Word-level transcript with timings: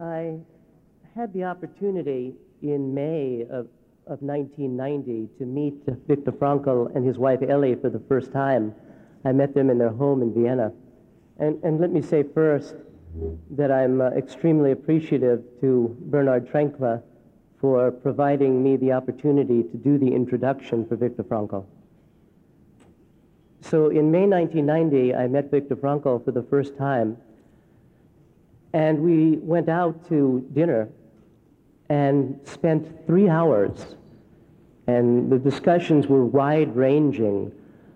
I 0.00 0.38
had 1.14 1.32
the 1.32 1.44
opportunity 1.44 2.34
in 2.62 2.94
May 2.94 3.42
of, 3.42 3.68
of 4.06 4.20
1990 4.20 5.28
to 5.38 5.46
meet 5.46 5.74
Viktor 6.06 6.32
Frankl 6.32 6.94
and 6.94 7.06
his 7.06 7.16
wife 7.16 7.40
Ellie 7.48 7.74
for 7.76 7.88
the 7.88 8.00
first 8.00 8.32
time. 8.32 8.74
I 9.24 9.32
met 9.32 9.54
them 9.54 9.70
in 9.70 9.78
their 9.78 9.90
home 9.90 10.22
in 10.22 10.34
Vienna. 10.34 10.72
And, 11.38 11.62
and 11.64 11.80
let 11.80 11.90
me 11.90 12.02
say 12.02 12.22
first 12.22 12.74
that 13.50 13.72
I'm 13.72 14.00
uh, 14.00 14.10
extremely 14.10 14.72
appreciative 14.72 15.42
to 15.62 15.96
Bernard 16.00 16.48
Trenkla 16.50 17.02
for 17.60 17.90
providing 17.90 18.62
me 18.62 18.76
the 18.76 18.92
opportunity 18.92 19.62
to 19.62 19.76
do 19.78 19.96
the 19.96 20.08
introduction 20.08 20.86
for 20.86 20.96
Viktor 20.96 21.24
Frankl. 21.24 21.64
So 23.62 23.88
in 23.88 24.10
May 24.10 24.26
1990, 24.26 25.14
I 25.14 25.26
met 25.26 25.50
Viktor 25.50 25.76
Frankl 25.76 26.22
for 26.22 26.30
the 26.32 26.42
first 26.42 26.76
time, 26.76 27.16
and 28.76 28.98
we 29.00 29.38
went 29.38 29.70
out 29.70 30.06
to 30.06 30.46
dinner 30.52 30.86
and 31.88 32.38
spent 32.44 33.06
three 33.06 33.26
hours. 33.26 33.96
And 34.86 35.32
the 35.32 35.38
discussions 35.38 36.08
were 36.08 36.26
wide 36.26 36.76
ranging 36.76 37.52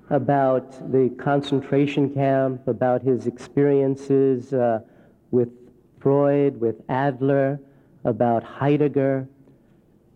about 0.09 0.91
the 0.91 1.15
concentration 1.19 2.15
camp, 2.15 2.67
about 2.67 3.03
his 3.03 3.27
experiences 3.27 4.55
uh, 4.55 4.81
with 5.31 5.51
Freud, 5.99 6.59
with 6.59 6.77
Adler, 6.89 7.61
about 8.07 8.43
Heidegger. 8.43 9.29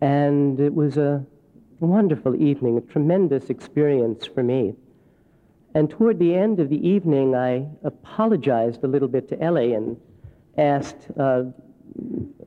And 0.01 0.59
it 0.59 0.75
was 0.75 0.97
a 0.97 1.27
wonderful 1.81 2.35
evening, 2.43 2.79
a 2.79 2.81
tremendous 2.81 3.51
experience 3.51 4.25
for 4.25 4.43
me. 4.43 4.75
And 5.75 5.91
toward 5.91 6.19
the 6.19 6.35
end 6.35 6.59
of 6.59 6.71
the 6.71 6.89
evening, 6.89 7.35
I 7.35 7.67
apologized 7.83 8.83
a 8.83 8.87
little 8.87 9.09
bit 9.09 9.29
to 9.29 9.43
Ellie 9.43 9.75
and 9.75 10.01
asked 10.57 11.09
uh, 11.19 11.45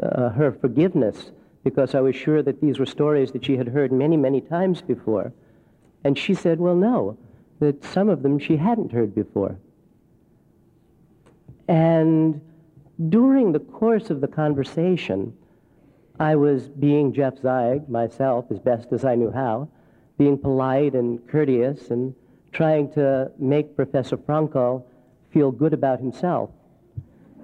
uh, 0.02 0.30
her 0.30 0.52
forgiveness 0.52 1.32
because 1.64 1.96
I 1.96 2.00
was 2.02 2.16
sure 2.16 2.42
that 2.42 2.62
these 2.62 2.80
were 2.80 2.86
stories 2.86 3.32
that 3.34 3.46
she 3.46 3.58
had 3.58 3.68
heard 3.68 3.92
many, 3.92 4.16
many 4.16 4.42
times 4.42 4.82
before. 4.82 5.34
And 6.04 6.18
she 6.18 6.34
said, 6.34 6.60
well, 6.60 6.76
no, 6.76 7.18
that 7.60 7.84
some 7.84 8.10
of 8.10 8.24
them 8.24 8.40
she 8.40 8.58
hadn't 8.58 8.92
heard 8.92 9.14
before. 9.14 9.58
And 11.68 12.40
during 13.10 13.52
the 13.52 13.60
course 13.60 14.10
of 14.10 14.22
the 14.22 14.28
conversation, 14.28 15.34
I 16.20 16.36
was 16.36 16.68
being 16.68 17.14
Jeff 17.14 17.36
Zeig 17.42 17.90
myself 17.90 18.46
as 18.50 18.60
best 18.60 18.92
as 18.92 19.04
I 19.04 19.16
knew 19.16 19.32
how, 19.32 19.70
being 20.18 20.38
polite 20.38 20.94
and 20.94 21.26
courteous 21.28 21.90
and 21.92 22.16
trying 22.52 22.92
to 22.94 23.32
make 23.38 23.76
Professor 23.76 24.18
Frankl 24.18 24.84
feel 25.32 25.52
good 25.52 25.74
about 25.74 26.00
himself. 26.00 26.50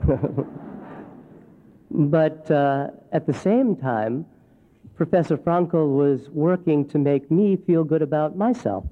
but 1.92 2.50
uh, 2.52 2.88
at 3.12 3.26
the 3.26 3.34
same 3.34 3.76
time, 3.76 4.26
Professor 4.96 5.38
Frankel 5.38 5.96
was 5.96 6.30
working 6.30 6.88
to 6.90 6.98
make 6.98 7.30
me 7.32 7.56
feel 7.56 7.84
good 7.84 8.02
about 8.02 8.38
myself. 8.38 8.86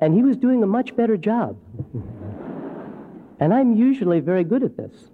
And 0.00 0.14
he 0.14 0.22
was 0.22 0.36
doing 0.36 0.62
a 0.62 0.66
much 0.66 0.94
better 0.96 1.16
job. 1.16 1.56
and 3.40 3.54
I'm 3.54 3.74
usually 3.74 4.20
very 4.20 4.44
good 4.44 4.62
at 4.62 4.76
this. 4.76 5.10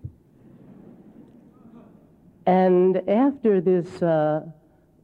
And 2.47 3.09
after 3.09 3.61
this 3.61 4.03
uh, 4.03 4.47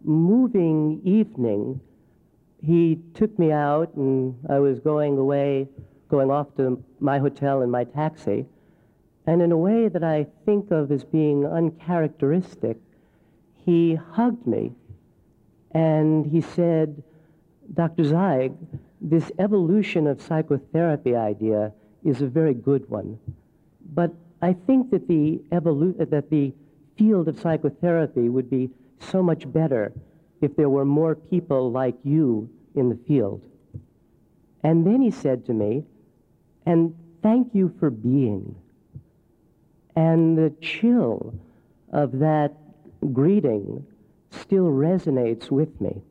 moving 0.02 1.00
evening, 1.04 1.80
he 2.62 2.98
took 3.14 3.38
me 3.38 3.52
out, 3.52 3.94
and 3.94 4.34
I 4.48 4.58
was 4.58 4.80
going 4.80 5.18
away, 5.18 5.68
going 6.08 6.30
off 6.30 6.56
to 6.56 6.82
my 6.98 7.18
hotel 7.18 7.62
in 7.62 7.70
my 7.70 7.84
taxi. 7.84 8.46
And 9.26 9.42
in 9.42 9.50
a 9.50 9.56
way 9.56 9.88
that 9.88 10.04
I 10.04 10.26
think 10.44 10.70
of 10.70 10.92
as 10.92 11.04
being 11.04 11.44
uncharacteristic, 11.44 12.78
he 13.64 13.94
hugged 13.94 14.46
me 14.46 14.72
and 15.72 16.24
he 16.24 16.40
said, 16.40 17.02
Dr. 17.74 18.04
Zeig, 18.04 18.54
this 19.00 19.30
evolution 19.38 20.06
of 20.06 20.22
psychotherapy 20.22 21.16
idea 21.16 21.72
is 22.04 22.22
a 22.22 22.26
very 22.26 22.54
good 22.54 22.88
one. 22.88 23.18
But 23.92 24.14
I 24.40 24.52
think 24.52 24.90
that 24.92 25.08
the, 25.08 25.40
evolu- 25.50 26.08
that 26.08 26.30
the 26.30 26.52
field 26.96 27.28
of 27.28 27.38
psychotherapy 27.40 28.28
would 28.28 28.48
be 28.48 28.70
so 29.00 29.22
much 29.22 29.50
better 29.52 29.92
if 30.40 30.54
there 30.56 30.70
were 30.70 30.84
more 30.84 31.14
people 31.14 31.70
like 31.70 31.96
you 32.04 32.48
in 32.74 32.88
the 32.88 32.98
field. 33.06 33.42
And 34.62 34.86
then 34.86 35.02
he 35.02 35.10
said 35.10 35.46
to 35.46 35.52
me, 35.52 35.84
and 36.64 36.94
thank 37.22 37.54
you 37.54 37.74
for 37.78 37.90
being. 37.90 38.54
And 39.96 40.36
the 40.36 40.50
chill 40.60 41.34
of 41.92 42.18
that 42.18 42.54
greeting 43.12 43.86
still 44.30 44.66
resonates 44.66 45.50
with 45.50 45.80
me. 45.80 46.02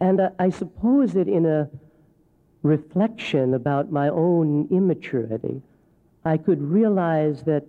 And 0.00 0.20
I, 0.20 0.30
I 0.38 0.50
suppose 0.50 1.12
that 1.12 1.28
in 1.28 1.46
a 1.46 1.70
reflection 2.62 3.54
about 3.54 3.92
my 3.92 4.08
own 4.08 4.68
immaturity, 4.70 5.62
I 6.24 6.36
could 6.36 6.60
realize 6.60 7.42
that 7.44 7.64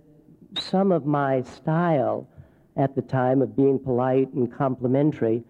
some 0.58 0.90
of 0.90 1.06
my 1.06 1.42
style 1.42 2.28
at 2.76 2.94
the 2.94 3.02
time 3.02 3.42
of 3.42 3.56
being 3.56 3.78
polite 3.78 4.32
and 4.32 4.52
complimentary 4.52 5.44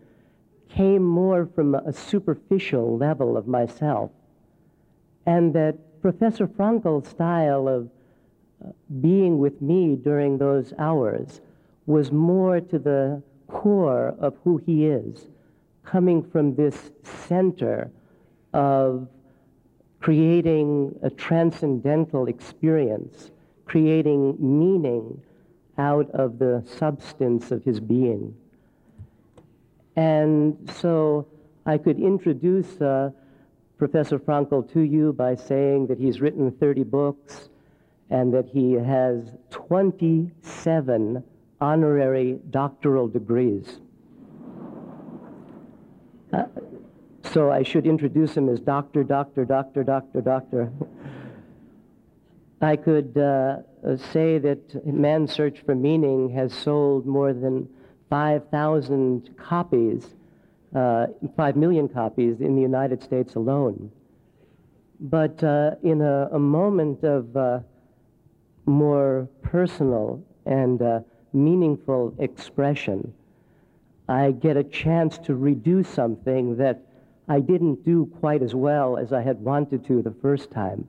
came 0.69 1.03
more 1.03 1.47
from 1.55 1.75
a 1.75 1.93
superficial 1.93 2.97
level 2.97 3.37
of 3.37 3.47
myself. 3.49 4.11
And 5.27 5.55
that 5.55 6.01
Professor 6.01 6.47
Frankel's 6.47 7.09
style 7.09 7.69
of 7.69 7.89
being 9.01 9.39
with 9.39 9.61
me 9.63 9.97
during 9.97 10.39
those 10.39 10.73
hours 10.79 11.41
was 11.87 12.13
more 12.13 12.61
to 12.61 12.79
the 12.79 13.23
core 13.49 14.15
of 14.19 14.37
who 14.45 14.59
he 14.59 14.87
is, 14.87 15.27
coming 15.85 16.23
from 16.23 16.55
this 16.55 16.91
center 17.03 17.91
of 18.53 19.09
creating 20.01 20.99
a 21.03 21.11
transcendental 21.11 22.27
experience, 22.27 23.31
creating 23.67 24.37
meaning 24.39 25.21
out 25.79 26.11
of 26.13 26.39
the 26.39 26.65
substance 26.79 27.51
of 27.51 27.63
his 27.65 27.81
being. 27.81 28.35
And 29.97 30.71
so 30.81 31.27
I 31.67 31.79
could 31.79 31.99
introduce 31.99 32.81
uh, 32.81 33.11
Professor 33.79 34.19
Frankl 34.19 34.71
to 34.73 34.81
you 34.81 35.13
by 35.13 35.35
saying 35.35 35.87
that 35.89 35.99
he's 35.99 36.21
written 36.21 36.51
30 36.51 36.85
books 36.85 37.50
and 38.11 38.35
that 38.35 38.49
he 38.49 38.73
has 38.73 39.33
27 39.51 41.23
honorary 41.61 42.39
doctoral 42.51 43.09
degrees. 43.09 43.81
Uh, 46.33 46.45
so 47.33 47.51
I 47.51 47.63
should 47.63 47.87
introduce 47.87 48.37
him 48.37 48.49
as 48.49 48.61
doctor, 48.61 49.05
doctor, 49.05 49.45
doctor, 49.45 49.85
doctor, 49.85 50.21
doctor. 50.21 50.73
I 52.61 52.77
could 52.77 53.17
uh, 53.17 53.59
say 54.13 54.39
that 54.39 54.85
Man's 54.87 55.33
Search 55.33 55.61
for 55.65 55.75
Meaning 55.75 56.31
has 56.31 56.53
sold 56.53 57.07
more 57.07 57.33
than 57.33 57.69
5,000 58.11 59.37
copies, 59.39 60.15
uh, 60.75 61.07
5 61.37 61.57
million 61.57 61.89
copies 61.89 62.41
in 62.41 62.57
the 62.57 62.63
United 62.63 63.03
States 63.03 63.37
alone. 63.37 63.91
But 64.99 65.43
uh, 65.43 65.77
in 65.83 66.03
a, 66.03 66.29
a, 66.33 66.39
moment 66.39 67.05
of 67.05 67.35
uh, 67.35 67.61
more 68.67 69.29
personal 69.43 70.23
and 70.47 70.81
uh, 70.83 71.01
meaningful 71.33 72.15
expression, 72.19 73.13
I 74.09 74.33
get 74.33 74.57
a 74.57 74.65
chance 74.65 75.19
to 75.19 75.33
redo 75.33 75.87
something 75.87 76.57
that 76.57 76.83
I 77.29 77.41
didn't 77.41 77.85
do 77.85 78.07
quite 78.19 78.43
as 78.43 78.55
well 78.55 78.97
as 78.97 79.13
I 79.13 79.23
had 79.23 79.41
wanted 79.41 79.87
to 79.87 80.03
the 80.03 80.15
first 80.21 80.51
time. 80.51 80.89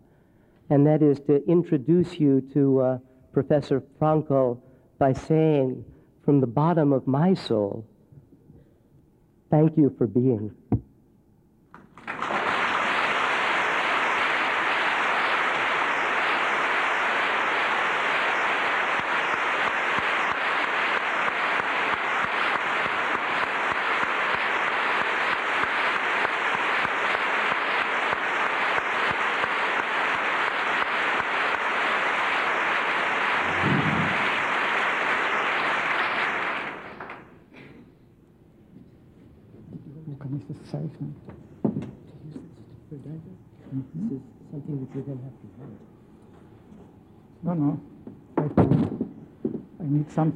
And 0.69 0.87
that 0.87 1.03
is 1.03 1.19
to 1.27 1.45
introduce 1.47 2.19
you 2.19 2.41
to 2.53 2.79
uh, 2.79 2.97
Professor 3.33 3.83
Frankl 3.99 4.59
by 4.97 5.13
saying, 5.13 5.85
from 6.25 6.39
the 6.41 6.47
bottom 6.47 6.93
of 6.93 7.05
my 7.07 7.33
soul, 7.33 7.85
thank 9.49 9.77
you 9.77 9.93
for 9.97 10.07
being. 10.07 10.55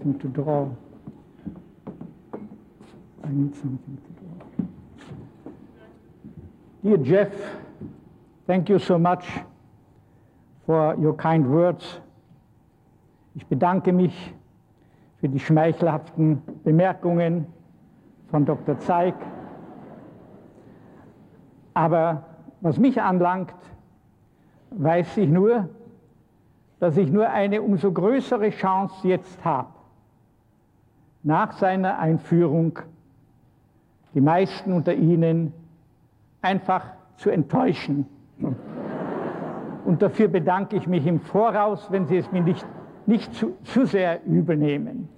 Something 0.06 0.20
to 0.20 0.28
draw. 0.28 0.70
I 3.24 3.30
need 3.32 3.56
something 3.56 3.98
to 4.06 4.12
draw. 4.20 4.68
Dear 6.84 6.98
Jeff, 6.98 7.34
thank 8.46 8.70
you 8.70 8.78
so 8.78 9.00
much 9.00 9.26
for 10.68 10.96
your 11.00 11.14
kind 11.18 11.48
words. 11.48 12.00
Ich 13.34 13.48
bedanke 13.48 13.92
mich 13.92 14.14
für 15.20 15.28
die 15.28 15.40
schmeichelhaften 15.40 16.42
Bemerkungen 16.64 17.48
von 18.30 18.46
Dr. 18.46 18.78
Zeig. 18.78 19.16
Aber 21.74 22.24
was 22.62 22.78
mich 22.78 23.02
anlangt, 23.02 23.56
weiß 24.70 25.18
ich 25.18 25.30
nur, 25.30 25.68
dass 26.80 26.96
ich 26.96 27.10
nur 27.10 27.28
eine 27.28 27.64
umso 27.64 27.92
größere 27.92 28.52
Chance 28.52 29.08
jetzt 29.08 29.44
habe, 29.44 29.75
nach 31.26 31.54
seiner 31.54 31.98
Einführung 31.98 32.80
die 34.14 34.22
meisten 34.22 34.72
unter 34.72 34.94
Ihnen 34.94 35.52
einfach 36.42 36.86
zu 37.18 37.32
enttäuschen. 37.32 38.06
Und 39.86 40.02
dafür 40.02 40.28
bedanke 40.28 40.78
ich 40.78 40.88
mich 40.88 41.06
im 41.06 41.20
Voraus, 41.20 41.92
wenn 41.92 42.06
Sie 42.06 42.18
es 42.18 42.32
mir 42.32 42.42
nicht, 42.42 42.66
nicht 43.08 43.34
zu, 43.34 43.58
zu 43.64 43.86
sehr 43.86 44.24
übel 44.26 44.56
nehmen. 44.56 45.10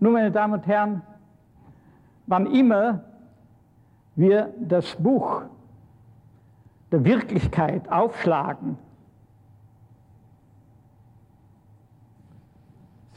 Nun, 0.00 0.12
meine 0.12 0.30
Damen 0.30 0.54
und 0.54 0.66
Herren, 0.66 1.02
wann 2.26 2.46
immer 2.46 3.04
wir 4.14 4.52
das 4.60 4.96
Buch 4.96 5.42
der 6.92 7.04
Wirklichkeit 7.04 7.90
aufschlagen, 7.90 8.78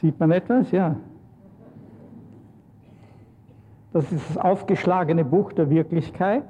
sieht 0.00 0.18
man 0.18 0.32
etwas? 0.32 0.70
Ja. 0.72 0.96
Das 3.92 4.10
ist 4.10 4.30
das 4.30 4.38
aufgeschlagene 4.38 5.24
Buch 5.24 5.52
der 5.52 5.68
Wirklichkeit, 5.68 6.44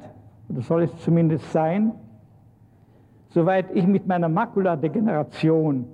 oder 0.48 0.62
soll 0.62 0.82
es 0.84 0.96
zumindest 0.98 1.50
sein. 1.50 1.92
Soweit 3.30 3.74
ich 3.74 3.86
mit 3.86 4.06
meiner 4.06 4.28
Makuladegeneration 4.28 5.86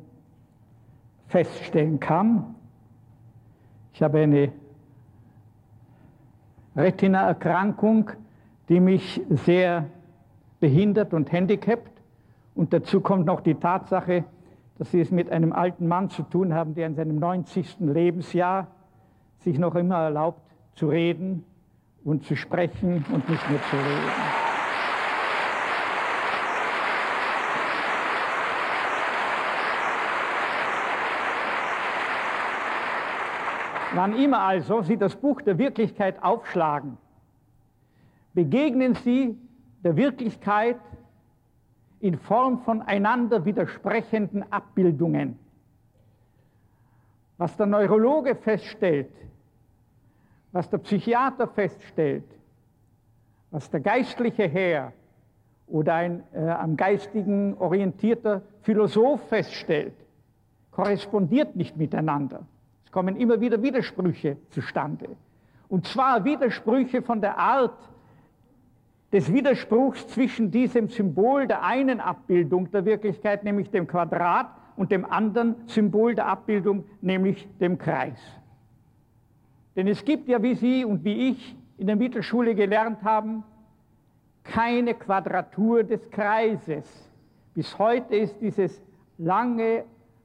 feststellen 1.29 2.01
kann, 2.01 2.55
ich 3.95 4.03
habe 4.03 4.19
eine 4.21 4.53
Retina-Erkrankung, 6.77 8.11
die 8.69 8.81
mich 8.81 9.21
sehr 9.31 9.87
behindert 10.61 11.15
und 11.15 11.33
handicapt. 11.33 11.91
Und 12.55 12.73
dazu 12.73 13.01
kommt 13.01 13.27
noch 13.27 13.41
die 13.41 13.55
Tatsache, 13.55 14.25
dass 14.77 14.91
Sie 14.91 15.01
es 15.01 15.11
mit 15.11 15.31
einem 15.31 15.53
alten 15.53 15.89
Mann 15.89 16.11
zu 16.11 16.23
tun 16.23 16.55
haben, 16.55 16.75
der 16.75 16.87
in 16.87 16.95
seinem 16.95 17.19
90. 17.19 17.81
Lebensjahr 17.81 18.69
sich 19.39 19.59
noch 19.59 19.75
immer 19.75 19.97
erlaubt 19.97 20.48
zu 20.79 20.89
reden 20.89 21.45
und 22.05 22.25
zu 22.25 22.37
sprechen 22.37 23.05
und 23.13 23.29
nicht 23.29 23.51
mehr 23.51 23.61
zu 23.69 23.77
reden. 23.77 24.13
Wann 33.95 34.17
immer 34.17 34.41
also 34.41 34.83
Sie 34.83 34.97
das 34.97 35.17
Buch 35.17 35.43
der 35.43 35.59
Wirklichkeit 35.59 36.23
aufschlagen, 36.23 36.97
begegnen 38.33 38.95
Sie 38.95 39.37
der 39.83 39.97
Wirklichkeit 39.97 40.79
in 41.99 42.17
Form 42.17 42.61
von 42.61 42.83
einander 42.83 43.45
widersprechenden 43.45 44.45
Abbildungen. 44.53 45.37
Was 47.39 47.57
der 47.57 47.67
Neurologe 47.67 48.37
feststellt, 48.37 49.11
was 50.53 50.69
der 50.71 50.79
Psychiater 50.79 51.47
feststellt, 51.47 52.25
was 53.51 53.71
der 53.71 53.81
geistliche 53.81 54.49
Herr 54.49 54.93
oder 55.67 55.95
ein 55.95 56.23
äh, 56.33 56.39
am 56.39 56.77
Geistigen 56.77 57.55
orientierter 57.59 58.43
Philosoph 58.63 59.29
feststellt, 59.29 59.95
korrespondiert 60.71 61.57
nicht 61.57 61.77
miteinander. 61.77 62.47
Es 62.85 62.93
kommen 62.93 63.17
immer 63.17 63.41
wieder 63.41 63.63
Widersprüche 63.63 64.39
zustande. 64.51 65.09
Und 65.69 65.87
zwar 65.87 66.25
Widersprüche 66.25 67.03
von 67.03 67.21
der 67.21 67.37
Art 67.39 67.77
des 69.13 69.33
Widerspruchs 69.33 70.07
zwischen 70.09 70.51
diesem 70.51 70.89
Symbol 70.89 71.47
der 71.47 71.63
einen 71.63 72.01
Abbildung 72.01 72.71
der 72.71 72.85
Wirklichkeit, 72.85 73.45
nämlich 73.45 73.71
dem 73.71 73.87
Quadrat, 73.87 74.49
und 74.77 74.93
dem 74.93 75.05
anderen 75.05 75.57
Symbol 75.67 76.15
der 76.15 76.27
Abbildung, 76.27 76.85
nämlich 77.01 77.49
dem 77.59 77.79
Kreis. 77.79 78.19
Denn 79.79 79.87
es 79.87 80.05
gibt 80.05 80.29
ja, 80.29 80.43
wie 80.43 80.57
Sie 80.57 80.85
und 80.85 81.05
wie 81.05 81.29
ich 81.29 81.57
in 81.77 81.87
der 81.87 81.95
Mittelschule 81.95 82.57
gelernt 82.57 83.01
haben, 83.05 83.45
keine 84.43 84.93
Quadratur 84.93 85.85
des 85.85 86.11
Kreises. 86.11 86.85
Bis 87.55 87.79
heute 87.79 88.17
ist 88.17 88.41
dieses 88.41 88.83
lange 89.19 89.85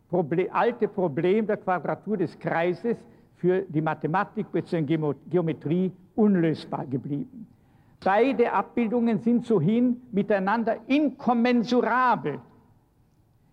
Problem, 0.09 0.47
alte 0.51 0.87
Problem 0.87 1.45
der 1.45 1.57
Quadratur 1.57 2.17
des 2.17 2.39
Kreises 2.39 2.97
für 3.35 3.61
die 3.61 3.81
Mathematik 3.81 4.51
bzw. 4.51 5.13
Geometrie 5.29 5.91
unlösbar 6.15 6.87
geblieben. 6.87 7.45
Beide 8.03 8.51
Abbildungen 8.51 9.19
sind 9.19 9.45
sohin 9.45 10.01
miteinander 10.11 10.77
inkommensurabel. 10.87 12.39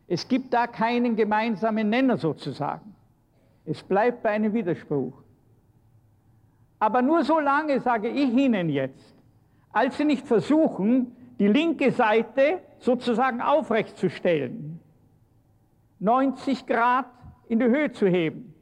Es 0.08 0.26
gibt 0.26 0.54
da 0.54 0.66
keinen 0.66 1.14
gemeinsamen 1.14 1.90
Nenner 1.90 2.16
sozusagen. 2.16 2.94
Es 3.66 3.82
bleibt 3.82 4.22
bei 4.22 4.30
einem 4.30 4.54
Widerspruch. 4.54 5.12
Aber 6.80 7.02
nur 7.02 7.22
so 7.22 7.38
lange 7.38 7.78
sage 7.80 8.08
ich 8.08 8.32
Ihnen 8.32 8.68
jetzt, 8.70 9.14
als 9.70 9.96
Sie 9.98 10.04
nicht 10.04 10.26
versuchen, 10.26 11.14
die 11.38 11.46
linke 11.46 11.92
Seite 11.92 12.60
sozusagen 12.78 13.40
aufrechtzustellen 13.40 14.80
90 16.00 16.66
Grad 16.66 17.06
in 17.48 17.58
die 17.60 17.66
Höhe 17.66 17.92
zu 17.92 18.08
heben. 18.08 18.54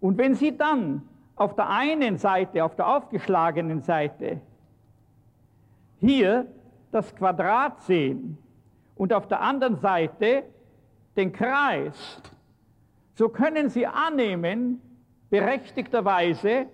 Und 0.00 0.18
wenn 0.18 0.34
Sie 0.34 0.56
dann 0.56 1.02
auf 1.36 1.54
der 1.54 1.68
einen 1.70 2.18
Seite, 2.18 2.64
auf 2.64 2.74
der 2.74 2.88
aufgeschlagenen 2.88 3.80
Seite, 3.80 4.40
hier 6.00 6.46
das 6.90 7.14
Quadrat 7.14 7.80
sehen 7.82 8.36
und 8.96 9.12
auf 9.12 9.28
der 9.28 9.40
anderen 9.40 9.76
Seite 9.76 10.42
den 11.16 11.32
Kreis, 11.32 12.20
so 13.14 13.28
können 13.28 13.68
Sie 13.68 13.86
annehmen, 13.86 14.80
berechtigterweise, 15.30 16.66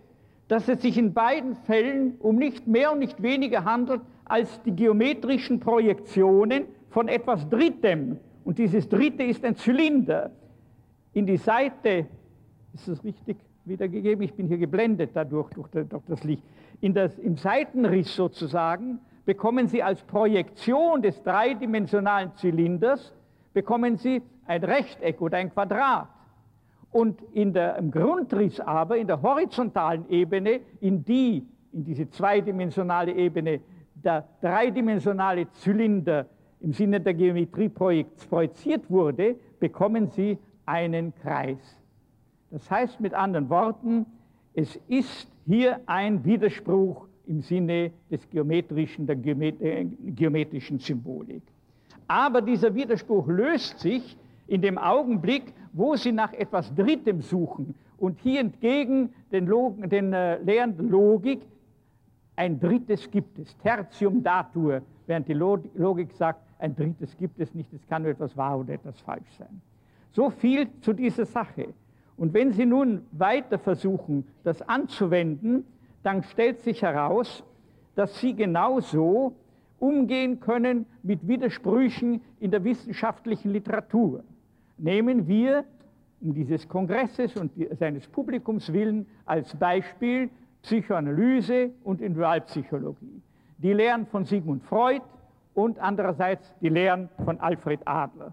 dass 0.49 0.69
es 0.69 0.83
sich 0.83 0.99
in 0.99 1.15
beiden 1.15 1.55
Fällen 1.55 2.17
um 2.19 2.37
nicht 2.37 2.67
mehr 2.67 2.93
und 2.93 2.99
nicht 2.99 3.23
weniger 3.23 3.65
handelt 3.65 4.01
als 4.25 4.63
die 4.63 4.75
geometrischen 4.75 5.61
Projektionen 5.61 6.65
von 6.91 7.09
etwas 7.09 7.49
Drittem 7.49 8.19
und 8.49 8.57
dieses 8.57 8.89
dritte 8.89 9.25
ist 9.25 9.45
ein 9.45 9.57
Zylinder. 9.57 10.31
In 11.13 11.27
die 11.27 11.37
Seite, 11.37 12.07
ist 12.73 12.89
das 12.89 13.05
richtig 13.05 13.37
wiedergegeben? 13.67 14.25
Ich 14.25 14.33
bin 14.33 14.47
hier 14.47 14.57
geblendet 14.57 15.11
dadurch, 15.13 15.51
durch, 15.51 15.69
durch 15.69 16.03
das 16.07 16.25
Licht. 16.25 16.43
In 16.81 16.95
das, 16.95 17.19
Im 17.19 17.37
Seitenriss 17.37 18.17
sozusagen 18.17 19.01
bekommen 19.27 19.69
Sie 19.69 19.83
als 19.83 20.03
Projektion 20.03 21.03
des 21.03 21.23
dreidimensionalen 21.23 22.35
Zylinders, 22.37 23.13
bekommen 23.53 23.99
Sie 23.99 24.23
ein 24.47 24.65
Rechteck 24.65 25.21
oder 25.21 25.37
ein 25.37 25.53
Quadrat. 25.53 26.09
Und 26.91 27.21
in 27.33 27.53
der, 27.53 27.77
im 27.77 27.91
Grundriss 27.91 28.61
aber, 28.61 28.97
in 28.97 29.07
der 29.07 29.21
horizontalen 29.21 30.09
Ebene, 30.09 30.61
in 30.81 31.05
die, 31.05 31.47
in 31.73 31.85
diese 31.85 32.09
zweidimensionale 32.09 33.13
Ebene, 33.13 33.61
der 33.95 34.27
dreidimensionale 34.41 35.51
Zylinder 35.53 36.27
im 36.61 36.73
Sinne 36.73 37.01
der 37.01 37.15
Geometrie 37.15 37.69
projiziert 37.69 38.91
wurde, 38.91 39.37
bekommen 39.61 40.09
Sie 40.09 40.39
einen 40.67 41.15
Kreis. 41.15 41.59
Das 42.51 42.71
heißt 42.71 43.01
mit 43.01 43.15
anderen 43.15 43.49
Worten, 43.51 44.07
es 44.55 44.77
ist 44.89 45.29
hier 45.47 45.81
ein 45.87 46.25
Widerspruch 46.25 47.07
im 47.27 47.43
Sinne 47.43 47.93
des 48.11 48.29
geometrischen, 48.31 49.07
der 49.07 49.17
äh, 49.17 49.85
geometrischen 49.85 50.79
Symbolik. 50.79 51.43
Aber 52.07 52.41
dieser 52.41 52.75
Widerspruch 52.75 53.29
löst 53.29 53.79
sich 53.81 54.17
in 54.47 54.63
dem 54.63 54.79
Augenblick, 54.79 55.53
wo 55.73 55.97
Sie 55.97 56.13
nach 56.13 56.33
etwas 56.33 56.75
Drittem 56.75 57.21
suchen 57.21 57.75
und 57.99 58.19
hier 58.21 58.41
entgegen 58.41 59.13
den, 59.33 59.47
Log 59.47 59.89
den 59.89 60.13
äh, 60.13 60.39
Lehren 60.43 60.89
Logik 60.89 61.41
ein 62.39 62.61
drittes 62.61 63.11
gibt 63.11 63.37
es, 63.41 63.57
Tertium 63.59 64.23
datur, 64.23 64.81
während 65.09 65.27
die 65.27 65.35
Logik 65.35 66.13
sagt, 66.13 66.41
ein 66.61 66.75
drittes 66.75 67.17
gibt 67.17 67.41
es 67.41 67.53
nicht, 67.53 67.73
es 67.73 67.85
kann 67.89 68.03
nur 68.03 68.13
etwas 68.13 68.37
wahr 68.37 68.61
oder 68.61 68.75
etwas 68.75 69.01
falsch 69.01 69.29
sein. 69.37 69.61
So 70.13 70.31
viel 70.31 70.69
zu 70.81 70.93
dieser 70.93 71.27
Sache. 71.27 71.75
Und 72.17 72.35
wenn 72.35 72.53
Sie 72.53 72.65
nun 72.65 73.03
weiter 73.11 73.59
versuchen, 73.59 74.25
das 74.45 74.63
anzuwenden, 74.63 75.65
dann 76.05 76.23
stellt 76.23 76.61
sich 76.61 76.83
heraus, 76.83 77.43
dass 77.97 78.21
Sie 78.21 78.35
genauso 78.35 79.35
umgehen 79.81 80.39
können 80.39 80.87
mit 81.03 81.27
Widersprüchen 81.27 82.21
in 82.39 82.53
der 82.53 82.63
wissenschaftlichen 82.63 83.51
Literatur. 83.53 84.23
Nehmen 84.79 85.27
wir 85.27 85.65
um 86.21 86.35
dieses 86.35 86.69
Kongresses 86.69 87.37
und 87.37 87.53
seines 87.79 88.07
Publikums 88.09 88.73
willen 88.73 89.07
als 89.25 89.55
Beispiel 89.55 90.31
Psychoanalyse 90.63 91.71
und 91.85 92.01
Individualpsychologie. 92.01 93.23
Die 93.59 93.73
Lehren 93.73 94.07
von 94.07 94.25
Sigmund 94.25 94.63
Freud 94.65 95.03
und 95.55 95.79
andererseits 95.79 96.55
die 96.61 96.69
Lehren 96.69 97.09
von 97.25 97.41
Alfred 97.41 97.81
Adler. 97.85 98.33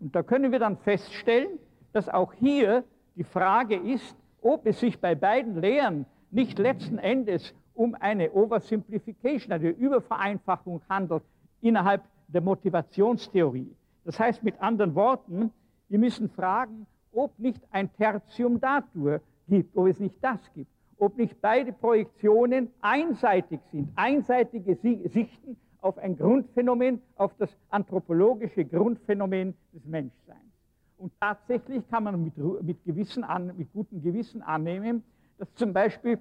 Und 0.00 0.14
da 0.14 0.22
können 0.22 0.52
wir 0.52 0.58
dann 0.58 0.76
feststellen, 0.78 1.58
dass 1.92 2.08
auch 2.08 2.32
hier 2.34 2.84
die 3.16 3.24
Frage 3.24 3.76
ist, 3.76 4.16
ob 4.42 4.66
es 4.66 4.80
sich 4.80 4.98
bei 4.98 5.14
beiden 5.14 5.60
Lehren 5.60 6.06
nicht 6.30 6.58
letzten 6.58 6.98
Endes 6.98 7.54
um 7.74 7.94
eine 7.94 8.32
Oversimplification, 8.32 9.52
eine 9.52 9.70
Übervereinfachung 9.70 10.80
handelt 10.88 11.22
innerhalb 11.60 12.02
der 12.28 12.40
Motivationstheorie. 12.40 13.74
Das 14.04 14.18
heißt 14.18 14.42
mit 14.42 14.60
anderen 14.60 14.94
Worten, 14.94 15.52
wir 15.90 15.98
müssen 15.98 16.30
fragen, 16.30 16.86
ob 17.12 17.38
nicht 17.38 17.60
ein 17.72 17.92
Tertium 17.94 18.60
datur 18.60 19.20
gibt, 19.48 19.76
ob 19.76 19.88
es 19.88 19.98
nicht 19.98 20.16
das 20.22 20.38
gibt, 20.54 20.70
ob 20.98 21.18
nicht 21.18 21.40
beide 21.40 21.72
Projektionen 21.72 22.70
einseitig 22.80 23.60
sind, 23.70 23.90
einseitige 23.96 24.76
Sichten 24.76 25.56
auf 25.80 25.98
ein 25.98 26.16
Grundphänomen, 26.16 27.02
auf 27.16 27.32
das 27.38 27.50
anthropologische 27.70 28.64
Grundphänomen 28.64 29.54
des 29.72 29.84
Menschseins. 29.84 30.38
Und 30.98 31.12
tatsächlich 31.18 31.82
kann 31.90 32.04
man 32.04 32.22
mit, 32.22 32.36
mit, 32.62 32.84
Gewissen 32.84 33.24
mit 33.56 33.72
gutem 33.72 34.02
Gewissen 34.02 34.42
annehmen, 34.42 35.02
dass 35.38 35.52
zum 35.54 35.72
Beispiel 35.72 36.18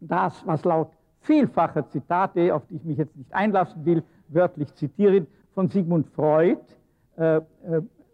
das, 0.00 0.44
was 0.46 0.64
laut 0.64 0.90
vielfacher 1.20 1.86
Zitate, 1.90 2.54
auf 2.54 2.66
die 2.66 2.76
ich 2.76 2.84
mich 2.84 2.98
jetzt 2.98 3.14
nicht 3.14 3.32
einlassen 3.32 3.84
will, 3.84 4.02
wörtlich 4.28 4.74
zitieren, 4.74 5.26
von 5.52 5.68
Sigmund 5.68 6.08
Freud 6.08 6.58
äh, 7.18 7.36
äh, 7.36 7.42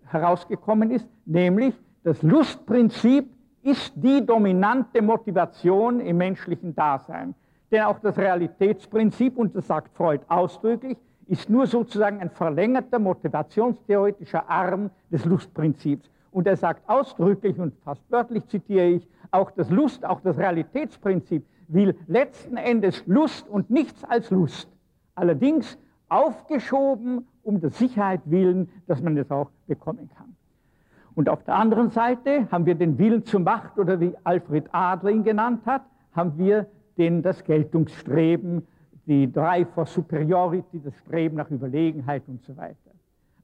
herausgekommen 0.07 0.91
ist, 0.91 1.09
nämlich 1.25 1.75
das 2.03 2.23
Lustprinzip 2.23 3.29
ist 3.63 3.93
die 3.97 4.25
dominante 4.25 5.03
Motivation 5.03 6.01
im 6.01 6.19
menschlichen 6.19 6.75
Dasein. 6.75 7.35
Denn 7.71 7.83
auch 7.83 7.99
das 7.99 8.17
Realitätsprinzip, 8.17 9.37
und 9.37 9.57
das 9.57 9.67
sagt 9.67 9.97
Freud 9.97 10.23
ausdrücklich, 10.29 10.97
ist 11.27 11.51
nur 11.51 11.67
sozusagen 11.67 12.21
ein 12.21 12.31
verlängerter 12.31 13.01
motivationstheoretischer 13.01 14.49
Arm 14.49 14.91
des 15.11 15.25
Lustprinzips. 15.25 16.09
Und 16.31 16.47
er 16.47 16.57
sagt 16.57 16.89
ausdrücklich, 16.89 17.59
und 17.59 17.75
fast 17.83 18.03
wörtlich 18.11 18.47
zitiere 18.47 18.87
ich, 18.87 19.09
auch 19.33 19.51
das 19.51 19.71
Lust, 19.71 20.05
auch 20.05 20.21
das 20.21 20.39
Realitätsprinzip 20.39 21.45
will 21.69 21.97
letzten 22.07 22.57
Endes 22.57 23.03
Lust 23.07 23.49
und 23.49 23.71
nichts 23.71 24.05
als 24.05 24.31
Lust. 24.31 24.69
Allerdings 25.17 25.79
aufgeschoben 26.09 27.27
um 27.47 27.61
der 27.61 27.71
Sicherheit 27.71 28.21
willen, 28.27 28.69
dass 28.87 29.01
man 29.03 29.17
es 29.17 29.31
auch 29.31 29.51
bekommen 29.67 30.11
kann. 30.17 30.35
Und 31.15 31.29
auf 31.29 31.43
der 31.45 31.55
anderen 31.55 31.91
Seite 31.91 32.51
haben 32.51 32.67
wir 32.67 32.75
den 32.75 32.99
Willen 32.99 33.25
zur 33.25 33.41
Macht 33.41 33.79
oder 33.79 34.01
wie 34.01 34.13
Alfred 34.25 34.69
Adler 34.73 35.11
ihn 35.11 35.25
genannt 35.25 35.65
hat, 35.65 35.83
haben 36.13 36.37
wir 36.37 36.67
den, 36.99 37.23
das 37.23 37.43
Geltungsstreben, 37.45 38.67
die 39.07 39.33
Drive 39.33 39.69
for 39.71 39.87
Superiority, 39.87 40.81
das 40.83 40.95
Streben 40.97 41.37
nach 41.37 41.51
Überlegenheit 41.51 42.25
und 42.27 42.43
so 42.43 42.57
weiter. 42.57 42.77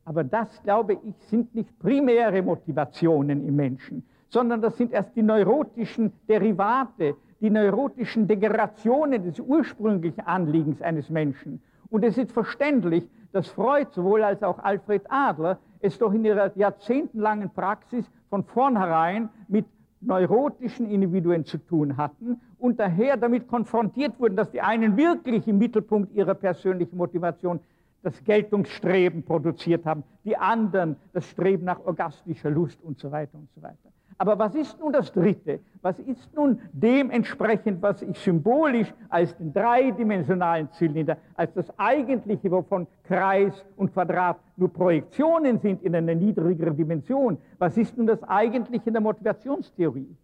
Aber 0.05 0.25
das, 0.25 0.63
glaube 0.65 0.95
ich, 0.95 1.15
sind 1.29 1.55
nicht 1.55 1.79
primäre 1.79 2.43
Motivationen 2.43 3.47
im 3.47 3.55
Menschen, 3.55 4.05
sondern 4.29 4.61
das 4.61 4.77
sind 4.77 4.93
erst 4.93 5.15
die 5.15 5.23
neurotischen 5.23 6.13
Derivate, 6.29 7.15
die 7.41 7.51
neurotischen 7.51 8.27
Degenerationen 8.27 9.23
des 9.23 9.39
ursprünglichen 9.39 10.27
Anliegens 10.27 10.83
eines 10.83 11.09
Menschen. 11.09 11.63
Und 11.89 12.05
es 12.05 12.19
ist 12.19 12.33
verständlich, 12.33 13.09
dass 13.33 13.49
Freud 13.49 13.89
sowohl 13.93 14.23
als 14.23 14.43
auch 14.43 14.59
Alfred 14.59 15.03
Adler 15.09 15.59
es 15.81 15.99
doch 15.99 16.13
in 16.13 16.25
ihrer 16.25 16.57
jahrzehntelangen 16.57 17.51
Praxis 17.51 18.11
von 18.31 18.45
vornherein 18.45 19.29
mit 19.49 19.67
neurotischen 20.01 20.91
Individuen 20.91 21.45
zu 21.45 21.59
tun 21.59 21.97
hatten 21.97 22.41
und 22.59 22.79
daher 22.79 23.17
damit 23.17 23.49
konfrontiert 23.49 24.19
wurden, 24.19 24.37
dass 24.37 24.51
die 24.51 24.61
einen 24.61 24.97
wirklich 24.97 25.47
im 25.49 25.59
Mittelpunkt 25.59 26.13
ihrer 26.15 26.35
persönlichen 26.35 26.97
Motivation 26.97 27.61
das 28.03 28.23
Geltungsstreben 28.25 29.23
produziert 29.23 29.87
haben, 29.87 30.03
die 30.25 30.37
anderen 30.37 30.97
das 31.13 31.29
Streben 31.29 31.65
nach 31.65 31.81
orgastischer 31.85 32.51
Lust 32.51 32.83
und 32.83 32.99
so 32.99 33.13
weiter 33.13 33.39
und 33.39 33.49
so 33.55 33.63
weiter. 33.63 33.93
Aber 34.23 34.39
was 34.39 34.55
ist 34.55 34.79
nun 34.79 34.93
das 34.93 35.11
Dritte? 35.11 35.59
Was 35.81 35.99
ist 35.99 36.33
nun 36.33 36.61
dementsprechend, 36.73 37.83
was 37.83 38.03
ich 38.03 38.17
symbolisch 38.21 38.95
als 39.09 39.37
den 39.37 39.53
dreidimensionalen 39.53 40.71
Zylinder, 40.71 41.17
als 41.35 41.53
das 41.55 41.77
Eigentliche, 41.77 42.49
wovon 42.49 42.87
Kreis 43.03 43.53
und 43.75 43.93
Quadrat 43.93 44.39
nur 44.57 44.73
Projektionen 44.73 45.59
sind 45.59 45.83
in 45.83 45.97
einer 45.97 46.15
niedrigeren 46.15 46.77
Dimension? 46.77 47.37
Was 47.59 47.77
ist 47.77 47.97
nun 47.99 48.07
das 48.07 48.23
Eigentliche 48.23 48.91
in 48.91 48.93
der 48.93 49.03
Motivationstheorie? 49.03 50.17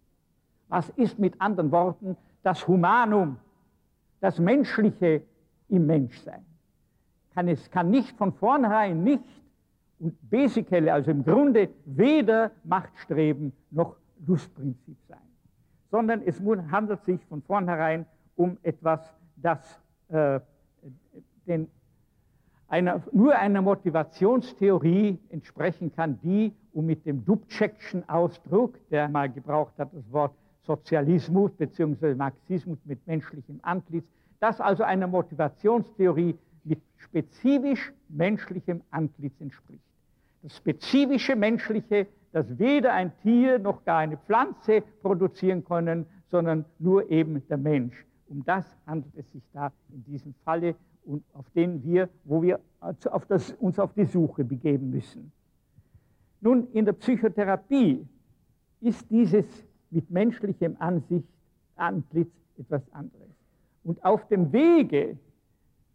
Was 0.69 0.87
ist 0.91 1.19
mit 1.19 1.33
anderen 1.41 1.69
Worten 1.69 2.15
das 2.41 2.65
Humanum, 2.69 3.35
das 4.21 4.39
Menschliche 4.39 5.23
im 5.67 5.85
Menschsein? 5.85 6.45
Kann 7.33 7.49
es 7.49 7.69
kann 7.69 7.89
nicht 7.89 8.15
von 8.15 8.31
vornherein 8.31 9.03
nicht 9.03 9.25
und 9.99 10.15
basically, 10.29 10.89
also 10.89 11.11
im 11.11 11.23
Grunde 11.23 11.69
weder 11.85 12.51
Machtstreben 12.63 13.53
noch 13.71 13.95
Lustprinzip 14.25 14.97
sein, 15.07 15.17
sondern 15.91 16.21
es 16.25 16.39
handelt 16.71 17.03
sich 17.05 17.23
von 17.25 17.41
vornherein 17.41 18.05
um 18.35 18.57
etwas, 18.63 19.01
das 19.35 19.79
äh, 20.09 20.39
den, 21.45 21.67
einer, 22.69 23.01
nur 23.11 23.35
einer 23.35 23.61
Motivationstheorie 23.61 25.19
entsprechen 25.29 25.93
kann, 25.93 26.19
die, 26.21 26.53
um 26.73 26.85
mit 26.85 27.05
dem 27.05 27.25
Dubčekschen 27.25 28.07
Ausdruck, 28.07 28.77
der 28.89 29.09
mal 29.09 29.29
gebraucht 29.29 29.73
hat, 29.77 29.93
das 29.93 30.11
Wort 30.11 30.33
Sozialismus 30.61 31.51
bzw. 31.53 32.15
Marxismus 32.15 32.77
mit 32.85 33.05
menschlichem 33.07 33.59
Antlitz, 33.63 34.05
das 34.39 34.61
also 34.61 34.83
einer 34.83 35.07
Motivationstheorie 35.07 36.37
mit 36.63 36.81
spezifisch 36.97 37.91
menschlichem 38.07 38.81
Antlitz 38.91 39.41
entspricht 39.41 39.88
das 40.41 40.55
spezifische 40.57 41.35
Menschliche, 41.35 42.07
das 42.31 42.59
weder 42.59 42.93
ein 42.93 43.11
Tier 43.21 43.59
noch 43.59 43.83
gar 43.83 43.99
eine 43.99 44.17
Pflanze 44.17 44.81
produzieren 45.01 45.63
können, 45.63 46.05
sondern 46.27 46.65
nur 46.77 47.09
eben 47.09 47.45
der 47.47 47.57
Mensch. 47.57 48.05
Um 48.27 48.43
das 48.45 48.65
handelt 48.85 49.15
es 49.15 49.31
sich 49.31 49.43
da 49.53 49.71
in 49.91 50.03
diesem 50.03 50.33
Falle 50.45 50.75
und 51.05 51.23
auf 51.33 51.49
den 51.51 51.83
wir, 51.83 52.09
wo 52.23 52.41
wir 52.41 52.59
auf 52.79 53.25
das, 53.25 53.51
uns 53.53 53.79
auf 53.79 53.93
die 53.93 54.05
Suche 54.05 54.43
begeben 54.43 54.91
müssen. 54.91 55.31
Nun, 56.41 56.67
in 56.71 56.85
der 56.85 56.93
Psychotherapie 56.93 58.07
ist 58.79 59.09
dieses 59.09 59.45
mit 59.89 60.09
menschlichem 60.09 60.75
Ansicht, 60.79 61.27
Antlitz 61.75 62.31
etwas 62.57 62.81
anderes. 62.93 63.27
Und 63.83 64.03
auf 64.05 64.27
dem 64.27 64.51
Wege 64.51 65.17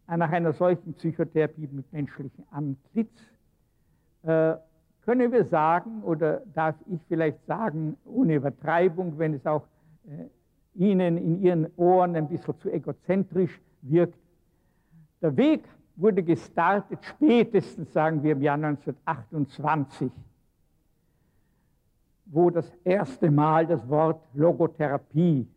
nach 0.07 0.31
einer 0.31 0.53
solchen 0.53 0.93
Psychotherapie 0.93 1.67
mit 1.71 1.91
menschlichem 1.93 2.43
Antlitz 2.51 3.34
können 5.05 5.31
wir 5.31 5.45
sagen, 5.45 6.01
oder 6.03 6.41
darf 6.53 6.75
ich 6.87 6.99
vielleicht 7.07 7.45
sagen, 7.45 7.95
ohne 8.05 8.35
Übertreibung, 8.35 9.17
wenn 9.19 9.35
es 9.35 9.45
auch 9.45 9.67
äh, 10.07 10.25
Ihnen 10.73 11.17
in 11.17 11.41
Ihren 11.41 11.67
Ohren 11.77 12.15
ein 12.15 12.27
bisschen 12.27 12.57
zu 12.59 12.69
egozentrisch 12.69 13.61
wirkt, 13.81 14.17
der 15.21 15.37
Weg 15.37 15.63
wurde 15.95 16.23
gestartet 16.23 16.99
spätestens, 17.03 17.93
sagen 17.93 18.21
wir, 18.23 18.33
im 18.33 18.41
Jahr 18.41 18.55
1928, 18.55 20.11
wo 22.25 22.49
das 22.49 22.69
erste 22.83 23.31
Mal 23.31 23.67
das 23.67 23.87
Wort 23.87 24.21
Logotherapie, 24.33 25.47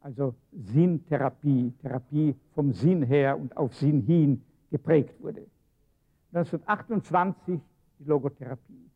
also 0.00 0.34
Sinntherapie, 0.52 1.72
Therapie 1.82 2.34
vom 2.54 2.72
Sinn 2.72 3.02
her 3.02 3.38
und 3.38 3.56
auf 3.56 3.74
Sinn 3.74 4.00
hin 4.02 4.42
geprägt 4.70 5.22
wurde. 5.22 5.46
1928 6.32 7.60
die 8.02 8.08
Logotherapie. 8.08 8.90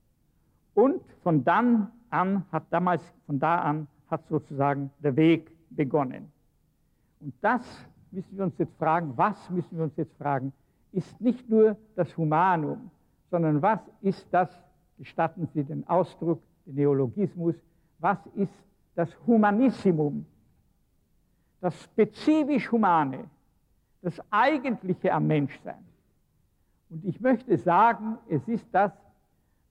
Und 0.75 1.03
von 1.23 1.45
dann 1.45 1.91
an 2.11 2.45
hat 2.53 2.65
damals, 2.71 3.03
von 3.27 3.39
da 3.39 3.61
an 3.61 3.87
hat 4.11 4.27
sozusagen 4.29 4.91
der 5.03 5.17
Weg 5.17 5.51
begonnen. 5.71 6.31
Und 7.21 7.35
das 7.41 7.63
müssen 8.11 8.37
wir 8.37 8.45
uns 8.45 8.59
jetzt 8.59 8.77
fragen, 8.77 9.13
was 9.17 9.51
müssen 9.51 9.77
wir 9.77 9.85
uns 9.85 9.97
jetzt 9.97 10.17
fragen, 10.17 10.53
ist 10.93 11.21
nicht 11.21 11.49
nur 11.49 11.77
das 11.95 12.17
Humanum, 12.17 12.91
sondern 13.31 13.61
was 13.61 13.81
ist 14.01 14.27
das, 14.31 14.49
gestatten 14.99 15.49
Sie 15.53 15.65
den 15.65 15.87
Ausdruck, 15.89 16.41
den 16.65 16.77
Neologismus, 16.77 17.55
was 17.99 18.19
ist 18.35 18.53
das 18.95 19.11
Humanissimum, 19.27 20.25
das 21.61 21.83
spezifisch 21.83 22.71
Humane, 22.71 23.25
das 24.03 24.21
Eigentliche 24.31 25.13
am 25.13 25.27
Menschsein. 25.27 25.85
Und 26.89 27.05
ich 27.05 27.21
möchte 27.21 27.57
sagen, 27.59 28.19
es 28.29 28.47
ist 28.49 28.67
das, 28.73 28.93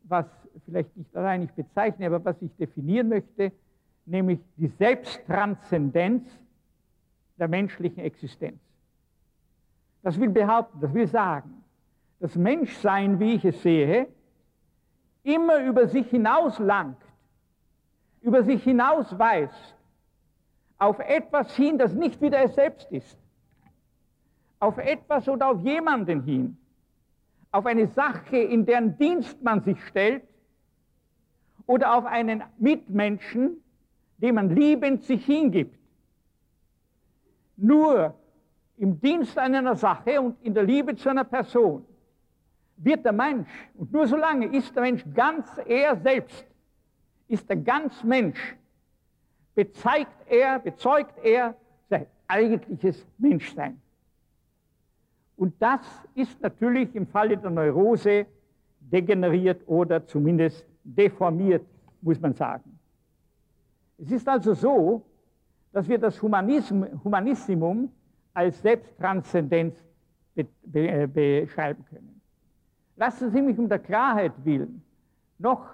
was 0.03 0.25
vielleicht 0.65 0.95
nicht 0.95 1.15
allein 1.15 1.43
ich 1.43 1.51
bezeichne, 1.51 2.07
aber 2.07 2.24
was 2.24 2.41
ich 2.41 2.55
definieren 2.55 3.10
möchte, 3.10 3.51
nämlich 4.05 4.39
die 4.57 4.67
Selbsttranszendenz 4.67 6.24
der 7.38 7.48
menschlichen 7.48 8.03
Existenz. 8.03 8.60
Das 10.03 10.19
will 10.19 10.29
behaupten, 10.29 10.79
das 10.81 10.93
will 10.93 11.07
sagen, 11.07 11.63
das 12.19 12.36
Menschsein, 12.36 13.19
wie 13.19 13.34
ich 13.34 13.45
es 13.45 13.62
sehe, 13.63 14.07
immer 15.24 15.63
über 15.63 15.88
sich 15.88 16.07
hinaus 16.10 16.60
langt 16.60 16.98
über 18.25 18.43
sich 18.43 18.63
hinaus 18.63 19.17
weist, 19.19 19.75
auf 20.79 20.98
etwas 21.00 21.55
hin, 21.55 21.77
das 21.77 21.93
nicht 21.93 22.19
wieder 22.22 22.43
es 22.43 22.55
selbst 22.55 22.91
ist, 22.91 23.17
auf 24.60 24.79
etwas 24.79 25.29
oder 25.29 25.51
auf 25.51 25.62
jemanden 25.62 26.24
hin, 26.24 26.57
auf 27.55 27.65
eine 27.65 27.88
Sache, 27.88 28.38
in 28.38 28.65
deren 28.65 28.97
Dienst 28.97 29.41
man 29.41 29.62
sich 29.62 29.81
stellt, 29.85 30.24
oder 31.67 31.95
auf 31.95 32.05
einen 32.05 32.43
Mitmenschen, 32.59 33.63
dem 34.17 34.35
man 34.35 34.50
liebend 34.50 35.03
sich 35.03 35.25
hingibt. 35.25 35.79
Nur 37.55 38.13
im 38.77 39.00
Dienst 39.00 39.38
einer 39.38 39.75
Sache 39.75 40.21
und 40.21 40.35
in 40.43 40.53
der 40.53 40.63
Liebe 40.63 40.95
zu 40.95 41.09
einer 41.09 41.24
Person 41.24 41.85
wird 42.77 43.05
der 43.05 43.13
Mensch, 43.13 43.47
und 43.75 43.91
nur 43.93 44.05
solange 44.05 44.47
ist 44.47 44.75
der 44.75 44.83
Mensch 44.83 45.05
ganz 45.13 45.47
er 45.65 45.95
selbst, 45.95 46.45
ist 47.29 47.50
er 47.50 47.55
ganz 47.55 48.03
Mensch, 48.03 48.57
bezeigt 49.55 50.12
er, 50.27 50.59
bezeugt 50.59 51.17
er 51.24 51.55
sein 51.89 52.05
eigentliches 52.27 53.07
Menschsein. 53.17 53.81
Und 55.37 55.53
das 55.61 55.81
ist 56.13 56.41
natürlich 56.41 56.95
im 56.95 57.07
Falle 57.07 57.37
der 57.37 57.49
Neurose 57.49 58.25
degeneriert 58.79 59.61
oder 59.67 60.05
zumindest 60.05 60.65
deformiert, 60.83 61.65
muss 62.01 62.19
man 62.19 62.33
sagen. 62.33 62.79
Es 63.97 64.11
ist 64.11 64.27
also 64.27 64.53
so, 64.53 65.05
dass 65.71 65.87
wir 65.87 65.97
das 65.97 66.21
Humanism, 66.21 66.83
Humanissimum 67.03 67.91
als 68.33 68.61
Selbsttranszendenz 68.61 69.75
be, 70.33 70.45
be, 70.63 70.87
äh, 70.87 71.07
beschreiben 71.07 71.83
können. 71.89 72.21
Lassen 72.95 73.31
Sie 73.31 73.41
mich 73.41 73.57
um 73.57 73.67
der 73.67 73.79
Klarheit 73.79 74.33
willen 74.43 74.81
noch 75.37 75.65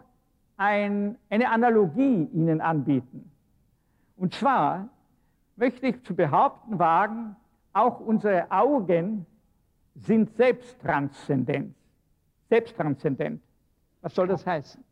ein, 0.58 1.18
eine 1.30 1.50
Analogie 1.50 2.30
Ihnen 2.34 2.62
anbieten. 2.62 3.32
Und 4.18 4.34
zwar 4.34 4.90
möchte 5.56 5.88
ich 5.88 6.04
zu 6.04 6.16
behaupten 6.16 6.80
wagen, 6.80 7.36
auch 7.74 8.00
unsere 8.00 8.52
Augen 8.52 9.26
sind 9.96 10.36
selbsttranszendent. 10.36 11.76
Selbsttranszendent. 12.50 13.42
Was 14.02 14.16
soll 14.16 14.28
das 14.28 14.46
heißen? 14.46 14.84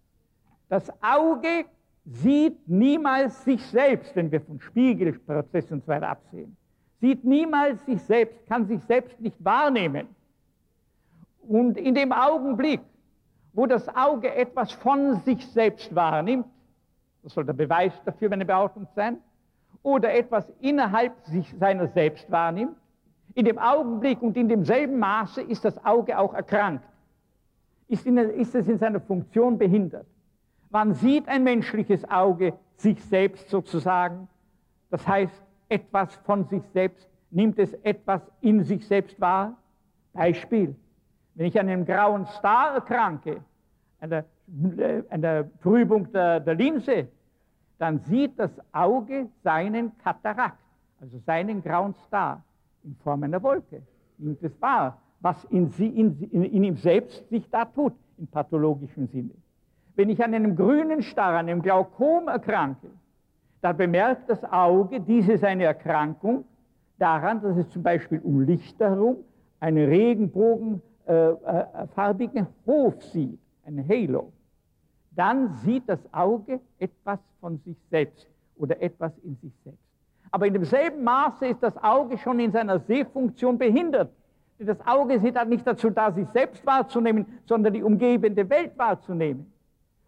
Das 0.70 0.92
Auge 1.02 1.66
sieht 2.06 2.68
niemals 2.68 3.44
sich 3.44 3.66
selbst, 3.66 4.16
wenn 4.16 4.32
wir 4.32 4.42
von 4.42 4.60
Spiegelprozess 4.60 5.72
und 5.72 5.84
so 5.84 5.88
weiter 5.88 6.10
absehen. 6.10 6.56
Sieht 7.02 7.24
niemals 7.24 7.86
sich 7.86 8.02
selbst, 8.04 8.46
kann 8.48 8.68
sich 8.68 8.82
selbst 8.84 9.20
nicht 9.20 9.44
wahrnehmen. 9.44 10.08
Und 11.42 11.78
in 11.78 11.96
dem 11.96 12.12
Augenblick, 12.12 12.82
wo 13.54 13.66
das 13.66 13.88
Auge 13.96 14.34
etwas 14.34 14.72
von 14.72 15.20
sich 15.22 15.46
selbst 15.48 15.94
wahrnimmt, 15.96 16.46
das 17.24 17.34
soll 17.34 17.46
der 17.46 17.54
Beweis 17.54 17.94
dafür 18.06 18.30
meine 18.30 18.46
Behauptung 18.46 18.88
sein, 18.96 19.18
oder 19.82 20.14
etwas 20.14 20.52
innerhalb 20.60 21.14
sich 21.26 21.54
seiner 21.58 21.88
selbst 21.88 22.30
wahrnimmt, 22.30 22.76
in 23.36 23.46
dem 23.46 23.58
Augenblick 23.58 24.22
und 24.22 24.36
in 24.38 24.50
demselben 24.50 25.00
Maße 25.00 25.42
ist 25.42 25.64
das 25.64 25.84
Auge 25.86 26.18
auch 26.18 26.34
erkrankt, 26.34 26.84
ist, 27.88 28.06
in, 28.06 28.18
ist 28.18 28.56
es 28.56 28.68
in 28.68 28.78
seiner 28.78 29.00
Funktion 29.00 29.58
behindert. 29.58 30.06
Wann 30.70 30.94
sieht 30.94 31.28
ein 31.28 31.44
menschliches 31.44 32.10
Auge 32.10 32.54
sich 32.78 33.04
selbst 33.06 33.50
sozusagen? 33.50 34.28
Das 34.90 35.08
heißt, 35.08 35.44
etwas 35.68 36.16
von 36.18 36.46
sich 36.46 36.64
selbst, 36.74 37.08
nimmt 37.32 37.60
es 37.60 37.74
etwas 37.84 38.22
in 38.42 38.64
sich 38.64 38.88
selbst 38.88 39.20
wahr? 39.20 39.58
Beispiel, 40.14 40.76
wenn 41.36 41.46
ich 41.46 41.60
an 41.60 41.70
einem 41.70 41.86
grauen 41.86 42.26
Star 42.26 42.74
erkranke, 42.76 43.42
an 44.00 44.10
der, 44.10 44.26
äh, 44.78 45.04
an 45.10 45.22
der 45.22 45.50
Trübung 45.62 46.12
der, 46.12 46.40
der 46.40 46.56
Linse, 46.56 47.08
dann 47.78 48.00
sieht 48.00 48.38
das 48.38 48.52
Auge 48.72 49.30
seinen 49.44 49.98
Katarakt, 50.00 50.58
also 51.00 51.18
seinen 51.20 51.62
grauen 51.62 51.94
Star 51.94 52.44
in 52.84 52.96
Form 53.04 53.24
einer 53.24 53.42
Wolke. 53.42 53.82
Nimmt 54.18 54.44
es 54.44 54.62
wahr, 54.62 55.00
was 55.22 55.44
in, 55.46 55.70
sie, 55.70 55.88
in, 55.88 56.22
in, 56.32 56.44
in 56.44 56.64
ihm 56.64 56.78
selbst 56.78 57.28
sich 57.30 57.50
da 57.50 57.66
tut, 57.66 57.94
im 58.18 58.28
pathologischen 58.28 59.08
Sinne. 59.08 59.32
Wenn 59.96 60.10
ich 60.10 60.24
an 60.24 60.34
einem 60.34 60.56
grünen 60.56 61.02
Star, 61.02 61.38
an 61.38 61.50
einem 61.50 61.62
Glaukom 61.62 62.28
erkranke, 62.28 62.88
dann 63.62 63.76
bemerkt 63.76 64.30
das 64.30 64.44
Auge, 64.46 65.02
diese 65.02 65.34
ist 65.34 65.44
eine 65.44 65.66
Erkrankung, 65.66 66.46
daran, 66.98 67.42
dass 67.42 67.58
es 67.58 67.70
zum 67.70 67.84
Beispiel 67.84 68.20
um 68.20 68.42
Licht 68.42 68.80
herum 68.80 69.18
einen 69.60 69.90
regenbogenfarbigen 69.90 72.46
äh, 72.46 72.50
äh, 72.50 72.66
Hof 72.66 73.04
sieht, 73.04 73.40
ein 73.66 73.86
Halo. 73.88 74.32
Dann 75.12 75.54
sieht 75.56 75.84
das 75.88 76.00
Auge 76.14 76.62
etwas 76.78 77.20
von 77.42 77.58
sich 77.60 77.78
selbst 77.90 78.28
oder 78.58 78.82
etwas 78.82 79.18
in 79.20 79.36
sich 79.38 79.54
selbst. 79.64 79.89
Aber 80.32 80.46
in 80.48 80.54
demselben 80.54 81.04
Maße 81.04 81.48
ist 81.48 81.64
das 81.64 81.76
Auge 81.78 82.18
schon 82.18 82.40
in 82.40 82.52
seiner 82.52 82.80
Sehfunktion 82.80 83.58
behindert. 83.58 84.12
Das 84.60 84.86
Auge 84.86 85.16
ist 85.16 85.24
nicht 85.24 85.66
dazu 85.66 85.90
da, 85.90 86.12
sich 86.12 86.28
selbst 86.30 86.66
wahrzunehmen, 86.66 87.26
sondern 87.46 87.74
die 87.74 87.82
umgebende 87.82 88.48
Welt 88.50 88.78
wahrzunehmen. 88.78 89.52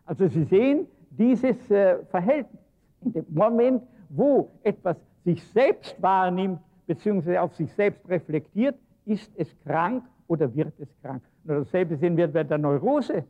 Also 0.05 0.27
Sie 0.27 0.43
sehen 0.43 0.87
dieses 1.11 1.71
äh, 1.71 2.03
Verhältnis. 2.05 2.61
In 3.03 3.13
dem 3.13 3.25
Moment, 3.29 3.83
wo 4.09 4.51
etwas 4.63 4.97
sich 5.23 5.41
selbst 5.53 6.01
wahrnimmt, 6.01 6.59
beziehungsweise 6.85 7.41
auf 7.41 7.55
sich 7.55 7.71
selbst 7.73 8.07
reflektiert, 8.09 8.75
ist 9.05 9.31
es 9.37 9.47
krank 9.63 10.03
oder 10.27 10.53
wird 10.53 10.73
es 10.79 10.89
krank. 11.01 11.23
Und 11.45 11.55
dasselbe 11.55 11.95
sehen 11.95 12.17
wir 12.17 12.27
bei 12.27 12.43
der 12.43 12.57
Neurose. 12.57 13.23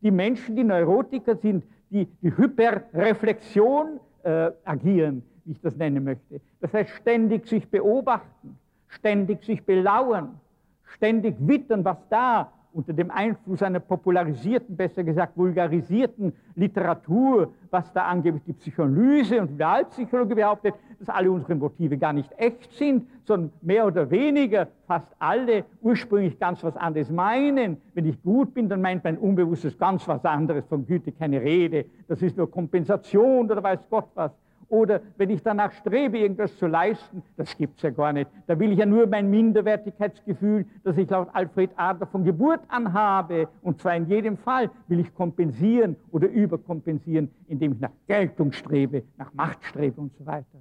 Die 0.00 0.10
Menschen, 0.10 0.56
die 0.56 0.64
Neurotiker 0.64 1.36
sind, 1.36 1.64
die 1.90 2.06
die 2.22 2.36
Hyperreflexion 2.36 4.00
äh, 4.22 4.50
agieren, 4.64 5.22
wie 5.48 5.52
ich 5.52 5.60
das 5.62 5.76
nennen 5.76 6.04
möchte. 6.04 6.40
Das 6.60 6.72
heißt, 6.74 6.90
ständig 6.90 7.48
sich 7.48 7.66
beobachten, 7.68 8.58
ständig 8.88 9.42
sich 9.42 9.64
belauern, 9.64 10.38
ständig 10.84 11.36
wittern, 11.40 11.84
was 11.84 11.96
da 12.10 12.52
unter 12.74 12.92
dem 12.92 13.10
Einfluss 13.10 13.62
einer 13.62 13.80
popularisierten, 13.80 14.76
besser 14.76 15.02
gesagt 15.02 15.36
vulgarisierten 15.36 16.34
Literatur, 16.54 17.52
was 17.70 17.90
da 17.94 18.04
angeblich 18.04 18.44
die 18.44 18.52
Psychoanalyse 18.52 19.40
und 19.40 19.58
Realpsychologie 19.58 20.34
behauptet, 20.34 20.74
dass 20.98 21.08
alle 21.08 21.30
unsere 21.30 21.54
Motive 21.54 21.96
gar 21.96 22.12
nicht 22.12 22.30
echt 22.36 22.70
sind, 22.74 23.08
sondern 23.24 23.50
mehr 23.62 23.86
oder 23.86 24.10
weniger 24.10 24.68
fast 24.86 25.10
alle 25.18 25.64
ursprünglich 25.80 26.38
ganz 26.38 26.62
was 26.62 26.76
anderes 26.76 27.10
meinen. 27.10 27.78
Wenn 27.94 28.04
ich 28.04 28.22
gut 28.22 28.52
bin, 28.52 28.68
dann 28.68 28.82
meint 28.82 29.02
mein 29.02 29.16
Unbewusstes 29.16 29.78
ganz 29.78 30.06
was 30.06 30.24
anderes, 30.26 30.66
von 30.66 30.86
Güte 30.86 31.10
keine 31.10 31.40
Rede, 31.40 31.86
das 32.06 32.20
ist 32.20 32.36
nur 32.36 32.50
Kompensation 32.50 33.50
oder 33.50 33.62
weiß 33.62 33.80
Gott 33.88 34.08
was. 34.14 34.30
Oder 34.68 35.00
wenn 35.16 35.30
ich 35.30 35.42
danach 35.42 35.72
strebe, 35.72 36.18
irgendwas 36.18 36.56
zu 36.58 36.66
leisten, 36.66 37.22
das 37.36 37.56
gibt 37.56 37.76
es 37.76 37.82
ja 37.82 37.90
gar 37.90 38.12
nicht. 38.12 38.30
Da 38.46 38.58
will 38.58 38.70
ich 38.72 38.78
ja 38.78 38.84
nur 38.84 39.06
mein 39.06 39.30
Minderwertigkeitsgefühl, 39.30 40.66
das 40.84 40.98
ich 40.98 41.08
laut 41.08 41.28
Alfred 41.32 41.70
Adler 41.76 42.06
von 42.06 42.22
Geburt 42.24 42.60
an 42.68 42.92
habe, 42.92 43.48
und 43.62 43.80
zwar 43.80 43.96
in 43.96 44.06
jedem 44.08 44.36
Fall, 44.36 44.70
will 44.88 45.00
ich 45.00 45.14
kompensieren 45.14 45.96
oder 46.12 46.28
überkompensieren, 46.28 47.30
indem 47.46 47.72
ich 47.72 47.80
nach 47.80 47.92
Geltung 48.06 48.52
strebe, 48.52 49.04
nach 49.16 49.32
Macht 49.32 49.64
strebe 49.64 50.00
und 50.00 50.14
so 50.18 50.26
weiter. 50.26 50.58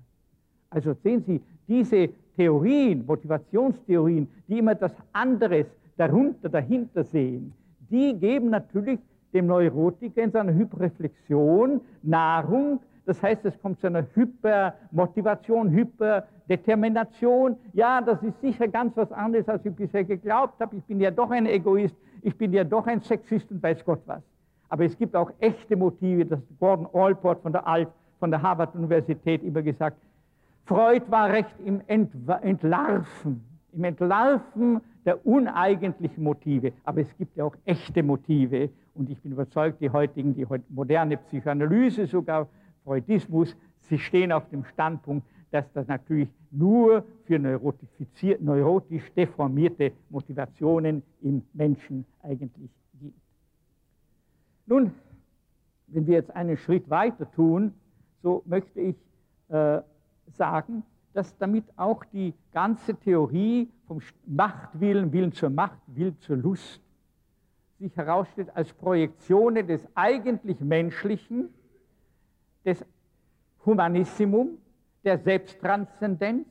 Also 0.69 0.93
sehen 0.93 1.23
Sie, 1.25 1.41
diese 1.67 2.09
Theorien, 2.37 3.05
Motivationstheorien, 3.05 4.29
die 4.47 4.59
immer 4.59 4.75
das 4.75 4.93
anderes 5.11 5.65
darunter, 5.97 6.47
dahinter 6.47 7.03
sehen, 7.03 7.53
die 7.89 8.13
geben 8.13 8.49
natürlich 8.51 8.99
dem 9.33 9.47
Neurotiker 9.47 10.23
in 10.23 10.31
seiner 10.31 10.53
Hyperreflexion 10.53 11.81
Nahrung, 12.03 12.79
das 13.07 13.23
heißt, 13.23 13.45
es 13.45 13.57
kommt 13.61 13.79
zu 13.79 13.87
einer 13.87 14.05
Hypermotivation, 14.13 15.71
Hyperdetermination. 15.71 17.55
Ja, 17.71 18.01
das 18.01 18.21
ist 18.21 18.39
sicher 18.41 18.67
ganz 18.67 18.97
was 18.97 19.11
anderes, 19.13 19.47
als 19.47 19.65
ich 19.65 19.73
bisher 19.73 20.03
geglaubt 20.03 20.59
habe. 20.59 20.75
Ich 20.75 20.83
bin 20.83 20.99
ja 20.99 21.09
doch 21.09 21.31
ein 21.31 21.45
Egoist, 21.45 21.95
ich 22.21 22.37
bin 22.37 22.51
ja 22.51 22.65
doch 22.65 22.85
ein 22.85 22.99
Sexist 22.99 23.49
und 23.49 23.63
weiß 23.63 23.85
Gott 23.85 24.01
was. 24.07 24.21
Aber 24.67 24.83
es 24.83 24.97
gibt 24.97 25.15
auch 25.15 25.31
echte 25.39 25.77
Motive, 25.77 26.25
das 26.25 26.39
Gordon 26.59 26.87
Allport 26.93 27.41
von 27.41 27.53
der, 27.53 27.65
Alt, 27.65 27.87
von 28.19 28.29
der 28.29 28.41
Harvard-Universität 28.41 29.41
immer 29.41 29.61
gesagt. 29.61 29.97
Freud 30.65 31.03
war 31.09 31.29
recht 31.29 31.55
im 31.63 31.79
Entlarven, 31.87 33.41
im 33.71 33.83
Entlarven 33.85 34.81
der 35.05 35.25
uneigentlichen 35.25 36.21
Motive. 36.21 36.73
Aber 36.83 36.99
es 36.99 37.17
gibt 37.17 37.37
ja 37.37 37.45
auch 37.45 37.55
echte 37.63 38.03
Motive. 38.03 38.69
Und 38.93 39.09
ich 39.09 39.21
bin 39.21 39.31
überzeugt, 39.31 39.79
die 39.79 39.89
heutigen, 39.89 40.35
die 40.35 40.45
moderne 40.67 41.15
Psychoanalyse 41.15 42.05
sogar 42.07 42.49
Freudismus, 42.87 43.53
sie 43.81 43.99
stehen 43.99 44.31
auf 44.31 44.47
dem 44.47 44.63
Standpunkt, 44.63 45.27
dass 45.51 45.69
das 45.73 45.87
natürlich 45.87 46.29
nur 46.51 47.03
für 47.25 47.37
neurotisch 47.37 49.11
deformierte 49.13 49.91
Motivationen 50.09 51.03
im 51.21 51.43
Menschen 51.51 52.05
eigentlich 52.23 52.71
gilt. 52.97 53.13
Nun, 54.65 54.91
wenn 55.87 56.07
wir 56.07 56.13
jetzt 56.13 56.33
einen 56.33 56.55
Schritt 56.55 56.89
weiter 56.89 57.29
tun, 57.29 57.73
so 58.23 58.41
möchte 58.45 58.79
ich 58.79 58.95
äh, 59.49 59.81
sagen, 60.37 60.83
dass 61.13 61.37
damit 61.37 61.65
auch 61.75 62.05
die 62.05 62.33
ganze 62.53 62.95
Theorie 62.95 63.69
vom 63.85 63.99
Machtwillen, 64.25 65.11
Willen 65.11 65.33
zur 65.33 65.49
Macht, 65.49 65.81
Willen 65.87 66.17
zur 66.21 66.37
Lust 66.37 66.81
sich 67.79 67.95
herausstellt 67.97 68.49
als 68.55 68.73
Projektionen 68.73 69.67
des 69.67 69.85
eigentlich 69.93 70.61
Menschlichen 70.61 71.49
des 72.67 72.85
Humanissimum, 73.65 74.57
der 75.03 75.17
Selbsttranszendenz 75.17 76.45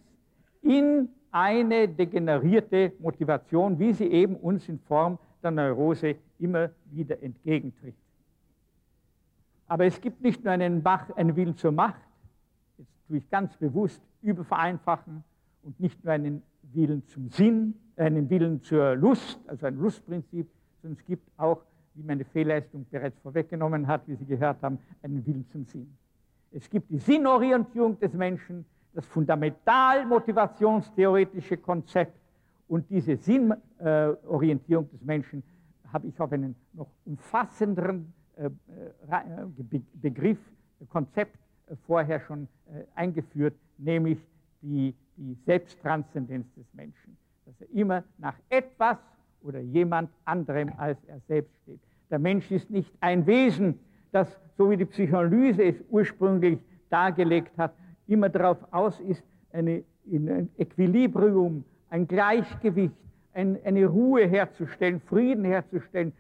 in 0.63 1.11
eine 1.31 1.87
degenerierte 1.87 2.95
Motivation, 2.99 3.79
wie 3.79 3.93
sie 3.93 4.07
eben 4.07 4.37
uns 4.37 4.69
in 4.69 4.79
Form 4.81 5.19
der 5.43 5.51
Neurose 5.51 6.17
immer 6.39 6.71
wieder 6.87 7.23
entgegentritt. 7.23 7.95
Aber 9.69 9.85
es 9.85 10.01
gibt 10.01 10.23
nicht 10.23 10.43
nur 10.43 10.53
einen, 10.53 10.83
Bach, 10.83 11.11
einen 11.17 11.37
Willen 11.37 11.57
zur 11.57 11.73
Macht, 11.73 12.01
jetzt 12.79 13.07
tue 13.07 13.19
ich 13.19 13.31
ganz 13.31 13.57
bewusst 13.57 14.01
übervereinfachen, 14.23 15.23
und 15.63 15.81
nicht 15.81 16.03
nur 16.05 16.15
einen 16.15 16.43
Willen 16.73 17.05
zum 17.09 17.29
Sinn, 17.29 17.75
einen 17.97 18.31
Willen 18.31 18.63
zur 18.63 18.95
Lust, 18.95 19.41
also 19.49 19.67
ein 19.67 19.77
Lustprinzip, 19.77 20.49
sondern 20.81 20.99
es 20.99 21.05
gibt 21.05 21.29
auch, 21.37 21.63
wie 21.95 22.03
meine 22.03 22.25
Fehlleistung 22.25 22.87
bereits 22.91 23.19
vorweggenommen 23.19 23.87
hat, 23.87 24.07
wie 24.07 24.15
Sie 24.15 24.27
gehört 24.27 24.63
haben, 24.63 24.79
einen 25.03 25.27
Willen 25.27 25.45
zum 25.51 25.65
Sinn. 25.65 25.93
Es 26.51 26.69
gibt 26.71 26.91
die 26.91 26.99
Sinnorientierung 26.99 27.99
des 27.99 28.13
Menschen, 28.15 28.65
das 28.95 29.05
fundamental 29.07 30.07
motivationstheoretische 30.07 31.59
Konzept 31.59 32.19
und 32.69 32.89
diese 32.91 33.17
Sinnorientierung 33.17 34.91
des 34.91 35.03
Menschen 35.03 35.43
habe 35.93 36.09
ich 36.09 36.21
auf 36.21 36.33
einen 36.33 36.57
noch 36.73 36.89
umfassenderen 37.05 38.13
äh, 38.37 38.47
äh, 38.47 39.81
Begriff, 39.95 40.39
Konzept 40.89 41.39
äh, 41.67 41.77
vorher 41.87 42.21
schon 42.21 42.49
eingeführt, 42.95 43.55
nämlich 43.79 44.19
die, 44.61 44.95
die 45.17 45.35
Selbsttranszendenz 45.47 46.53
des 46.55 46.67
Menschen, 46.75 47.17
dass 47.45 47.61
er 47.61 47.71
immer 47.71 48.03
nach 48.19 48.37
etwas 48.49 48.99
oder 49.43 49.61
jemand 49.61 50.11
anderem 50.25 50.73
als 50.77 51.03
er 51.05 51.21
selbst 51.21 51.55
steht. 51.63 51.81
Der 52.11 52.19
Mensch 52.19 52.51
ist 52.51 52.69
nicht 52.71 52.93
ein 53.01 53.27
Wesen, 53.27 53.79
das, 54.17 54.41
so 54.57 54.71
wie 54.71 54.79
die 54.79 54.87
Psychoanalyse 54.87 55.63
es 55.63 55.85
ursprünglich 55.91 56.59
dargelegt 56.89 57.57
hat, 57.59 57.75
immer 58.07 58.31
darauf 58.31 58.59
aus 58.73 58.99
ist, 59.01 59.23
eine, 59.53 59.85
ein 60.11 60.49
Equilibrium, 60.57 61.65
ein 61.91 62.09
Gleichgewicht, 62.09 62.97
ein, 63.35 63.59
eine 63.65 63.85
Ruhe 63.87 64.27
herzustellen, 64.27 65.01
Frieden 65.01 65.45
herzustellen 65.45 66.13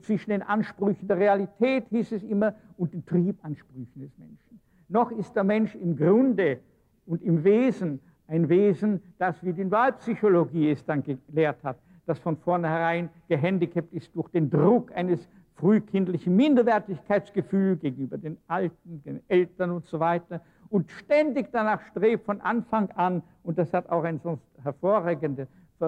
zwischen 0.00 0.30
den 0.30 0.42
Ansprüchen 0.42 1.06
der 1.06 1.18
Realität, 1.18 1.84
hieß 1.90 2.12
es 2.12 2.22
immer, 2.22 2.54
und 2.78 2.94
den 2.94 3.04
Triebansprüchen 3.04 4.00
des 4.00 4.16
Menschen. 4.16 4.60
Noch 4.88 5.10
ist 5.10 5.36
der 5.36 5.44
Mensch 5.44 5.74
im 5.74 5.96
Grunde 5.96 6.60
und 7.06 7.22
im 7.22 7.44
Wesen 7.44 8.00
ein 8.26 8.48
Wesen, 8.48 9.02
das, 9.18 9.44
wie 9.44 9.52
die 9.52 9.70
Wahlpsychologie 9.70 10.70
es 10.70 10.84
dann 10.86 11.02
gelehrt 11.02 11.62
hat, 11.62 11.76
das 12.06 12.18
von 12.18 12.38
vornherein 12.38 13.10
gehandicapt 13.28 13.92
ist 13.92 14.14
durch 14.16 14.28
den 14.30 14.48
Druck 14.48 14.90
eines 14.96 15.28
frühkindlichen 15.54 16.34
Minderwertigkeitsgefühls 16.34 17.80
gegenüber 17.80 18.18
den 18.18 18.38
Alten, 18.48 19.02
den 19.04 19.20
Eltern 19.28 19.70
und 19.70 19.86
so 19.86 20.00
weiter 20.00 20.40
und 20.72 20.90
ständig 20.90 21.48
danach 21.52 21.82
strebt 21.90 22.24
von 22.24 22.40
Anfang 22.40 22.90
an, 22.92 23.22
und 23.42 23.58
das 23.58 23.72
hat 23.74 23.90
auch 23.90 24.04
ein 24.04 24.20
sonst 24.20 24.42
hervorragender 24.62 25.46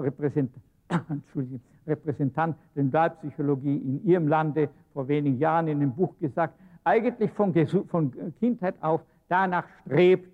Repräsentant, 1.86 2.56
der 2.76 2.92
Wahlpsychologie 2.92 3.76
in 3.76 4.04
ihrem 4.04 4.28
Lande 4.28 4.68
vor 4.92 5.08
wenigen 5.08 5.38
Jahren 5.38 5.68
in 5.68 5.78
einem 5.78 5.94
Buch 5.94 6.14
gesagt, 6.20 6.54
eigentlich 6.84 7.30
von, 7.32 7.54
von 7.88 8.12
Kindheit 8.38 8.74
auf 8.82 9.00
danach 9.28 9.64
strebt, 9.80 10.28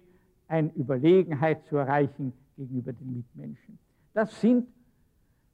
eine 0.48 0.72
Überlegenheit 0.74 1.64
zu 1.66 1.76
erreichen 1.76 2.32
gegenüber 2.56 2.92
den 2.92 3.18
Mitmenschen. 3.18 3.78
Das 4.14 4.40
sind 4.40 4.66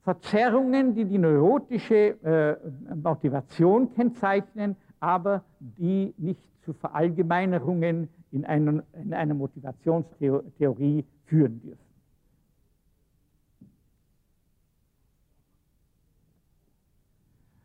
Verzerrungen, 0.07 0.95
die 0.95 1.05
die 1.05 1.19
neurotische 1.19 2.15
äh, 2.23 2.95
Motivation 2.95 3.93
kennzeichnen, 3.93 4.77
aber 5.01 5.43
die 5.59 6.15
nicht 6.17 6.41
zu 6.65 6.73
Verallgemeinerungen 6.75 8.09
in, 8.31 8.45
einen, 8.45 8.85
in 8.93 9.13
einer 9.13 9.35
Motivationstheorie 9.35 11.05
führen 11.25 11.61
dürfen. 11.61 11.87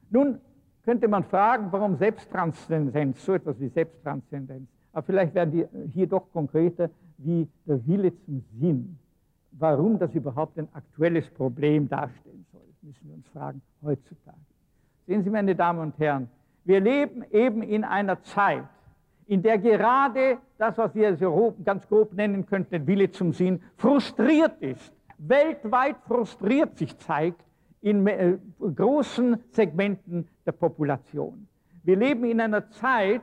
Nun 0.10 0.40
könnte 0.82 1.08
man 1.08 1.24
fragen, 1.24 1.68
warum 1.72 1.96
Selbsttranszendenz, 1.96 3.24
so 3.24 3.36
etwas 3.36 3.60
wie 3.60 3.68
Selbsttranszendenz. 3.68 4.68
Aber 4.94 5.04
vielleicht 5.04 5.36
werden 5.36 5.52
die 5.52 5.68
hier 5.94 6.08
doch 6.08 6.32
konkreter, 6.34 6.90
wie 7.20 7.48
der 7.68 7.86
Wille 7.86 8.12
zum 8.26 8.44
Sinn. 8.60 8.98
Warum 9.52 10.00
das 10.00 10.14
überhaupt 10.16 10.58
ein 10.58 10.68
aktuelles 10.74 11.30
Problem 11.30 11.88
darstellen 11.88 12.46
soll, 12.52 12.62
müssen 12.82 13.08
wir 13.08 13.16
uns 13.16 13.28
fragen 13.28 13.62
heutzutage. 13.84 14.38
Sehen 15.08 15.24
Sie, 15.24 15.30
meine 15.30 15.56
Damen 15.56 15.80
und 15.80 16.00
Herren, 16.00 16.30
wir 16.64 16.80
leben 16.80 17.24
eben 17.32 17.64
in 17.64 17.84
einer 17.84 18.22
Zeit, 18.22 18.64
in 19.28 19.42
der 19.42 19.58
gerade 19.58 20.38
das, 20.58 20.78
was 20.78 20.94
wir 20.96 21.18
ganz 21.64 21.88
grob 21.88 22.14
nennen 22.14 22.46
könnten, 22.46 22.72
den 22.72 22.88
Wille 22.88 23.12
zum 23.12 23.34
Sinn, 23.34 23.62
frustriert 23.78 24.62
ist, 24.62 24.94
weltweit 25.18 25.98
frustriert 26.08 26.78
sich 26.78 26.98
zeigt 26.98 27.44
in 27.82 28.06
äh, 28.08 28.38
großen 28.60 29.38
Segmenten 29.50 30.28
der 30.46 30.52
Population. 30.52 31.48
Wir 31.84 31.96
leben 31.96 32.26
in 32.26 32.40
einer 32.40 32.70
Zeit, 32.70 33.22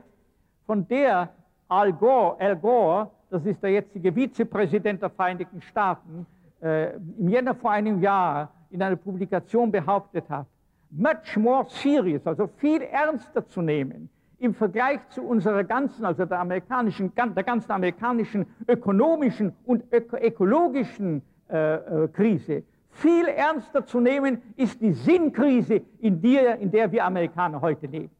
von 0.65 0.87
der 0.87 1.29
Al 1.67 1.93
Gore, 1.93 2.39
Al 2.39 2.55
Gore 2.55 3.09
das 3.29 3.45
ist 3.45 3.61
der 3.61 3.71
jetzige 3.71 4.11
Vizepräsident 4.13 5.01
der 5.01 5.09
Vereinigten 5.09 5.61
Staaten, 5.61 6.25
äh, 6.61 6.95
im 6.95 7.29
Jänner 7.29 7.55
vor 7.55 7.71
einem 7.71 8.01
Jahr 8.01 8.51
in 8.69 8.81
einer 8.81 8.95
Publikation 8.95 9.71
behauptet 9.71 10.29
hat, 10.29 10.47
much 10.91 11.37
more 11.37 11.65
serious, 11.69 12.25
also 12.25 12.47
viel 12.57 12.81
ernster 12.81 13.47
zu 13.47 13.61
nehmen, 13.61 14.09
im 14.39 14.53
Vergleich 14.53 14.99
zu 15.09 15.21
unserer 15.21 15.63
ganzen, 15.63 16.05
also 16.05 16.25
der, 16.25 16.39
amerikanischen, 16.39 17.11
der 17.15 17.43
ganzen 17.43 17.71
amerikanischen 17.71 18.45
ökonomischen 18.67 19.53
und 19.65 19.83
öko 19.91 20.17
ökologischen 20.17 21.21
äh, 21.49 21.75
äh, 21.75 22.07
Krise, 22.09 22.63
viel 22.91 23.25
ernster 23.27 23.85
zu 23.85 23.99
nehmen 23.99 24.41
ist 24.55 24.81
die 24.81 24.93
Sinnkrise, 24.93 25.81
in 25.99 26.21
der, 26.21 26.57
in 26.59 26.71
der 26.71 26.91
wir 26.91 27.05
Amerikaner 27.05 27.61
heute 27.61 27.85
leben. 27.87 28.11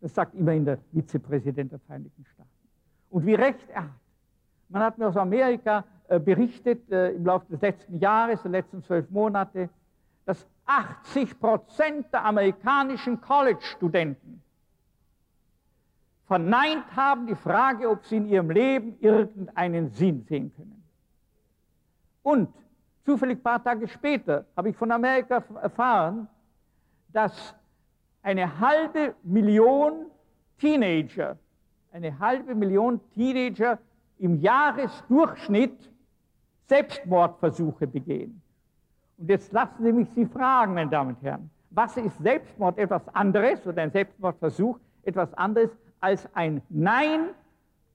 Das 0.00 0.14
sagt 0.14 0.34
immerhin 0.34 0.64
der 0.64 0.78
Vizepräsident 0.92 1.72
der 1.72 1.78
Vereinigten 1.80 2.24
Staaten. 2.24 2.50
Und 3.10 3.26
wie 3.26 3.34
recht 3.34 3.68
er 3.70 3.84
hat. 3.84 4.07
Man 4.68 4.82
hat 4.82 4.98
mir 4.98 5.08
aus 5.08 5.16
Amerika 5.16 5.84
äh, 6.08 6.18
berichtet 6.18 6.90
äh, 6.90 7.10
im 7.10 7.24
Laufe 7.24 7.46
des 7.50 7.60
letzten 7.60 7.98
Jahres, 7.98 8.42
der 8.42 8.50
letzten 8.50 8.82
zwölf 8.82 9.08
Monate, 9.10 9.68
dass 10.24 10.46
80 10.66 11.40
Prozent 11.40 12.12
der 12.12 12.24
amerikanischen 12.24 13.20
College-Studenten 13.20 14.42
verneint 16.26 16.84
haben 16.94 17.26
die 17.26 17.34
Frage, 17.34 17.88
ob 17.88 18.04
sie 18.04 18.18
in 18.18 18.26
ihrem 18.26 18.50
Leben 18.50 18.98
irgendeinen 19.00 19.90
Sinn 19.90 20.24
sehen 20.28 20.52
können. 20.54 20.84
Und 22.22 22.52
zufällig 23.06 23.38
ein 23.38 23.42
paar 23.42 23.64
Tage 23.64 23.88
später 23.88 24.44
habe 24.54 24.68
ich 24.68 24.76
von 24.76 24.92
Amerika 24.92 25.42
erfahren, 25.62 26.28
dass 27.14 27.54
eine 28.22 28.60
halbe 28.60 29.14
Million 29.22 30.10
Teenager, 30.58 31.38
eine 31.92 32.18
halbe 32.18 32.54
Million 32.54 33.00
Teenager 33.14 33.78
im 34.18 34.40
Jahresdurchschnitt 34.40 35.90
Selbstmordversuche 36.66 37.86
begehen. 37.86 38.40
Und 39.16 39.28
jetzt 39.28 39.52
lassen 39.52 39.82
Sie 39.82 39.92
mich 39.92 40.08
Sie 40.14 40.26
fragen, 40.26 40.74
meine 40.74 40.90
Damen 40.90 41.14
und 41.14 41.22
Herren, 41.22 41.50
was 41.70 41.96
ist 41.96 42.18
Selbstmord 42.18 42.78
etwas 42.78 43.08
anderes 43.14 43.66
oder 43.66 43.82
ein 43.82 43.90
Selbstmordversuch 43.90 44.78
etwas 45.02 45.32
anderes 45.34 45.70
als 46.00 46.28
ein 46.34 46.62
Nein 46.68 47.30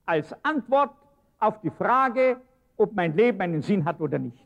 als 0.06 0.36
Antwort 0.44 0.92
auf 1.40 1.62
die 1.62 1.70
Frage, 1.70 2.36
ob 2.78 2.94
mein 2.94 3.16
Leben 3.16 3.40
einen 3.42 3.62
Sinn 3.62 3.86
hat 3.86 4.02
oder 4.02 4.20
nicht. 4.20 4.46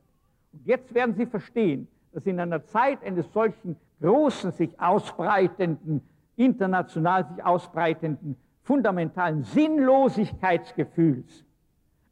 Und 0.54 0.64
jetzt 0.66 0.94
werden 0.94 1.16
Sie 1.16 1.26
verstehen, 1.26 1.88
dass 2.14 2.26
in 2.26 2.40
einer 2.40 2.64
Zeit 2.66 3.04
eines 3.04 3.34
solchen 3.34 3.76
großen, 4.02 4.52
sich 4.52 4.80
ausbreitenden, 4.80 6.02
international 6.36 7.28
sich 7.28 7.44
ausbreitenden, 7.44 8.38
fundamentalen 8.62 9.44
Sinnlosigkeitsgefühls 9.44 11.47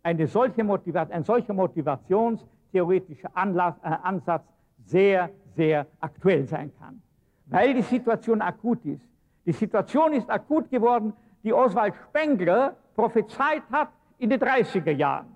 eine 0.05 0.27
solche 0.27 0.61
ein 1.09 1.23
solcher 1.23 1.53
motivationstheoretischer 1.53 3.29
Anlass, 3.33 3.75
äh, 3.83 3.87
Ansatz 4.03 4.43
sehr, 4.85 5.31
sehr 5.55 5.87
aktuell 5.99 6.45
sein 6.45 6.71
kann, 6.77 7.01
weil 7.47 7.73
die 7.73 7.81
Situation 7.81 8.39
akut 8.39 8.85
ist. 8.85 9.03
Die 9.47 9.51
Situation 9.51 10.13
ist 10.13 10.29
akut 10.29 10.69
geworden, 10.69 11.13
die 11.43 11.51
Oswald 11.51 11.95
Spengler 11.95 12.75
prophezeit 12.93 13.63
hat 13.71 13.89
in 14.19 14.29
den 14.29 14.39
30er 14.39 14.91
Jahren. 14.91 15.27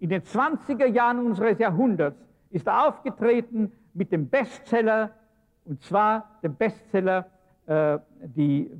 In 0.00 0.10
den 0.10 0.20
20er 0.20 0.86
Jahren 0.86 1.24
unseres 1.24 1.58
Jahrhunderts 1.58 2.18
ist 2.50 2.66
er 2.66 2.86
aufgetreten 2.88 3.72
mit 3.94 4.12
dem 4.12 4.28
Bestseller, 4.28 5.12
und 5.64 5.80
zwar 5.82 6.38
dem 6.42 6.54
Bestseller 6.56 7.26
äh, 7.66 7.98
die, 8.20 8.70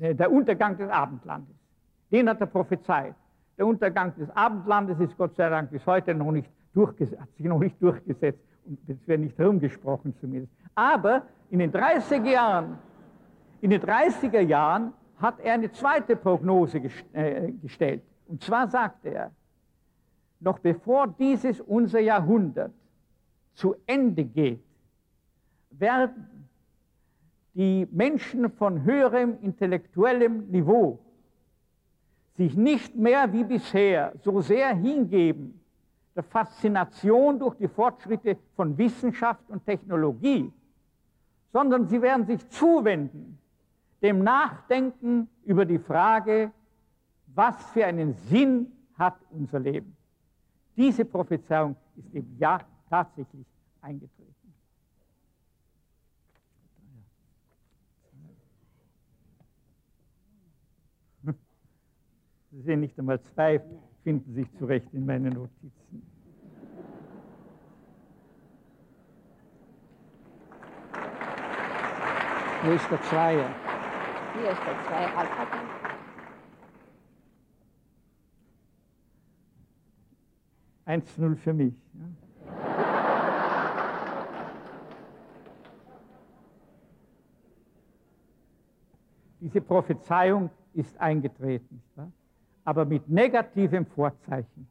äh, 0.00 0.12
Der 0.12 0.32
Untergang 0.32 0.76
des 0.76 0.90
Abendlandes. 0.90 1.54
Den 2.10 2.28
hat 2.28 2.40
er 2.40 2.48
prophezeit. 2.48 3.14
Der 3.60 3.66
Untergang 3.66 4.14
des 4.16 4.30
Abendlandes 4.30 4.98
ist 5.00 5.14
Gott 5.18 5.36
sei 5.36 5.50
Dank 5.50 5.70
bis 5.70 5.84
heute 5.84 6.14
noch 6.14 6.32
nicht 6.32 6.50
durchgesetzt, 6.72 7.20
hat 7.20 7.28
sich 7.36 7.44
noch 7.44 7.58
nicht 7.58 7.76
durchgesetzt 7.82 8.42
und 8.64 8.78
es 8.88 9.06
wird 9.06 9.20
nicht 9.20 9.36
herumgesprochen 9.36 10.16
zumindest. 10.18 10.50
Aber 10.74 11.24
in 11.50 11.58
den 11.58 11.70
30er 11.70 12.24
Jahren, 12.24 12.78
in 13.60 13.68
den 13.68 13.82
30er 13.82 14.40
Jahren 14.40 14.94
hat 15.18 15.40
er 15.40 15.52
eine 15.52 15.70
zweite 15.70 16.16
Prognose 16.16 16.80
äh, 17.12 17.52
gestellt. 17.52 18.02
Und 18.28 18.42
zwar 18.42 18.66
sagte 18.66 19.10
er, 19.10 19.30
noch 20.38 20.58
bevor 20.60 21.08
dieses 21.08 21.60
unser 21.60 22.00
Jahrhundert 22.00 22.72
zu 23.52 23.76
Ende 23.84 24.24
geht, 24.24 24.64
werden 25.72 26.48
die 27.52 27.86
Menschen 27.92 28.50
von 28.52 28.84
höherem 28.84 29.36
intellektuellem 29.42 30.48
Niveau 30.48 30.98
sich 32.36 32.56
nicht 32.56 32.96
mehr 32.96 33.32
wie 33.32 33.44
bisher 33.44 34.12
so 34.22 34.40
sehr 34.40 34.74
hingeben 34.74 35.60
der 36.14 36.22
Faszination 36.22 37.38
durch 37.38 37.56
die 37.56 37.68
Fortschritte 37.68 38.36
von 38.56 38.76
Wissenschaft 38.76 39.48
und 39.48 39.64
Technologie, 39.64 40.52
sondern 41.52 41.86
sie 41.86 42.00
werden 42.02 42.26
sich 42.26 42.48
zuwenden 42.48 43.38
dem 44.02 44.22
Nachdenken 44.22 45.28
über 45.44 45.64
die 45.64 45.78
Frage, 45.78 46.50
was 47.34 47.56
für 47.72 47.84
einen 47.86 48.14
Sinn 48.14 48.72
hat 48.98 49.16
unser 49.30 49.60
Leben. 49.60 49.96
Diese 50.76 51.04
Prophezeiung 51.04 51.76
ist 51.96 52.14
im 52.14 52.38
Jahr 52.38 52.60
tatsächlich 52.88 53.46
eingetreten. 53.82 54.34
Sie 62.52 62.62
sehen 62.62 62.80
nicht 62.80 62.98
einmal 62.98 63.20
zwei, 63.20 63.60
finden 64.02 64.34
sich 64.34 64.52
zurecht 64.58 64.92
in 64.92 65.06
meinen 65.06 65.32
Notizen. 65.32 66.02
Wo 72.62 72.72
ist 72.72 72.90
der 72.90 73.00
Zweier? 73.02 73.54
Hier 74.34 74.50
ist 74.50 74.60
der 74.66 74.84
Zweier 74.84 75.16
Alpha. 75.16 75.46
1-0 80.86 81.36
für 81.36 81.52
mich. 81.52 81.74
Ja. 81.94 82.06
Diese 89.40 89.60
Prophezeiung 89.60 90.50
ist 90.74 91.00
eingetreten, 91.00 91.80
aber 92.64 92.84
mit 92.84 93.08
negativem 93.08 93.86
Vorzeichen. 93.86 94.66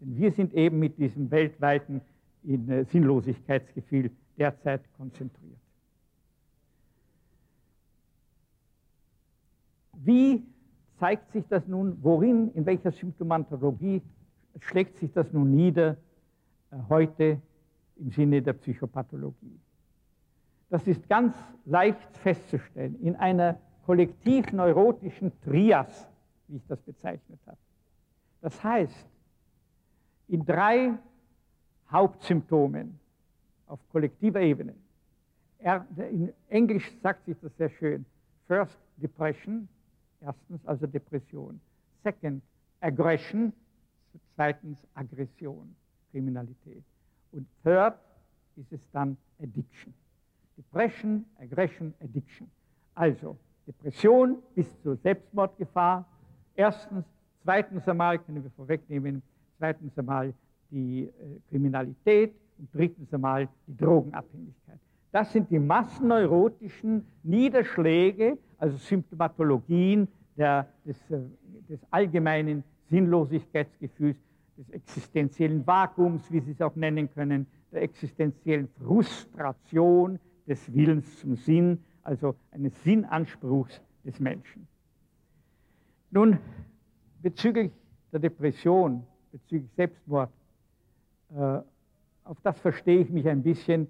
Denn 0.00 0.16
wir 0.16 0.32
sind 0.32 0.52
eben 0.54 0.78
mit 0.78 0.98
diesem 0.98 1.30
weltweiten 1.30 2.00
äh, 2.46 2.84
Sinnlosigkeitsgefühl 2.84 4.10
derzeit 4.36 4.82
konzentriert. 4.96 5.58
Wie 9.94 10.46
zeigt 10.98 11.32
sich 11.32 11.44
das 11.48 11.66
nun, 11.66 11.98
worin, 12.02 12.52
in 12.54 12.64
welcher 12.66 12.92
Symptomatologie 12.92 14.02
schlägt 14.60 14.98
sich 14.98 15.12
das 15.12 15.32
nun 15.32 15.54
nieder 15.54 15.96
äh, 16.70 16.76
heute 16.88 17.40
im 17.96 18.10
Sinne 18.10 18.42
der 18.42 18.52
Psychopathologie? 18.54 19.58
Das 20.68 20.86
ist 20.86 21.08
ganz 21.08 21.34
leicht 21.64 22.16
festzustellen 22.18 23.00
in 23.00 23.16
einer 23.16 23.58
kollektiv-neurotischen 23.86 25.32
Trias, 25.42 26.08
wie 26.48 26.56
ich 26.56 26.66
das 26.66 26.80
bezeichnet 26.80 27.38
habe. 27.46 27.58
Das 28.40 28.62
heißt, 28.62 29.06
in 30.28 30.44
drei 30.44 30.98
Hauptsymptomen 31.90 32.98
auf 33.66 33.80
kollektiver 33.90 34.40
Ebene. 34.40 34.74
in 36.10 36.32
Englisch 36.48 36.92
sagt 37.02 37.24
sich 37.26 37.36
das 37.40 37.56
sehr 37.56 37.70
schön. 37.70 38.04
First 38.46 38.78
Depression, 38.96 39.68
erstens 40.20 40.64
also 40.66 40.86
Depression. 40.86 41.60
Second 42.02 42.42
Aggression, 42.80 43.52
zweitens 44.34 44.78
Aggression, 44.94 45.74
Kriminalität. 46.10 46.84
Und 47.32 47.46
third 47.62 47.98
ist 48.56 48.72
es 48.72 48.90
dann 48.92 49.16
Addiction. 49.40 49.92
Depression, 50.56 51.24
Aggression, 51.38 51.92
Addiction. 52.00 52.50
Also 52.94 53.36
Depression 53.66 54.42
bis 54.54 54.66
zur 54.82 54.96
Selbstmordgefahr. 54.96 56.06
Erstens, 56.56 57.04
zweitens 57.44 57.86
einmal 57.86 58.18
können 58.18 58.42
wir 58.42 58.50
vorwegnehmen, 58.50 59.22
zweitens 59.58 59.96
einmal 59.98 60.32
die 60.70 61.04
äh, 61.04 61.12
Kriminalität 61.50 62.34
und 62.58 62.68
drittens 62.72 63.12
einmal 63.12 63.48
die 63.66 63.76
Drogenabhängigkeit. 63.76 64.80
Das 65.12 65.32
sind 65.32 65.50
die 65.50 65.58
massenneurotischen 65.58 67.06
Niederschläge, 67.22 68.38
also 68.58 68.76
Symptomatologien 68.78 70.08
der, 70.36 70.66
des, 70.84 70.98
äh, 71.10 71.20
des 71.68 71.80
allgemeinen 71.90 72.64
Sinnlosigkeitsgefühls, 72.88 74.16
des 74.56 74.70
existenziellen 74.70 75.66
Vakuums, 75.66 76.32
wie 76.32 76.40
Sie 76.40 76.52
es 76.52 76.62
auch 76.62 76.74
nennen 76.74 77.12
können, 77.12 77.46
der 77.70 77.82
existenziellen 77.82 78.68
Frustration 78.68 80.18
des 80.46 80.72
Willens 80.72 81.20
zum 81.20 81.36
Sinn, 81.36 81.84
also 82.02 82.34
eines 82.50 82.72
Sinnanspruchs 82.82 83.82
des 84.04 84.18
Menschen. 84.18 84.66
Nun, 86.10 86.38
bezüglich 87.20 87.72
der 88.12 88.20
Depression, 88.20 89.04
bezüglich 89.32 89.70
Selbstmord, 89.76 90.30
äh, 91.34 91.58
auf 92.24 92.40
das 92.42 92.58
verstehe 92.60 93.00
ich 93.00 93.10
mich 93.10 93.28
ein 93.28 93.42
bisschen. 93.42 93.88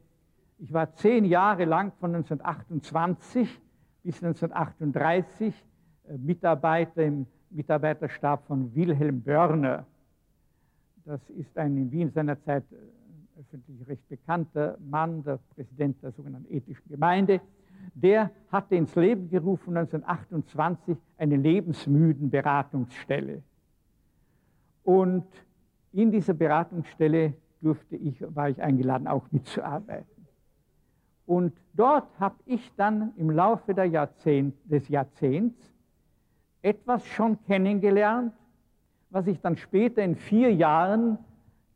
Ich 0.59 0.73
war 0.73 0.93
zehn 0.95 1.25
Jahre 1.25 1.65
lang 1.65 1.93
von 2.01 2.15
1928 2.15 3.61
bis 4.03 4.23
1938 4.23 5.55
äh, 6.09 6.17
Mitarbeiter 6.17 7.03
im 7.03 7.27
Mitarbeiterstab 7.51 8.47
von 8.47 8.75
Wilhelm 8.75 9.21
Börner. 9.21 9.87
Das 11.05 11.21
ist 11.31 11.57
ein 11.59 11.77
in 11.77 11.91
Wien 11.93 12.11
seinerzeit 12.11 12.65
äh, 12.73 13.41
öffentlich 13.41 13.87
recht 13.87 14.09
bekannter 14.09 14.79
Mann, 14.81 15.23
der 15.23 15.39
Präsident 15.55 16.03
der 16.03 16.13
sogenannten 16.13 16.53
ethischen 16.53 16.89
Gemeinde. 16.89 17.41
Der 17.95 18.31
hatte 18.51 18.77
ins 18.77 18.95
Leben 18.95 19.29
gerufen 19.29 19.77
1928 19.77 20.97
eine 21.19 21.37
lebensmüden 21.37 22.31
Beratungsstelle. 22.31 23.43
Und 24.85 25.27
in 25.93 26.11
dieser 26.11 26.35
Beratungsstelle 26.35 27.35
durfte 27.61 27.97
ich, 27.97 28.23
war 28.35 28.51
ich 28.51 28.63
eingeladen, 28.63 29.07
auch 29.07 29.25
mitzuarbeiten. 29.31 30.27
Und 31.27 31.55
dort 31.75 32.09
habe 32.21 32.37
ich 32.45 32.73
dann 32.77 33.13
im 33.17 33.31
Laufe 33.31 33.73
Jahrzehnt, 33.73 34.55
des 34.65 34.89
Jahrzehnts 34.89 35.73
etwas 36.63 37.05
schon 37.07 37.43
kennengelernt, 37.45 38.33
was 39.11 39.27
ich 39.27 39.41
dann 39.41 39.57
später 39.57 40.03
in 40.03 40.17
vier 40.17 40.53
Jahren 40.53 41.19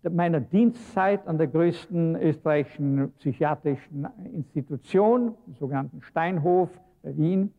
meiner 0.02 0.40
Dienstzeit 0.40 1.26
an 1.26 1.38
der 1.38 1.46
größten 1.46 2.16
österreichischen 2.16 3.12
psychiatrischen 3.18 4.08
Institution, 4.32 5.34
dem 5.46 5.54
sogenannten 5.56 6.02
Steinhof 6.02 6.70
bei 7.02 7.16
Wien, 7.16 7.52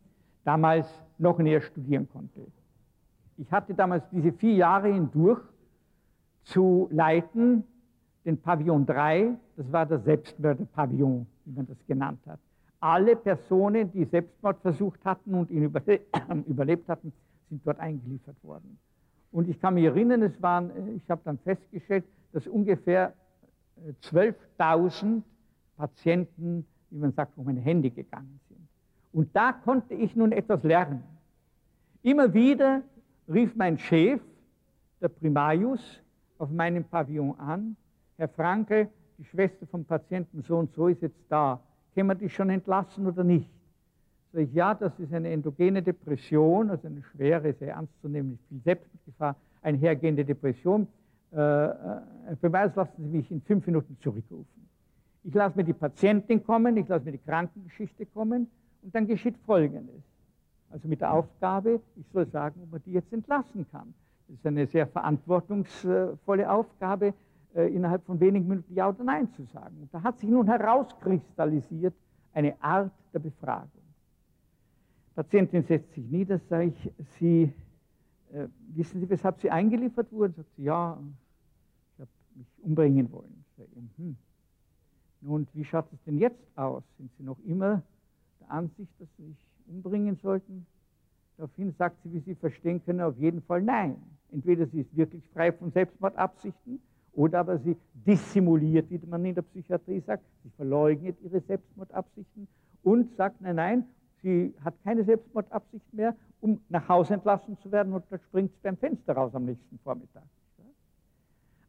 damals 0.43 0.87
noch 1.17 1.37
näher 1.37 1.61
studieren 1.61 2.09
konnte. 2.09 2.41
Ich 3.37 3.51
hatte 3.51 3.73
damals 3.73 4.03
diese 4.11 4.31
vier 4.31 4.53
Jahre 4.53 4.91
hindurch 4.91 5.41
zu 6.43 6.89
leiten 6.91 7.63
den 8.25 8.37
Pavillon 8.37 8.85
3, 8.85 9.35
das 9.57 9.71
war 9.71 9.85
der 9.85 9.99
Selbstmörderpavillon, 9.99 11.25
wie 11.45 11.55
man 11.55 11.67
das 11.67 11.77
genannt 11.87 12.19
hat. 12.27 12.39
Alle 12.79 13.15
Personen, 13.15 13.91
die 13.91 14.05
Selbstmord 14.05 14.59
versucht 14.61 15.03
hatten 15.05 15.33
und 15.33 15.49
ihn 15.51 15.63
überlebt 16.47 16.89
hatten, 16.89 17.13
sind 17.49 17.65
dort 17.65 17.79
eingeliefert 17.79 18.35
worden. 18.43 18.77
Und 19.31 19.49
ich 19.49 19.59
kann 19.59 19.75
mich 19.75 19.85
erinnern, 19.85 20.23
es 20.23 20.41
waren, 20.41 20.71
ich 20.95 21.09
habe 21.09 21.21
dann 21.23 21.37
festgestellt, 21.39 22.03
dass 22.31 22.47
ungefähr 22.47 23.13
12.000 24.03 25.17
äh, 25.17 25.21
Patienten, 25.77 26.65
wie 26.89 26.99
man 26.99 27.11
sagt, 27.13 27.37
um 27.37 27.45
meine 27.45 27.61
Hände 27.61 27.89
gegangen 27.89 28.39
sind. 28.47 28.67
Und 29.13 29.35
da 29.35 29.51
konnte 29.51 29.93
ich 29.93 30.15
nun 30.15 30.31
etwas 30.31 30.63
lernen. 30.63 31.03
Immer 32.03 32.33
wieder 32.33 32.81
rief 33.27 33.55
mein 33.55 33.77
Chef, 33.77 34.21
der 35.01 35.09
Primarius, 35.09 36.01
auf 36.37 36.49
meinem 36.49 36.83
Pavillon 36.83 37.39
an, 37.39 37.75
Herr 38.17 38.29
Franke, 38.29 38.89
die 39.17 39.25
Schwester 39.25 39.67
vom 39.67 39.85
Patienten 39.85 40.41
so 40.41 40.57
und 40.57 40.73
so 40.73 40.87
ist 40.87 41.01
jetzt 41.01 41.19
da. 41.29 41.59
Können 41.93 42.07
wir 42.07 42.15
die 42.15 42.29
schon 42.29 42.49
entlassen 42.49 43.05
oder 43.05 43.23
nicht? 43.23 43.49
Sag 44.33 44.41
ich, 44.43 44.53
ja, 44.53 44.73
das 44.73 44.97
ist 44.99 45.13
eine 45.13 45.29
endogene 45.29 45.83
Depression, 45.83 46.69
also 46.69 46.87
eine 46.87 47.03
schwere, 47.03 47.53
sehr 47.53 47.73
ernstzunehmende, 47.73 48.37
viel 48.47 48.61
Selbstgefahr 48.61 49.35
einhergehende 49.61 50.25
Depression. 50.25 50.87
Äh, 51.31 51.37
äh, 51.37 51.71
Herr 52.25 52.35
Beweis, 52.41 52.75
lassen 52.75 53.03
Sie 53.03 53.17
mich 53.17 53.31
in 53.31 53.41
fünf 53.41 53.65
Minuten 53.65 53.97
zurückrufen. 54.01 54.67
Ich 55.23 55.33
lasse 55.33 55.57
mir 55.57 55.63
die 55.63 55.73
Patientin 55.73 56.43
kommen, 56.43 56.75
ich 56.77 56.87
lasse 56.87 57.05
mir 57.05 57.11
die 57.11 57.19
Krankengeschichte 57.19 58.05
kommen 58.07 58.49
und 58.81 58.93
dann 58.95 59.07
geschieht 59.07 59.37
Folgendes. 59.45 60.03
Also 60.71 60.87
mit 60.87 61.01
der 61.01 61.13
Aufgabe, 61.13 61.81
ich 61.95 62.07
soll 62.11 62.25
sagen, 62.27 62.61
ob 62.63 62.71
man 62.71 62.81
die 62.85 62.93
jetzt 62.93 63.13
entlassen 63.13 63.65
kann. 63.71 63.93
Das 64.27 64.37
ist 64.37 64.45
eine 64.45 64.65
sehr 64.65 64.87
verantwortungsvolle 64.87 66.49
Aufgabe, 66.49 67.13
äh, 67.53 67.73
innerhalb 67.73 68.05
von 68.05 68.19
wenigen 68.19 68.47
Minuten 68.47 68.73
Ja 68.73 68.89
oder 68.89 69.03
Nein 69.03 69.29
zu 69.33 69.43
sagen. 69.43 69.77
Und 69.81 69.93
da 69.93 70.01
hat 70.03 70.19
sich 70.19 70.29
nun 70.29 70.47
herauskristallisiert 70.47 71.93
eine 72.33 72.61
Art 72.61 72.91
der 73.13 73.19
Befragung. 73.19 73.69
Patientin 75.15 75.63
setzt 75.63 75.93
sich 75.93 76.09
nieder, 76.09 76.39
sage 76.49 76.67
ich, 76.67 76.91
Sie, 77.19 77.53
äh, 78.31 78.47
wissen 78.73 79.01
Sie, 79.01 79.09
weshalb 79.09 79.39
Sie 79.41 79.51
eingeliefert 79.51 80.11
wurden? 80.11 80.33
Sagt 80.33 80.55
sie, 80.55 80.63
ja, 80.63 80.97
mich 82.41 82.65
umbringen 82.65 83.11
wollen. 83.11 83.45
Hm. 83.97 84.15
Nun, 85.21 85.47
wie 85.53 85.63
schaut 85.63 85.85
es 85.93 86.03
denn 86.05 86.17
jetzt 86.17 86.41
aus? 86.55 86.83
Sind 86.97 87.11
Sie 87.17 87.23
noch 87.23 87.37
immer 87.45 87.83
der 88.39 88.51
Ansicht, 88.51 88.91
dass 88.99 89.07
Sie 89.17 89.27
sich 89.27 89.37
umbringen 89.67 90.17
sollten? 90.17 90.65
Daraufhin 91.37 91.73
sagt 91.77 92.01
sie, 92.03 92.13
wie 92.13 92.19
Sie 92.19 92.35
verstehen 92.35 92.83
können, 92.83 93.01
auf 93.01 93.17
jeden 93.17 93.41
Fall 93.41 93.61
nein. 93.61 93.95
Entweder 94.31 94.65
sie 94.67 94.81
ist 94.81 94.95
wirklich 94.95 95.27
frei 95.29 95.51
von 95.51 95.71
Selbstmordabsichten 95.71 96.81
oder 97.13 97.39
aber 97.39 97.57
sie 97.59 97.75
dissimuliert, 97.93 98.89
wie 98.89 98.99
man 99.05 99.25
in 99.25 99.35
der 99.35 99.41
Psychiatrie 99.41 99.99
sagt, 100.01 100.23
sie 100.43 100.49
verleugnet 100.51 101.17
ihre 101.21 101.41
Selbstmordabsichten 101.41 102.47
und 102.83 103.15
sagt, 103.17 103.41
nein, 103.41 103.55
nein, 103.57 103.85
sie 104.21 104.53
hat 104.63 104.73
keine 104.83 105.03
Selbstmordabsicht 105.03 105.93
mehr, 105.93 106.15
um 106.39 106.61
nach 106.69 106.87
Hause 106.87 107.15
entlassen 107.15 107.57
zu 107.57 107.71
werden 107.71 107.93
und 107.93 108.05
dann 108.09 108.19
springt 108.19 108.51
sie 108.53 108.59
beim 108.63 108.77
Fenster 108.77 109.13
raus 109.13 109.35
am 109.35 109.45
nächsten 109.45 109.77
Vormittag. 109.79 110.23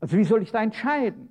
Also 0.03 0.17
wie 0.17 0.25
soll 0.25 0.43
ich 0.43 0.51
da 0.51 0.61
entscheiden? 0.61 1.29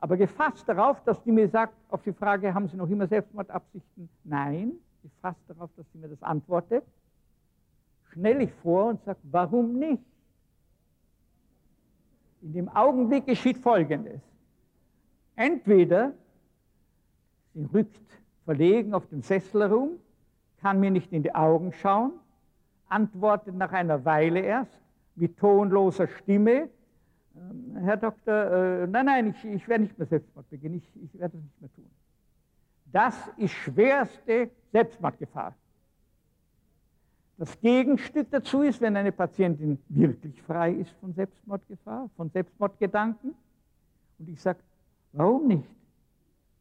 Aber 0.00 0.16
gefasst 0.16 0.68
darauf, 0.68 1.00
dass 1.04 1.22
die 1.22 1.30
mir 1.30 1.48
sagt, 1.48 1.72
auf 1.88 2.02
die 2.02 2.12
Frage, 2.12 2.52
haben 2.52 2.66
Sie 2.66 2.76
noch 2.76 2.90
immer 2.90 3.06
Selbstmordabsichten? 3.06 4.08
Nein. 4.24 4.72
Gefasst 5.04 5.40
darauf, 5.46 5.70
dass 5.76 5.86
sie 5.92 5.98
mir 5.98 6.08
das 6.08 6.22
antwortet, 6.22 6.84
schnell 8.12 8.42
ich 8.42 8.52
vor 8.54 8.86
und 8.86 9.02
sage, 9.04 9.20
warum 9.22 9.78
nicht? 9.78 10.02
In 12.42 12.52
dem 12.52 12.68
Augenblick 12.68 13.24
geschieht 13.24 13.56
Folgendes. 13.56 14.20
Entweder 15.36 16.12
sie 17.54 17.64
rückt 17.72 18.20
verlegen 18.44 18.94
auf 18.94 19.06
dem 19.08 19.22
Sessel 19.22 19.62
herum, 19.62 19.90
kann 20.60 20.80
mir 20.80 20.90
nicht 20.90 21.12
in 21.12 21.22
die 21.22 21.34
Augen 21.34 21.72
schauen, 21.72 22.12
antwortet 22.88 23.54
nach 23.54 23.72
einer 23.72 24.04
Weile 24.04 24.40
erst 24.40 24.78
mit 25.14 25.38
tonloser 25.38 26.08
Stimme, 26.08 26.68
Herr 27.82 27.96
Doktor, 27.96 28.82
äh, 28.82 28.86
nein, 28.86 29.06
nein, 29.06 29.26
ich, 29.28 29.44
ich 29.44 29.68
werde 29.68 29.84
nicht 29.84 29.98
mehr 29.98 30.06
Selbstmord 30.06 30.48
begehen, 30.50 30.74
ich, 30.74 31.04
ich 31.04 31.18
werde 31.18 31.36
das 31.36 31.42
nicht 31.42 31.60
mehr 31.60 31.70
tun. 31.74 31.90
Das 32.92 33.14
ist 33.36 33.52
schwerste 33.52 34.50
Selbstmordgefahr. 34.72 35.54
Das 37.38 37.58
Gegenstück 37.60 38.28
dazu 38.30 38.62
ist, 38.62 38.80
wenn 38.80 38.96
eine 38.96 39.12
Patientin 39.12 39.78
wirklich 39.88 40.42
frei 40.42 40.72
ist 40.72 40.90
von 41.00 41.14
Selbstmordgefahr, 41.14 42.10
von 42.16 42.28
Selbstmordgedanken. 42.30 43.34
Und 44.18 44.28
ich 44.28 44.40
sage, 44.42 44.58
warum 45.12 45.46
nicht? 45.46 45.68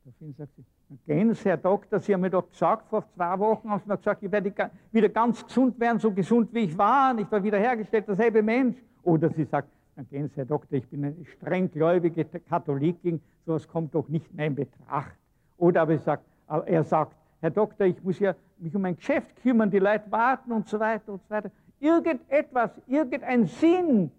Daraufhin 0.05 0.33
sagt 0.37 0.55
sie, 0.55 0.63
gehen 1.05 1.33
Sie, 1.33 1.49
Herr 1.49 1.57
Doktor, 1.57 1.99
Sie 1.99 2.13
haben 2.13 2.21
mir 2.21 2.29
doch 2.29 2.49
gesagt, 2.49 2.87
vor 2.87 3.03
zwei 3.13 3.37
Wochen 3.39 3.69
haben 3.69 3.81
Sie 3.81 3.89
mir 3.89 3.97
gesagt, 3.97 4.23
ich 4.23 4.31
werde 4.31 4.53
wieder 4.91 5.09
ganz 5.09 5.45
gesund 5.45 5.77
werden, 5.79 5.99
so 5.99 6.11
gesund 6.11 6.53
wie 6.53 6.59
ich 6.59 6.77
war, 6.77 7.11
und 7.11 7.19
ich 7.19 7.31
war 7.31 7.43
wiederhergestellt, 7.43 8.07
derselbe 8.07 8.41
Mensch. 8.41 8.77
Oder 9.03 9.29
sie 9.31 9.43
sagt, 9.43 9.69
dann 9.99 10.07
gehen 10.07 10.29
Sie, 10.29 10.35
Herr 10.37 10.45
Doktor, 10.45 10.77
ich 10.77 10.87
bin 10.87 11.03
eine 11.03 11.25
strenggläubige 11.25 12.23
Katholikin, 12.23 13.19
sowas 13.45 13.67
kommt 13.67 13.93
doch 13.93 14.07
nicht 14.07 14.33
mehr 14.33 14.47
in 14.47 14.55
Betracht. 14.55 15.17
Oder 15.57 15.81
aber 15.81 15.97
sagt, 15.97 16.23
er 16.47 16.85
sagt, 16.85 17.17
Herr 17.41 17.49
Doktor, 17.51 17.85
ich 17.85 18.01
muss 18.01 18.17
ja 18.17 18.33
mich 18.59 18.73
um 18.73 18.81
mein 18.81 18.95
Geschäft 18.95 19.35
kümmern, 19.41 19.69
die 19.69 19.79
Leute 19.79 20.09
warten 20.09 20.53
und 20.53 20.69
so 20.69 20.79
weiter 20.79 21.11
und 21.11 21.21
so 21.23 21.29
weiter. 21.29 21.51
Irgendetwas, 21.81 22.71
irgendein 22.87 23.45
Sinn, 23.47 24.09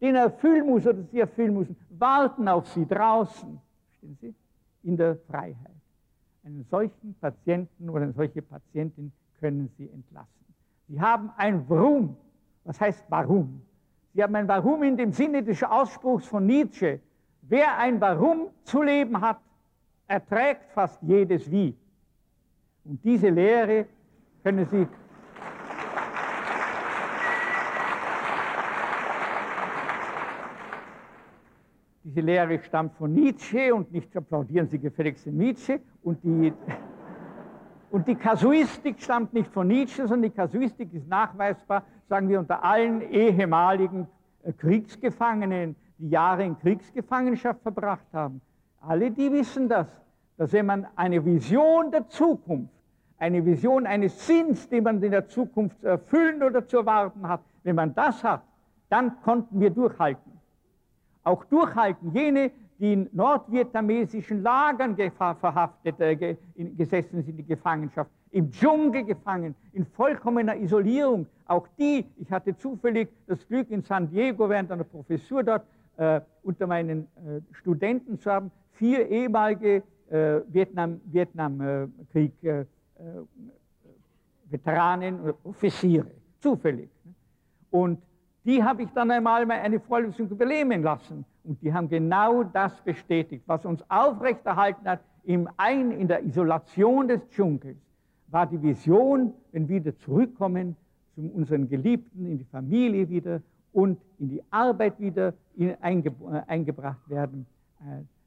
den 0.00 0.16
er 0.16 0.24
erfüllen 0.24 0.66
muss 0.66 0.84
oder 0.84 1.00
sie 1.04 1.20
erfüllen 1.20 1.54
müssen, 1.54 1.76
warten 1.90 2.48
auf 2.48 2.66
sie 2.66 2.84
draußen, 2.84 3.60
verstehen 3.86 4.18
Sie, 4.20 4.34
in 4.82 4.96
der 4.96 5.14
Freiheit. 5.28 5.54
Einen 6.42 6.64
solchen 6.64 7.14
Patienten 7.20 7.88
oder 7.88 8.02
eine 8.02 8.12
solche 8.14 8.42
Patientin 8.42 9.12
können 9.38 9.70
Sie 9.78 9.88
entlassen. 9.90 10.54
Sie 10.88 11.00
haben 11.00 11.30
ein 11.36 11.68
Warum. 11.68 12.16
Was 12.64 12.80
heißt 12.80 13.04
Warum? 13.08 13.62
Sie 14.12 14.22
haben 14.22 14.34
ein 14.34 14.48
Warum 14.48 14.82
in 14.82 14.96
dem 14.96 15.12
Sinne 15.12 15.42
des 15.42 15.62
Ausspruchs 15.62 16.26
von 16.26 16.44
Nietzsche. 16.44 17.00
Wer 17.42 17.78
ein 17.78 18.00
Warum 18.00 18.48
zu 18.64 18.82
leben 18.82 19.20
hat, 19.20 19.38
erträgt 20.08 20.72
fast 20.72 21.00
jedes 21.02 21.50
Wie. 21.50 21.76
Und 22.84 23.04
diese 23.04 23.28
Lehre 23.28 23.86
können 24.42 24.66
Sie 24.66 24.86
Diese 32.02 32.22
Lehre 32.22 32.58
stammt 32.64 32.96
von 32.96 33.12
Nietzsche 33.12 33.72
und 33.72 33.92
nicht 33.92 34.16
applaudieren 34.16 34.66
Sie 34.66 34.80
gefälligst 34.80 35.26
Nietzsche. 35.28 35.80
Und 36.02 36.24
die, 36.24 36.52
und 37.90 38.06
die 38.06 38.14
Kasuistik 38.14 39.00
stammt 39.00 39.32
nicht 39.32 39.50
von 39.52 39.66
Nietzsche, 39.68 40.06
sondern 40.06 40.30
die 40.30 40.36
Kasuistik 40.36 40.92
ist 40.92 41.08
nachweisbar, 41.08 41.84
sagen 42.08 42.28
wir, 42.28 42.38
unter 42.38 42.64
allen 42.64 43.02
ehemaligen 43.02 44.06
äh, 44.42 44.52
Kriegsgefangenen, 44.52 45.76
die 45.98 46.10
Jahre 46.10 46.44
in 46.44 46.58
Kriegsgefangenschaft 46.58 47.62
verbracht 47.62 48.06
haben. 48.12 48.40
Alle 48.80 49.10
die 49.10 49.30
wissen 49.30 49.68
das 49.68 49.86
dass 50.40 50.54
wenn 50.54 50.64
man 50.64 50.86
eine 50.96 51.22
Vision 51.22 51.90
der 51.90 52.08
Zukunft, 52.08 52.72
eine 53.18 53.44
Vision 53.44 53.86
eines 53.86 54.26
Sinns, 54.26 54.70
den 54.70 54.84
man 54.84 55.02
in 55.02 55.10
der 55.10 55.28
Zukunft 55.28 55.78
zu 55.82 55.86
erfüllen 55.86 56.42
oder 56.42 56.66
zu 56.66 56.78
erwarten 56.78 57.28
hat, 57.28 57.42
wenn 57.62 57.76
man 57.76 57.94
das 57.94 58.24
hat, 58.24 58.40
dann 58.88 59.20
konnten 59.20 59.60
wir 59.60 59.68
durchhalten. 59.68 60.32
Auch 61.24 61.44
durchhalten 61.44 62.14
jene, 62.14 62.52
die 62.80 62.94
in 62.94 63.08
nordvietnamesischen 63.12 64.42
Lagern 64.42 64.96
verhaftet, 64.96 66.00
äh, 66.00 66.36
gesessen 66.56 67.22
sind, 67.22 67.38
in 67.38 67.46
Gefangenschaft, 67.46 68.10
im 68.30 68.50
Dschungel 68.50 69.04
gefangen, 69.04 69.54
in 69.72 69.84
vollkommener 69.84 70.56
Isolierung. 70.56 71.26
Auch 71.46 71.68
die, 71.78 72.06
ich 72.16 72.32
hatte 72.32 72.56
zufällig 72.56 73.10
das 73.26 73.46
Glück, 73.46 73.70
in 73.70 73.82
San 73.82 74.08
Diego 74.08 74.48
während 74.48 74.72
einer 74.72 74.84
Professur 74.84 75.42
dort 75.42 75.66
äh, 75.98 76.20
unter 76.42 76.66
meinen 76.66 77.02
äh, 77.02 77.40
Studenten 77.52 78.18
zu 78.18 78.30
haben, 78.30 78.50
vier 78.72 79.06
ehemalige 79.08 79.82
äh, 80.08 80.40
Vietnam, 80.48 81.00
Vietnamkrieg 81.04 82.32
äh, 82.42 82.60
äh, 82.60 82.64
Veteranen, 84.48 85.34
Offiziere, 85.44 86.10
zufällig. 86.40 86.88
Und 87.70 88.00
die 88.44 88.62
habe 88.62 88.82
ich 88.82 88.90
dann 88.90 89.10
einmal 89.10 89.48
eine 89.50 89.80
Vorlesung 89.80 90.28
übernehmen 90.28 90.82
lassen. 90.82 91.24
Und 91.44 91.60
die 91.62 91.72
haben 91.72 91.88
genau 91.88 92.42
das 92.42 92.80
bestätigt. 92.82 93.42
Was 93.46 93.64
uns 93.64 93.82
aufrechterhalten 93.88 94.88
hat 94.88 95.00
im 95.24 95.48
Ein, 95.56 95.90
in 95.92 96.08
der 96.08 96.24
Isolation 96.24 97.08
des 97.08 97.20
Dschungels, 97.30 97.78
war 98.28 98.46
die 98.46 98.62
Vision, 98.62 99.32
wenn 99.52 99.68
wir 99.68 99.84
wieder 99.84 99.96
zurückkommen 99.98 100.76
zu 101.14 101.22
unseren 101.34 101.68
Geliebten, 101.68 102.26
in 102.26 102.38
die 102.38 102.44
Familie 102.44 103.08
wieder 103.08 103.42
und 103.72 103.98
in 104.18 104.28
die 104.28 104.42
Arbeit 104.50 104.98
wieder 105.00 105.34
einge, 105.80 106.12
eingebracht 106.46 107.08
werden, 107.08 107.46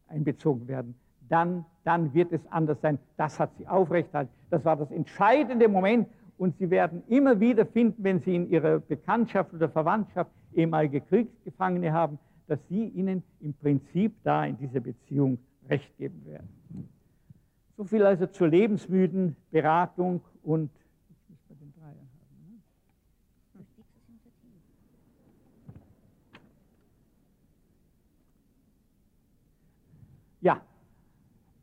einbezogen 0.07 0.67
werden 0.67 0.95
dann, 1.33 1.65
dann 1.83 2.13
wird 2.13 2.31
es 2.31 2.45
anders 2.51 2.79
sein. 2.81 2.99
Das 3.17 3.39
hat 3.39 3.55
sie 3.57 3.67
aufrechterhalten. 3.67 4.31
Das 4.51 4.63
war 4.65 4.75
das 4.75 4.91
entscheidende 4.91 5.67
Moment. 5.67 6.07
Und 6.43 6.57
Sie 6.57 6.69
werden 6.69 7.03
immer 7.07 7.39
wieder 7.39 7.65
finden, 7.65 8.03
wenn 8.03 8.19
Sie 8.19 8.35
in 8.35 8.49
Ihrer 8.49 8.81
Bekanntschaft 8.81 9.53
oder 9.53 9.69
Verwandtschaft 9.69 10.29
ehemalige 10.53 10.99
Kriegsgefangene 10.99 11.93
haben, 11.93 12.19
dass 12.47 12.59
Sie 12.67 12.89
ihnen 12.89 13.23
im 13.39 13.53
Prinzip 13.53 14.13
da 14.25 14.43
in 14.43 14.57
dieser 14.57 14.81
Beziehung 14.81 15.37
Recht 15.69 15.97
geben 15.97 16.25
werden. 16.25 16.49
So 17.77 17.85
viel 17.85 18.05
also 18.05 18.27
zur 18.27 18.49
lebensmüden 18.49 19.37
Beratung 19.51 20.19
und 20.43 20.69
Ja, 30.41 30.61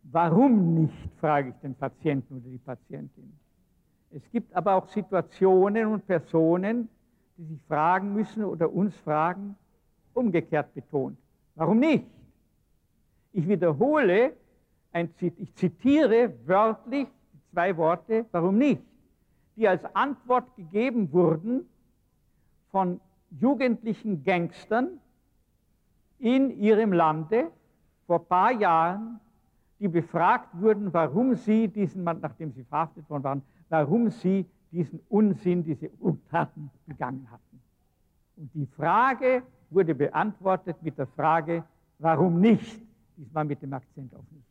Warum 0.04 0.74
nicht, 0.74 1.10
frage 1.20 1.50
ich 1.50 1.54
den 1.56 1.74
Patienten 1.74 2.38
oder 2.38 2.48
die 2.48 2.56
Patientin. 2.56 3.39
Es 4.11 4.29
gibt 4.31 4.54
aber 4.54 4.75
auch 4.75 4.88
Situationen 4.88 5.87
und 5.87 6.06
Personen, 6.06 6.88
die 7.37 7.44
sich 7.44 7.63
fragen 7.63 8.13
müssen 8.13 8.44
oder 8.44 8.73
uns 8.73 8.96
fragen, 8.98 9.56
umgekehrt 10.15 10.75
betont. 10.75 11.17
Warum 11.54 11.79
nicht? 11.79 12.04
Ich 13.33 13.46
wiederhole, 13.46 14.33
ein, 14.92 15.15
ich 15.21 15.54
zitiere 15.54 16.35
wörtlich 16.46 17.06
zwei 17.52 17.77
Worte, 17.77 18.27
warum 18.33 18.58
nicht, 18.58 18.83
die 19.56 19.69
als 19.69 19.85
Antwort 19.94 20.56
gegeben 20.56 21.13
wurden 21.13 21.69
von 22.73 23.00
jugendlichen 23.31 24.25
Gangstern 24.25 24.98
in 26.19 26.50
ihrem 26.50 26.92
Lande 26.92 27.50
vor 28.06 28.21
ein 28.21 28.27
paar 28.27 28.52
Jahren 28.52 29.21
die 29.81 29.88
befragt 29.88 30.48
wurden, 30.52 30.92
warum 30.92 31.35
sie 31.35 31.67
diesen, 31.67 32.04
nachdem 32.04 32.52
sie 32.52 32.65
verhaftet 32.65 33.08
worden 33.08 33.25
waren, 33.25 33.42
warum 33.71 34.10
sie 34.10 34.44
diesen 34.71 35.00
Unsinn, 35.08 35.64
diese 35.64 35.88
Untaten 36.00 36.71
begangen 36.87 37.27
hatten. 37.31 37.60
Und 38.37 38.50
die 38.54 38.66
Frage 38.66 39.42
wurde 39.71 39.94
beantwortet 39.94 40.77
mit 40.83 40.98
der 40.98 41.06
Frage, 41.06 41.64
warum 41.98 42.40
nicht? 42.40 42.83
Diesmal 43.16 43.44
mit 43.44 43.62
dem 43.62 43.73
Akzent 43.73 44.14
auf 44.14 44.25
nicht. 44.31 44.46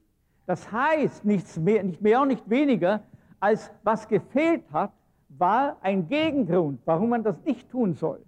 Das 0.45 0.72
heißt 0.72 1.26
nichts 1.26 1.57
mehr, 1.59 1.84
nicht 1.84 2.01
mehr 2.01 2.22
und 2.22 2.30
nicht 2.30 2.49
weniger, 2.49 3.01
als 3.39 3.72
was 3.84 4.07
gefehlt 4.07 4.63
hat, 4.72 4.91
war 5.30 5.78
ein 5.82 6.07
Gegengrund, 6.07 6.82
warum 6.86 7.09
man 7.09 7.24
das 7.24 7.41
nicht 7.45 7.70
tun 7.70 7.93
soll. 7.93 8.20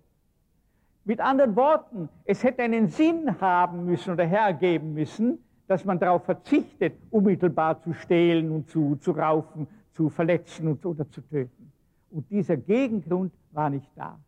Mit 1.04 1.20
anderen 1.20 1.56
Worten, 1.56 2.10
es 2.26 2.44
hätte 2.44 2.62
einen 2.62 2.88
Sinn 2.88 3.42
haben 3.42 3.86
müssen 3.86 4.14
oder 4.14 4.24
hergeben 4.24 4.94
müssen, 4.94 5.40
dass 5.68 5.84
man 5.84 6.00
darauf 6.00 6.26
verzichtet, 6.26 6.94
unmittelbar 7.10 7.82
zu 7.82 7.94
stehlen 7.94 8.52
und 8.52 8.70
zu, 8.70 8.98
zu 8.98 9.12
raufen, 9.12 9.68
zu 9.94 10.10
verletzen 10.10 10.68
und, 10.68 10.86
oder 10.86 11.10
zu 11.10 11.22
töten. 11.22 11.72
Und 12.12 12.30
dieser 12.30 12.58
Gegengrund 12.58 13.32
war 13.52 13.70
nicht 13.70 13.90
da. 13.96 14.20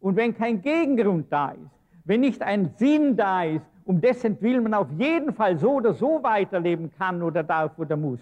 Und 0.00 0.16
wenn 0.16 0.34
kein 0.34 0.60
Gegengrund 0.62 1.26
da 1.30 1.50
ist, 1.50 1.70
wenn 2.04 2.20
nicht 2.20 2.42
ein 2.42 2.70
Sinn 2.76 3.16
da 3.16 3.44
ist, 3.44 3.64
um 3.84 4.00
dessen 4.00 4.40
Willen 4.40 4.62
man 4.62 4.74
auf 4.74 4.90
jeden 4.92 5.32
Fall 5.32 5.58
so 5.58 5.74
oder 5.74 5.92
so 5.92 6.22
weiterleben 6.22 6.90
kann 6.96 7.22
oder 7.22 7.42
darf 7.42 7.78
oder 7.78 7.96
muss, 7.96 8.20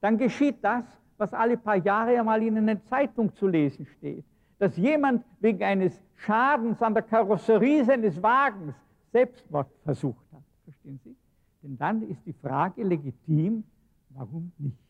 dann 0.00 0.18
geschieht 0.18 0.56
das, 0.62 0.84
was 1.16 1.34
alle 1.34 1.56
paar 1.56 1.76
Jahre 1.76 2.18
einmal 2.18 2.42
in 2.42 2.56
einer 2.56 2.82
Zeitung 2.84 3.34
zu 3.34 3.48
lesen 3.48 3.86
steht. 3.86 4.24
Dass 4.58 4.76
jemand 4.76 5.24
wegen 5.40 5.62
eines 5.62 6.00
Schadens 6.16 6.80
an 6.82 6.94
der 6.94 7.02
Karosserie 7.02 7.84
seines 7.84 8.22
Wagens 8.22 8.74
Selbstmord 9.12 9.68
versucht 9.84 10.24
hat. 10.32 10.42
Verstehen 10.64 11.00
Sie? 11.04 11.16
Denn 11.62 11.76
dann 11.76 12.02
ist 12.02 12.24
die 12.26 12.32
Frage 12.32 12.82
legitim, 12.82 13.64
warum 14.10 14.52
nicht? 14.58 14.87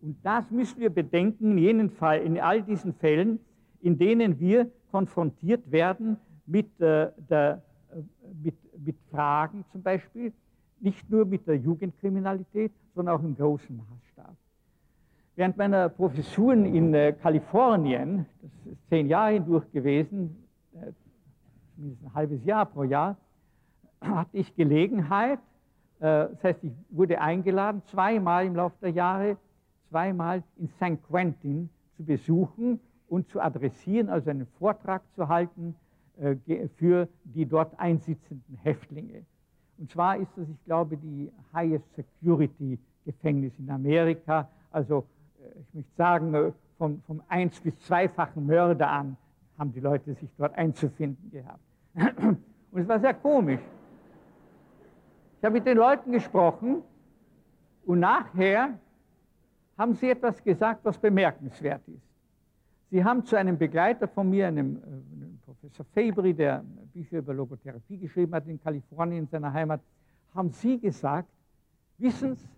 Und 0.00 0.16
das 0.22 0.50
müssen 0.50 0.80
wir 0.80 0.90
bedenken 0.90 1.52
in, 1.52 1.58
jenen 1.58 1.90
Fall, 1.90 2.20
in 2.20 2.38
all 2.38 2.62
diesen 2.62 2.94
Fällen, 2.94 3.40
in 3.80 3.98
denen 3.98 4.38
wir 4.38 4.70
konfrontiert 4.90 5.70
werden 5.70 6.16
mit, 6.46 6.66
äh, 6.80 7.10
der, 7.28 7.62
äh, 7.90 8.00
mit, 8.42 8.54
mit 8.84 8.96
Fragen 9.10 9.64
zum 9.72 9.82
Beispiel, 9.82 10.32
nicht 10.80 11.10
nur 11.10 11.24
mit 11.24 11.46
der 11.46 11.56
Jugendkriminalität, 11.56 12.72
sondern 12.94 13.16
auch 13.16 13.22
im 13.22 13.36
großen 13.36 13.76
Maßstab. 13.76 14.36
Während 15.34 15.56
meiner 15.56 15.88
Professuren 15.88 16.64
in 16.64 16.94
äh, 16.94 17.12
Kalifornien, 17.12 18.26
das 18.42 18.72
ist 18.72 18.88
zehn 18.88 19.08
Jahre 19.08 19.34
hindurch 19.34 19.70
gewesen, 19.72 20.36
äh, 20.74 20.92
zumindest 21.74 22.04
ein 22.04 22.14
halbes 22.14 22.44
Jahr 22.44 22.66
pro 22.66 22.84
Jahr, 22.84 23.16
hatte 24.00 24.36
ich 24.36 24.54
Gelegenheit, 24.54 25.40
äh, 26.00 26.28
das 26.30 26.44
heißt, 26.44 26.64
ich 26.64 26.72
wurde 26.90 27.20
eingeladen, 27.20 27.82
zweimal 27.86 28.46
im 28.46 28.54
Laufe 28.56 28.76
der 28.80 28.90
Jahre, 28.90 29.36
zweimal 29.88 30.42
in 30.56 30.68
St. 30.68 31.02
Quentin 31.08 31.70
zu 31.96 32.04
besuchen 32.04 32.80
und 33.08 33.28
zu 33.28 33.40
adressieren, 33.40 34.08
also 34.08 34.30
einen 34.30 34.46
Vortrag 34.58 35.02
zu 35.14 35.28
halten 35.28 35.74
äh, 36.18 36.36
für 36.76 37.08
die 37.24 37.46
dort 37.46 37.78
einsitzenden 37.78 38.56
Häftlinge. 38.62 39.24
Und 39.78 39.90
zwar 39.90 40.16
ist 40.16 40.30
das, 40.36 40.48
ich 40.48 40.64
glaube, 40.64 40.96
die 40.96 41.30
Highest 41.52 41.86
Security 41.94 42.78
Gefängnis 43.04 43.52
in 43.58 43.70
Amerika, 43.70 44.48
also 44.70 45.06
ich 45.60 45.74
möchte 45.74 45.94
sagen, 45.96 46.34
äh, 46.34 46.52
vom, 46.76 47.02
vom 47.06 47.22
eins- 47.28 47.60
bis 47.60 47.78
zweifachen 47.80 48.46
Mörder 48.46 48.90
an 48.90 49.16
haben 49.58 49.72
die 49.72 49.80
Leute 49.80 50.14
sich 50.14 50.30
dort 50.36 50.56
einzufinden 50.56 51.30
gehabt. 51.30 51.60
Und 52.70 52.80
es 52.80 52.86
war 52.88 53.00
sehr 53.00 53.14
komisch. 53.14 53.60
Ich 55.38 55.44
habe 55.44 55.54
mit 55.54 55.66
den 55.66 55.78
Leuten 55.78 56.12
gesprochen 56.12 56.82
und 57.86 58.00
nachher 58.00 58.78
haben 59.78 59.94
sie 59.94 60.10
etwas 60.10 60.42
gesagt, 60.42 60.84
was 60.84 60.98
bemerkenswert 60.98 61.86
ist. 61.88 62.02
Sie 62.90 63.02
haben 63.04 63.24
zu 63.24 63.36
einem 63.36 63.56
Begleiter 63.56 64.08
von 64.08 64.28
mir, 64.28 64.48
einem, 64.48 64.76
äh, 64.76 64.80
einem 64.86 65.38
Professor 65.44 65.86
Fabry, 65.94 66.34
der 66.34 66.64
Bücher 66.92 67.18
über 67.18 67.32
Logotherapie 67.32 67.98
geschrieben 67.98 68.34
hat 68.34 68.46
in 68.46 68.60
Kalifornien, 68.60 69.20
in 69.20 69.26
seiner 69.28 69.52
Heimat, 69.52 69.80
haben 70.34 70.50
sie 70.50 70.78
gesagt, 70.78 71.28
wissen 71.98 72.34
Sie, 72.34 72.48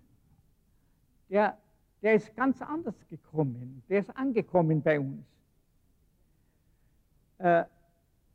der 1.29 1.57
der 2.01 2.15
ist 2.15 2.35
ganz 2.35 2.61
anders 2.61 2.95
gekommen. 3.09 3.83
Der 3.89 3.99
ist 3.99 4.15
angekommen 4.17 4.81
bei 4.81 4.99
uns. 4.99 5.23
Äh, 7.37 7.63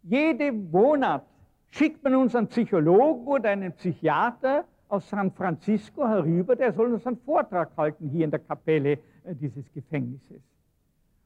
jeden 0.03 0.71
Monat 0.71 1.25
schickt 1.71 2.03
man 2.03 2.15
uns 2.15 2.35
einen 2.37 2.47
Psychologen 2.49 3.27
oder 3.27 3.51
einen 3.51 3.73
Psychiater 3.73 4.65
aus 4.89 5.09
San 5.09 5.33
Francisco 5.33 6.07
herüber, 6.07 6.57
der 6.57 6.73
soll 6.73 6.93
uns 6.93 7.07
einen 7.07 7.19
Vortrag 7.19 7.71
halten 7.77 8.09
hier 8.09 8.25
in 8.25 8.31
der 8.31 8.41
Kapelle 8.41 8.93
äh, 8.93 9.35
dieses 9.35 9.73
Gefängnisses. 9.73 10.43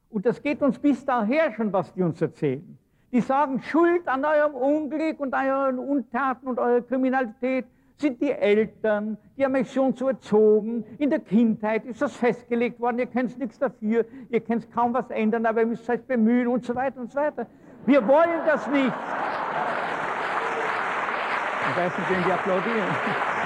Und 0.08 0.26
das 0.26 0.42
geht 0.42 0.60
uns 0.62 0.78
bis 0.78 1.04
daher 1.04 1.52
schon, 1.52 1.72
was 1.72 1.92
die 1.92 2.02
uns 2.02 2.20
erzählen. 2.20 2.78
Die 3.12 3.20
sagen, 3.20 3.60
Schuld 3.62 4.06
an 4.08 4.24
eurem 4.24 4.54
Unglück 4.54 5.20
und 5.20 5.34
euren 5.34 5.78
Untaten 5.78 6.46
und 6.46 6.58
eurer 6.58 6.80
Kriminalität 6.80 7.66
sind 7.96 8.20
die 8.20 8.30
Eltern, 8.30 9.18
die 9.36 9.44
haben 9.44 9.54
euch 9.54 9.72
schon 9.72 9.94
so 9.94 10.08
erzogen. 10.08 10.84
In 10.98 11.10
der 11.10 11.20
Kindheit 11.20 11.84
ist 11.84 12.00
das 12.00 12.16
festgelegt 12.16 12.80
worden, 12.80 12.98
ihr 12.98 13.06
könnt 13.06 13.38
nichts 13.38 13.58
dafür, 13.58 14.06
ihr 14.30 14.40
könnt 14.40 14.72
kaum 14.72 14.94
was 14.94 15.10
ändern, 15.10 15.44
aber 15.44 15.60
ihr 15.60 15.66
müsst 15.66 15.88
euch 15.90 16.02
bemühen 16.02 16.48
und 16.48 16.64
so 16.64 16.74
weiter 16.74 17.00
und 17.00 17.10
so 17.10 17.18
weiter. 17.18 17.46
Wir 17.86 18.06
wollen 18.06 18.40
das 18.46 18.66
nicht. 18.68 18.92
Ich 21.70 21.76
weiß 21.76 21.98
nicht, 21.98 22.10
wen 22.10 22.24
die 22.24 22.32
applaudieren. 22.32 23.39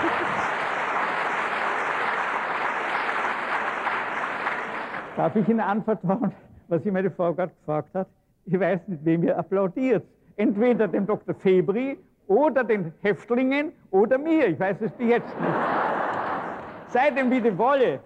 Darf 5.17 5.37
ich 5.37 5.49
Ihnen 5.49 5.61
antworten, 5.61 6.33
was 6.69 6.85
ich 6.85 6.93
meine 6.93 7.11
Frau 7.11 7.33
gerade 7.33 7.53
gefragt 7.53 7.95
hat? 7.95 8.09
Ich 8.47 8.59
weiß 8.59 8.89
nicht, 8.89 9.05
wem 9.05 9.23
ihr 9.23 9.39
applaudiert. 9.39 10.05
Entweder 10.37 10.89
dem 10.89 11.07
Dr. 11.07 11.35
Febri 11.35 11.99
oder 12.27 12.65
den 12.65 12.93
Häftlingen 13.01 13.73
oder 13.91 14.19
mir. 14.19 14.49
Ich 14.49 14.59
weiß 14.59 14.81
es 14.81 14.91
bis 14.93 15.09
jetzt 15.09 15.41
nicht. 15.41 15.55
Sei 16.89 17.11
dem 17.11 17.31
wie 17.31 17.41
die 17.41 17.57
wolle. 17.57 18.01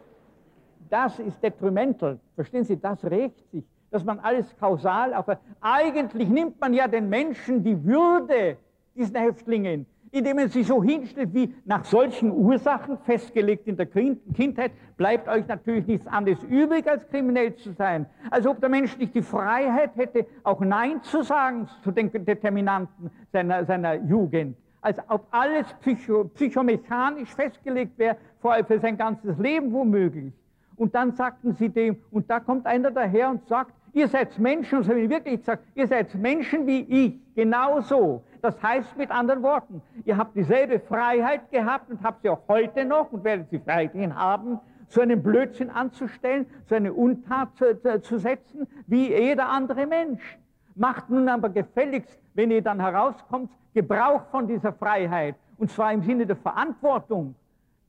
Das 0.91 1.19
ist 1.19 1.43
detrimental. 1.43 2.19
Verstehen 2.35 2.65
Sie, 2.65 2.79
das 2.79 3.03
rächt 3.05 3.51
sich. 3.51 3.65
Dass 3.91 4.05
man 4.05 4.19
alles 4.19 4.55
kausal 4.59 5.15
auf. 5.15 5.27
Eigentlich 5.63 6.29
nimmt 6.29 6.61
man 6.61 6.75
ja 6.75 6.87
den 6.89 7.09
Menschen 7.09 7.65
die 7.65 7.83
Würde 7.85 8.59
diesen 8.95 9.17
Häftlingen 9.17 9.87
indem 10.11 10.37
man 10.37 10.49
sich 10.49 10.67
so 10.67 10.83
hinstellt 10.83 11.35
wie 11.35 11.55
nach 11.65 11.85
solchen 11.85 12.31
Ursachen 12.31 12.99
festgelegt 12.99 13.67
in 13.67 13.77
der 13.77 13.87
Kindheit, 13.87 14.73
bleibt 14.97 15.29
euch 15.29 15.47
natürlich 15.47 15.87
nichts 15.87 16.07
anderes 16.07 16.43
übrig, 16.45 16.89
als 16.89 17.07
kriminell 17.09 17.55
zu 17.55 17.73
sein. 17.73 18.07
Als 18.31 18.47
ob 18.47 18.61
der 18.61 18.69
Mensch 18.69 18.97
nicht 18.99 19.15
die 19.15 19.23
Freiheit 19.23 19.97
hätte, 19.97 20.27
auch 20.43 20.61
Nein 20.61 21.03
zu 21.03 21.23
sagen 21.23 21.69
zu 21.83 21.91
den 21.91 22.11
Determinanten 22.13 23.11
seiner, 23.33 23.65
seiner 23.65 23.95
Jugend. 23.95 24.57
Als 24.81 24.99
ob 25.09 25.27
alles 25.31 25.67
psycho, 25.81 26.25
psychomechanisch 26.35 27.35
festgelegt 27.35 27.99
wäre, 27.99 28.17
vor 28.41 28.53
allem 28.53 28.67
für 28.67 28.79
sein 28.79 28.97
ganzes 28.97 29.37
Leben 29.39 29.73
womöglich. 29.73 30.33
Und 30.77 30.95
dann 30.95 31.13
sagten 31.13 31.55
sie 31.55 31.69
dem, 31.69 31.97
und 32.13 32.31
da 32.31 32.39
kommt 32.39 32.65
einer 32.67 32.93
daher 32.93 33.31
und 33.31 33.47
sagt, 33.49 33.73
ihr 33.93 34.07
seid 34.07 34.39
Menschen, 34.39 34.79
und 34.79 34.85
so 34.85 34.91
habe 34.91 35.01
ich 35.01 35.11
wirklich 35.11 35.41
gesagt, 35.41 35.65
ihr 35.75 35.89
seid 35.89 36.15
Menschen 36.15 36.67
wie 36.67 36.81
ich, 36.83 37.35
genauso. 37.35 38.23
Das 38.43 38.63
heißt 38.63 38.97
mit 38.97 39.11
anderen 39.11 39.43
Worten, 39.43 39.83
ihr 40.05 40.17
habt 40.17 40.37
dieselbe 40.37 40.81
Freiheit 40.81 41.51
gehabt 41.51 41.91
und 41.91 42.03
habt 42.03 42.23
sie 42.23 42.29
auch 42.29 42.43
heute 42.49 42.85
noch 42.85 43.13
und 43.13 43.25
werdet 43.25 43.51
sie 43.51 43.61
weiterhin 43.67 44.15
haben, 44.15 44.61
so 44.89 45.01
einen 45.01 45.23
Blödsinn 45.23 45.71
anzustellen, 45.71 46.47
so 46.67 46.75
eine 46.75 46.93
Untat 46.93 47.57
zu, 47.57 47.81
zu, 47.81 48.01
zu 48.01 48.19
setzen, 48.19 48.67
wie 48.87 49.09
jeder 49.09 49.49
andere 49.49 49.87
Mensch. 49.87 50.39
Macht 50.75 51.11
nun 51.11 51.29
aber 51.29 51.49
gefälligst, 51.49 52.19
wenn 52.35 52.51
ihr 52.51 52.63
dann 52.63 52.81
herauskommt, 52.81 53.51
Gebrauch 53.75 54.23
von 54.31 54.47
dieser 54.47 54.73
Freiheit. 54.73 55.35
Und 55.59 55.71
zwar 55.71 55.93
im 55.93 56.03
Sinne 56.03 56.25
der 56.25 56.37
Verantwortung. 56.37 57.35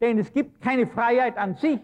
Denn 0.02 0.18
es 0.18 0.34
gibt 0.34 0.62
keine 0.62 0.88
Freiheit 0.88 1.38
an 1.38 1.56
sich. 1.56 1.80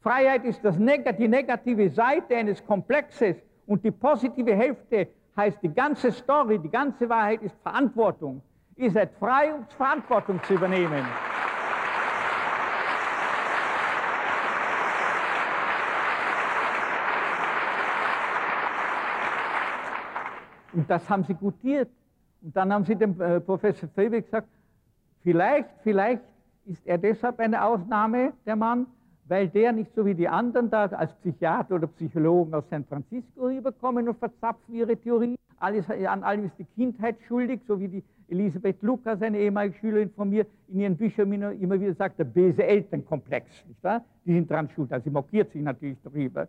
Freiheit 0.00 0.44
ist 0.44 0.62
das 0.64 0.78
Neg 0.78 1.16
die 1.16 1.28
negative 1.28 1.88
Seite 1.88 2.36
eines 2.36 2.64
Komplexes 2.64 3.36
und 3.66 3.82
die 3.84 3.90
positive 3.90 4.54
Hälfte 4.54 5.08
heißt 5.36 5.58
die 5.62 5.72
ganze 5.72 6.12
Story, 6.12 6.58
die 6.58 6.70
ganze 6.70 7.08
Wahrheit 7.08 7.42
ist 7.42 7.56
Verantwortung. 7.62 8.42
Ihr 8.76 8.90
seid 8.90 9.12
frei, 9.18 9.54
um 9.54 9.66
Verantwortung 9.76 10.42
zu 10.42 10.54
übernehmen. 10.54 11.04
Und 20.72 20.90
das 20.90 21.08
haben 21.08 21.24
sie 21.24 21.34
gutiert. 21.34 21.88
Und 22.42 22.54
dann 22.56 22.72
haben 22.72 22.84
sie 22.84 22.96
dem 22.96 23.20
äh, 23.20 23.40
Professor 23.40 23.88
Frebe 23.90 24.20
gesagt, 24.20 24.48
vielleicht, 25.22 25.68
vielleicht 25.82 26.22
ist 26.66 26.84
er 26.86 26.98
deshalb 26.98 27.38
eine 27.38 27.62
Ausnahme, 27.62 28.32
der 28.44 28.56
Mann, 28.56 28.86
weil 29.26 29.48
der 29.48 29.72
nicht 29.72 29.94
so 29.94 30.04
wie 30.04 30.14
die 30.14 30.28
anderen 30.28 30.70
da 30.70 30.86
als 30.86 31.14
Psychiater 31.14 31.76
oder 31.76 31.86
Psychologen 31.86 32.54
aus 32.54 32.68
San 32.68 32.84
Francisco 32.84 33.46
rüberkommen 33.46 34.08
und 34.08 34.18
verzapfen 34.18 34.74
ihre 34.74 34.96
Theorie. 34.96 35.36
Alles, 35.58 35.88
an 35.88 36.22
allem 36.22 36.44
ist 36.44 36.58
die 36.58 36.64
Kindheit 36.64 37.16
schuldig, 37.26 37.60
so 37.66 37.80
wie 37.80 37.88
die 37.88 38.04
Elisabeth 38.28 38.82
Lukas, 38.82 39.22
eine 39.22 39.38
ehemalige 39.38 39.76
Schülerin 39.78 40.10
von 40.10 40.30
mir, 40.30 40.46
in 40.68 40.80
ihren 40.80 40.96
Büchern 40.96 41.32
immer 41.32 41.80
wieder 41.80 41.94
sagt, 41.94 42.18
der 42.18 42.24
böse 42.24 42.64
Elternkomplex, 42.64 43.64
nicht 43.66 43.82
wahr? 43.82 44.04
Die 44.24 44.32
sind 44.32 44.50
dran 44.50 44.68
schuld, 44.70 44.92
also 44.92 45.04
sie 45.04 45.10
mokiert 45.10 45.52
sich 45.52 45.62
natürlich 45.62 45.98
darüber. 46.02 46.48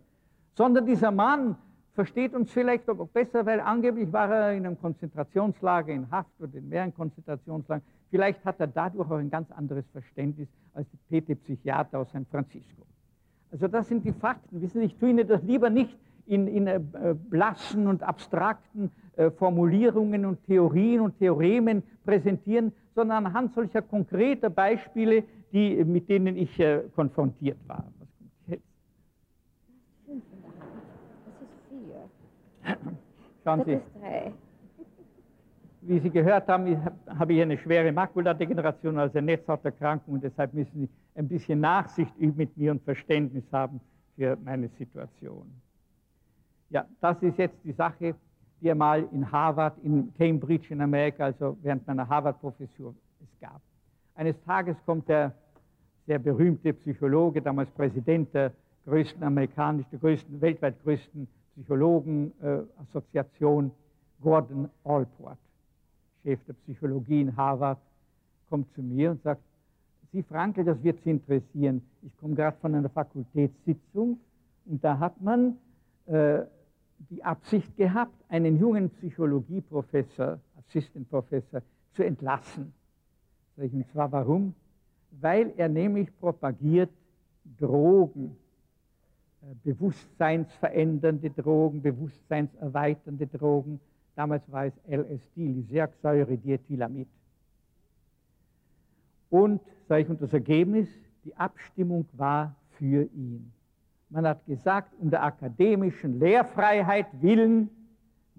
Sondern 0.54 0.86
dieser 0.86 1.10
Mann 1.10 1.56
versteht 1.94 2.34
uns 2.34 2.50
vielleicht 2.50 2.88
auch 2.90 3.08
besser, 3.08 3.46
weil 3.46 3.60
angeblich 3.60 4.12
war 4.12 4.30
er 4.30 4.52
in 4.52 4.66
einem 4.66 4.78
Konzentrationslager 4.78 5.92
in 5.92 6.10
Haft 6.10 6.40
oder 6.40 6.54
in 6.54 6.68
mehreren 6.68 6.94
Konzentrationslagern. 6.94 7.84
Vielleicht 8.10 8.44
hat 8.44 8.60
er 8.60 8.66
dadurch 8.68 9.10
auch 9.10 9.16
ein 9.16 9.30
ganz 9.30 9.50
anderes 9.50 9.88
Verständnis 9.90 10.48
als 10.74 10.86
der 10.90 11.20
PT-Psychiater 11.20 11.98
aus 11.98 12.10
San 12.12 12.26
Francisco. 12.26 12.82
Also 13.50 13.68
das 13.68 13.88
sind 13.88 14.04
die 14.04 14.12
Fakten. 14.12 14.60
Wissen 14.60 14.80
Sie, 14.80 14.86
ich 14.86 14.96
tue 14.96 15.10
Ihnen 15.10 15.26
das 15.26 15.42
lieber 15.42 15.70
nicht 15.70 15.96
in, 16.26 16.46
in 16.48 16.66
äh, 16.66 16.80
blassen 17.14 17.86
und 17.86 18.02
abstrakten 18.02 18.90
äh, 19.16 19.30
Formulierungen 19.30 20.26
und 20.26 20.44
Theorien 20.44 21.00
und 21.00 21.18
Theoremen 21.18 21.82
präsentieren, 22.04 22.72
sondern 22.94 23.26
anhand 23.26 23.54
solcher 23.54 23.82
konkreter 23.82 24.50
Beispiele, 24.50 25.24
die, 25.52 25.84
mit 25.84 26.08
denen 26.08 26.36
ich 26.36 26.58
äh, 26.58 26.82
konfrontiert 26.94 27.58
war. 27.66 27.84
Was 27.98 28.08
kommt 28.18 28.48
jetzt? 28.48 28.64
Das 31.24 31.42
ist 31.42 31.54
vier. 31.68 32.76
Schauen 33.44 33.58
Das 33.58 33.66
Sie, 33.66 33.72
ist 33.74 33.84
drei. 34.00 34.32
Wie 35.88 36.00
Sie 36.00 36.10
gehört 36.10 36.48
haben, 36.48 36.84
habe 37.18 37.32
ich 37.32 37.40
eine 37.42 37.56
schwere 37.58 37.92
Makuladegeneration, 37.92 38.98
also 38.98 39.18
eine 39.18 39.26
Netzhauterkrankung, 39.26 40.14
und 40.14 40.24
deshalb 40.24 40.54
müssen 40.54 40.80
Sie 40.80 40.88
ein 41.14 41.28
bisschen 41.28 41.60
Nachsicht 41.60 42.16
üben 42.18 42.36
mit 42.36 42.56
mir 42.56 42.72
und 42.72 42.82
Verständnis 42.82 43.44
haben 43.52 43.80
für 44.16 44.36
meine 44.44 44.68
Situation. 44.78 45.46
Ja, 46.70 46.84
das 47.00 47.22
ist 47.22 47.38
jetzt 47.38 47.56
die 47.64 47.72
Sache, 47.72 48.14
die 48.60 48.70
einmal 48.70 49.06
in 49.12 49.30
Harvard, 49.30 49.78
in 49.82 50.12
Cambridge 50.18 50.72
in 50.72 50.80
Amerika, 50.80 51.26
also 51.26 51.56
während 51.62 51.86
meiner 51.86 52.08
Harvard-Professur 52.08 52.94
es 53.22 53.28
gab. 53.40 53.60
Eines 54.14 54.34
Tages 54.44 54.76
kommt 54.84 55.08
der 55.08 55.32
sehr 56.06 56.18
berühmte 56.18 56.72
Psychologe, 56.72 57.40
damals 57.42 57.70
Präsident 57.70 58.34
der 58.34 58.52
größten 58.86 59.22
amerikanischen, 59.22 59.90
der 59.90 59.98
größten, 59.98 60.40
weltweit 60.40 60.82
größten 60.82 61.28
Psychologenassoziation, 61.54 63.70
Gordon 64.22 64.70
Allport, 64.84 65.36
Chef 66.26 66.44
der 66.44 66.54
Psychologie 66.54 67.20
in 67.20 67.36
Harvard, 67.36 67.78
kommt 68.48 68.72
zu 68.74 68.82
mir 68.82 69.12
und 69.12 69.22
sagt, 69.22 69.42
Sie 70.12 70.24
Frankel, 70.24 70.64
das 70.64 70.82
wird 70.82 71.00
Sie 71.04 71.10
interessieren. 71.10 71.82
Ich 72.02 72.16
komme 72.16 72.34
gerade 72.34 72.56
von 72.56 72.74
einer 72.74 72.88
Fakultätssitzung 72.88 74.18
und 74.64 74.82
da 74.82 74.98
hat 74.98 75.20
man 75.20 75.56
äh, 76.06 76.40
die 77.10 77.22
Absicht 77.22 77.76
gehabt, 77.76 78.14
einen 78.28 78.58
jungen 78.58 78.90
Psychologieprofessor, 78.90 80.40
Assistant 80.58 81.08
Professor, 81.08 81.62
zu 81.92 82.02
entlassen. 82.02 82.72
Und 83.56 83.88
zwar 83.92 84.10
warum? 84.10 84.54
Weil 85.20 85.52
er 85.56 85.68
nämlich 85.68 86.08
propagiert 86.18 86.90
Drogen, 87.58 88.36
äh, 89.42 89.54
bewusstseinsverändernde 89.62 91.30
Drogen, 91.30 91.82
bewusstseinserweiternde 91.82 93.28
Drogen. 93.28 93.80
Damals 94.16 94.50
war 94.50 94.64
es 94.64 94.74
LSD, 94.88 95.46
Lysergsäure-Diethylamid. 95.48 97.06
Und, 99.28 99.60
sage 99.88 100.02
ich, 100.02 100.08
und 100.08 100.20
das 100.22 100.32
Ergebnis, 100.32 100.88
die 101.24 101.36
Abstimmung 101.36 102.06
war 102.12 102.56
für 102.78 103.04
ihn. 103.04 103.52
Man 104.08 104.26
hat 104.26 104.44
gesagt, 104.46 104.92
um 104.98 105.10
der 105.10 105.22
akademischen 105.22 106.18
Lehrfreiheit 106.18 107.06
willen 107.20 107.68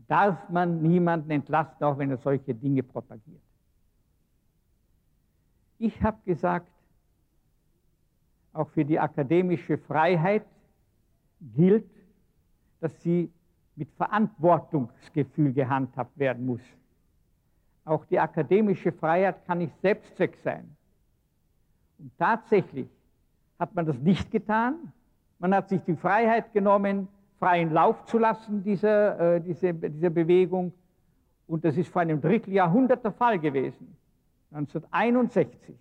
darf 0.07 0.49
man 0.49 0.81
niemanden 0.81 1.29
entlassen, 1.29 1.83
auch 1.83 1.97
wenn 1.97 2.09
er 2.09 2.17
solche 2.17 2.55
Dinge 2.55 2.81
propagiert. 2.81 3.41
Ich 5.77 6.01
habe 6.01 6.17
gesagt, 6.25 6.71
auch 8.53 8.69
für 8.69 8.83
die 8.83 8.97
akademische 8.97 9.77
Freiheit 9.77 10.45
gilt, 11.55 11.85
dass 12.79 12.99
sie 13.03 13.29
mit 13.77 13.89
Verantwortungsgefühl 13.91 15.53
gehandhabt 15.53 16.17
werden 16.17 16.45
muss. 16.45 16.61
Auch 17.85 18.03
die 18.05 18.19
akademische 18.19 18.91
Freiheit 18.91 19.45
kann 19.45 19.59
nicht 19.59 19.79
Selbstzweck 19.81 20.35
sein. 20.43 20.75
Und 21.99 22.11
tatsächlich 22.17 22.89
hat 23.57 23.73
man 23.75 23.85
das 23.85 23.97
nicht 23.99 24.29
getan. 24.29 24.91
Man 25.39 25.53
hat 25.55 25.69
sich 25.69 25.81
die 25.83 25.95
Freiheit 25.95 26.51
genommen, 26.51 27.07
freien 27.39 27.71
Lauf 27.71 28.03
zu 28.05 28.17
lassen, 28.17 28.63
dieser, 28.63 29.35
äh, 29.35 29.41
diese, 29.41 29.73
dieser 29.73 30.09
Bewegung. 30.09 30.73
Und 31.47 31.63
das 31.63 31.77
ist 31.77 31.89
vor 31.89 32.01
einem 32.01 32.19
Dritteljahrhundert 32.19 33.03
der 33.03 33.11
Fall 33.11 33.39
gewesen, 33.39 33.95
1961. 34.51 35.75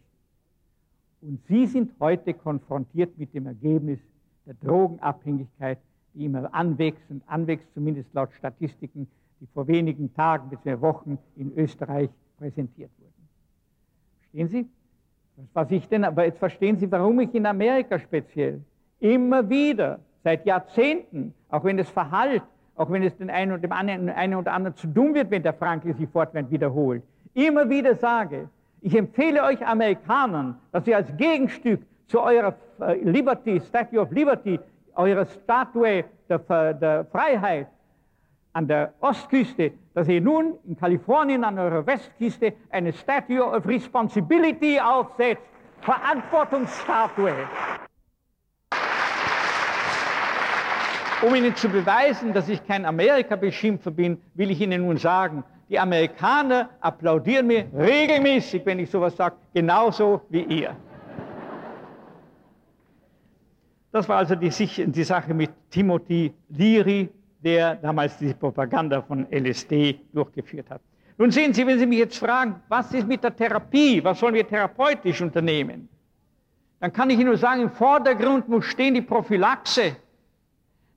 Und 1.23 1.45
Sie 1.47 1.67
sind 1.67 1.93
heute 1.99 2.35
konfrontiert 2.35 3.19
mit 3.19 3.35
dem 3.35 3.47
Ergebnis 3.47 3.99
der 4.45 4.55
Drogenabhängigkeit, 4.55 5.79
die 6.17 6.25
immer 6.25 6.53
anwächst 6.53 7.05
und 7.11 7.23
anwächst, 7.27 7.73
zumindest 7.75 8.13
laut 8.15 8.33
Statistiken, 8.33 9.07
die 9.41 9.47
vor 9.53 9.69
wenigen 9.69 10.13
Tagen 10.15 10.49
bis 10.49 10.81
Wochen 10.81 11.19
in 11.37 11.57
Österreich 11.57 12.11
präsentiert 12.39 12.91
wurden. 12.99 13.13
Verstehen 14.21 14.49
Sie? 14.49 14.67
Was 15.53 15.71
ich 15.71 15.87
denn, 15.89 16.05
aber 16.05 16.25
jetzt 16.25 16.39
verstehen 16.39 16.79
Sie, 16.79 16.91
warum 16.91 17.21
ich 17.21 17.35
in 17.35 17.45
Amerika 17.45 17.99
speziell 17.99 18.63
immer 19.01 19.49
wieder, 19.49 20.01
seit 20.25 20.45
Jahrzehnten, 20.47 21.35
auch 21.51 21.63
wenn 21.63 21.79
es 21.79 21.89
verhallt, 21.89 22.43
auch 22.75 22.91
wenn 22.91 23.03
es 23.03 23.17
den 23.17 23.31
einen 23.31 23.53
oder 23.53 23.61
dem 23.61 23.73
anderen, 23.73 24.09
einen 24.09 24.35
oder 24.35 24.53
anderen 24.53 24.75
zu 24.75 24.89
dumm 24.89 25.15
wird, 25.15 25.31
wenn 25.31 25.43
der 25.43 25.55
Frankl 25.55 25.95
sich 25.95 26.09
fortwährend 26.09 26.51
wiederholt, 26.51 27.03
immer 27.35 27.69
wieder 27.69 27.95
sage, 27.95 28.49
ich 28.81 28.97
empfehle 28.97 29.43
euch 29.45 29.65
Amerikanern, 29.65 30.57
dass 30.73 30.87
ihr 30.87 30.97
als 30.97 31.15
Gegenstück 31.17 31.81
zu 32.07 32.21
eurer 32.21 32.55
äh, 32.81 32.99
Liberty, 33.03 33.61
Statue 33.61 34.01
of 34.01 34.11
Liberty, 34.11 34.59
eurer 34.97 35.27
Statue 35.27 36.05
der, 36.29 36.75
der 36.75 37.05
Freiheit 37.07 37.69
an 38.53 38.67
der 38.67 38.95
Ostküste, 39.01 39.73
dass 39.95 40.09
ihr 40.09 40.21
nun 40.21 40.55
in 40.67 40.77
Kalifornien 40.77 41.45
an 41.45 41.59
eurer 41.59 41.87
Westküste 41.87 42.55
eine 42.71 42.93
Statue 42.93 43.45
of 43.45 43.67
Responsibility 43.67 44.81
aufsetzt, 44.81 45.43
Verantwortungsstatue. 45.83 47.35
Um 51.23 51.35
Ihnen 51.35 51.55
zu 51.57 51.69
beweisen, 51.69 52.33
dass 52.33 52.49
ich 52.49 52.67
kein 52.67 52.85
Amerika-Beschimpfer 52.85 53.91
bin, 53.91 54.21
will 54.35 54.51
ich 54.51 54.61
Ihnen 54.61 54.87
nun 54.87 54.99
sagen, 54.99 55.45
die 55.69 55.79
Amerikaner 55.79 56.71
applaudieren 56.81 57.47
mir 57.47 57.67
regelmäßig, 57.77 58.65
wenn 58.65 58.79
ich 58.79 58.91
sowas 58.91 59.17
sage, 59.17 59.37
genauso 59.53 60.23
wie 60.29 60.43
ihr. 60.43 60.77
Das 63.93 64.09
war 64.09 64.19
also 64.19 64.35
die, 64.35 64.51
die 64.51 65.05
Sache 65.05 65.33
mit 65.33 65.51
Timothy 65.71 66.33
Leary, 66.49 67.09
der 67.43 67.77
damals 67.77 68.19
diese 68.19 68.35
Propaganda 68.35 69.01
von 69.03 69.27
LSD 69.31 70.01
durchgeführt 70.13 70.71
hat. 70.71 70.81
Nun 71.19 71.31
sehen 71.31 71.55
Sie, 71.55 71.67
wenn 71.67 71.79
Sie 71.79 71.87
mich 71.87 71.99
jetzt 71.99 72.19
fragen, 72.19 72.61
was 72.69 72.93
ist 72.93 73.07
mit 73.07 73.25
der 73.25 73.35
Therapie, 73.35 74.05
was 74.05 74.21
sollen 74.21 74.35
wir 74.35 74.47
therapeutisch 74.47 75.23
unternehmen, 75.23 75.89
dann 76.81 76.93
kann 76.93 77.09
ich 77.09 77.17
Ihnen 77.17 77.29
nur 77.29 77.39
sagen, 77.39 77.63
im 77.63 77.71
Vordergrund 77.71 78.49
muss 78.49 78.67
stehen 78.67 78.95
die 78.95 79.01
Prophylaxe. 79.01 79.97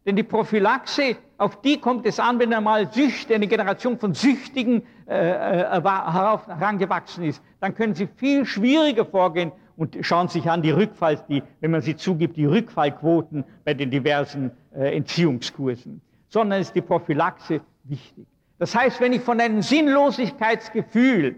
Denn 0.06 0.16
die 0.16 0.24
Prophylaxe, 0.24 1.18
auf 1.38 1.62
die 1.62 1.80
kommt 1.80 2.06
es 2.06 2.20
an, 2.20 2.40
wenn 2.40 2.54
einmal 2.54 2.92
Süchte, 2.92 3.36
eine 3.36 3.48
Generation 3.48 3.98
von 3.98 4.14
Süchtigen 4.14 4.84
äh, 5.08 5.30
äh, 5.30 5.82
herangewachsen 5.82 7.26
ist. 7.26 7.42
Dann 7.60 7.76
können 7.76 7.96
sie 7.96 8.08
viel 8.08 8.46
schwieriger 8.46 9.06
vorgehen 9.06 9.52
und 9.80 9.98
schauen 10.02 10.28
sich 10.28 10.50
an 10.50 10.62
die 10.62 10.72
Rückfalls, 10.72 11.26
die, 11.28 11.42
wenn 11.62 11.72
man 11.72 11.82
sie 11.82 11.96
zugibt, 11.96 12.36
die 12.36 12.46
Rückfallquoten 12.46 13.46
bei 13.64 13.74
den 13.74 13.90
diversen 13.90 14.52
äh, 14.76 14.98
Entziehungskursen. 14.98 16.02
Sondern 16.28 16.60
ist 16.60 16.76
die 16.76 16.82
Prophylaxe 16.82 17.62
wichtig. 17.86 18.28
Das 18.58 18.76
heißt, 18.76 19.00
wenn 19.00 19.14
ich 19.14 19.22
von 19.22 19.40
einem 19.40 19.62
Sinnlosigkeitsgefühl 19.62 21.38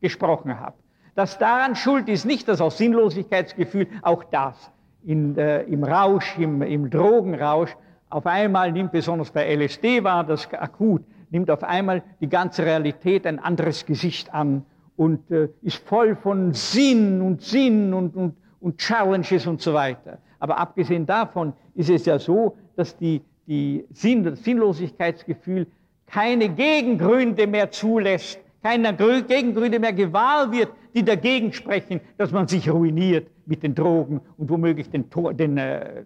gesprochen 0.00 0.60
habe, 0.60 0.76
das 1.16 1.36
daran 1.38 1.74
schuld 1.74 2.08
ist, 2.08 2.24
nicht 2.24 2.46
das 2.46 2.60
auch 2.60 2.70
Sinnlosigkeitsgefühl, 2.70 3.88
auch 4.02 4.22
das 4.22 4.70
in, 5.04 5.36
äh, 5.36 5.62
im 5.62 5.82
Rausch, 5.82 6.38
im, 6.38 6.62
im 6.62 6.90
Drogenrausch, 6.90 7.76
auf 8.08 8.24
einmal 8.24 8.70
nimmt, 8.70 8.92
besonders 8.92 9.32
bei 9.32 9.52
LSD 9.52 10.04
war 10.04 10.22
das 10.22 10.52
akut, 10.54 11.02
nimmt 11.30 11.50
auf 11.50 11.64
einmal 11.64 12.04
die 12.20 12.28
ganze 12.28 12.64
Realität 12.64 13.26
ein 13.26 13.40
anderes 13.40 13.84
Gesicht 13.84 14.32
an 14.32 14.64
und 15.00 15.30
äh, 15.30 15.48
ist 15.62 15.78
voll 15.88 16.14
von 16.14 16.52
Sinn 16.52 17.22
und 17.22 17.40
Sinn 17.40 17.94
und, 17.94 18.14
und, 18.14 18.36
und 18.60 18.76
Challenges 18.76 19.46
und 19.46 19.58
so 19.58 19.72
weiter. 19.72 20.18
Aber 20.38 20.58
abgesehen 20.58 21.06
davon 21.06 21.54
ist 21.74 21.88
es 21.88 22.04
ja 22.04 22.18
so, 22.18 22.58
dass 22.76 22.94
die, 22.98 23.22
die 23.46 23.86
Sinn, 23.94 24.24
das 24.24 24.44
Sinnlosigkeitsgefühl 24.44 25.66
keine 26.04 26.50
Gegengründe 26.50 27.46
mehr 27.46 27.70
zulässt, 27.70 28.38
keine 28.62 28.90
Grü- 28.92 29.22
Gegengründe 29.22 29.78
mehr 29.78 29.94
gewahr 29.94 30.52
wird, 30.52 30.68
die 30.94 31.02
dagegen 31.02 31.50
sprechen, 31.50 32.02
dass 32.18 32.30
man 32.30 32.46
sich 32.46 32.68
ruiniert 32.68 33.26
mit 33.46 33.62
den 33.62 33.74
Drogen 33.74 34.20
und 34.36 34.50
womöglich 34.50 34.90
den, 34.90 35.08
Tor, 35.08 35.32
den 35.32 35.56
äh, 35.56 36.04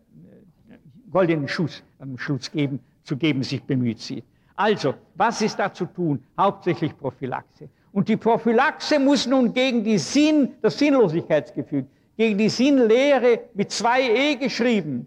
goldenen 1.11 1.49
Schuss 1.49 1.83
am 1.99 2.17
Schluss 2.17 2.49
geben, 2.49 2.79
zu 3.03 3.17
geben 3.17 3.43
sich 3.43 3.61
bemüht 3.61 3.99
sieht. 3.99 4.25
Also, 4.55 4.95
was 5.17 5.43
ist 5.43 5.59
da 5.59 5.73
zu 5.73 5.87
tun? 5.87 6.23
Hauptsächlich 6.39 6.97
Prophylaxe. 6.97 7.69
Und 7.95 8.09
die 8.09 8.17
Prophylaxe 8.17 8.99
muss 8.99 9.25
nun 9.25 9.55
gegen 9.55 9.85
die 9.85 9.99
Sinn, 9.99 10.57
das 10.61 10.77
Sinnlosigkeitsgefühl, 10.77 11.87
gegen 12.17 12.37
die 12.37 12.49
Sinnlehre 12.49 13.39
mit 13.55 13.71
zwei 13.71 14.03
E 14.03 14.35
geschrieben, 14.35 15.07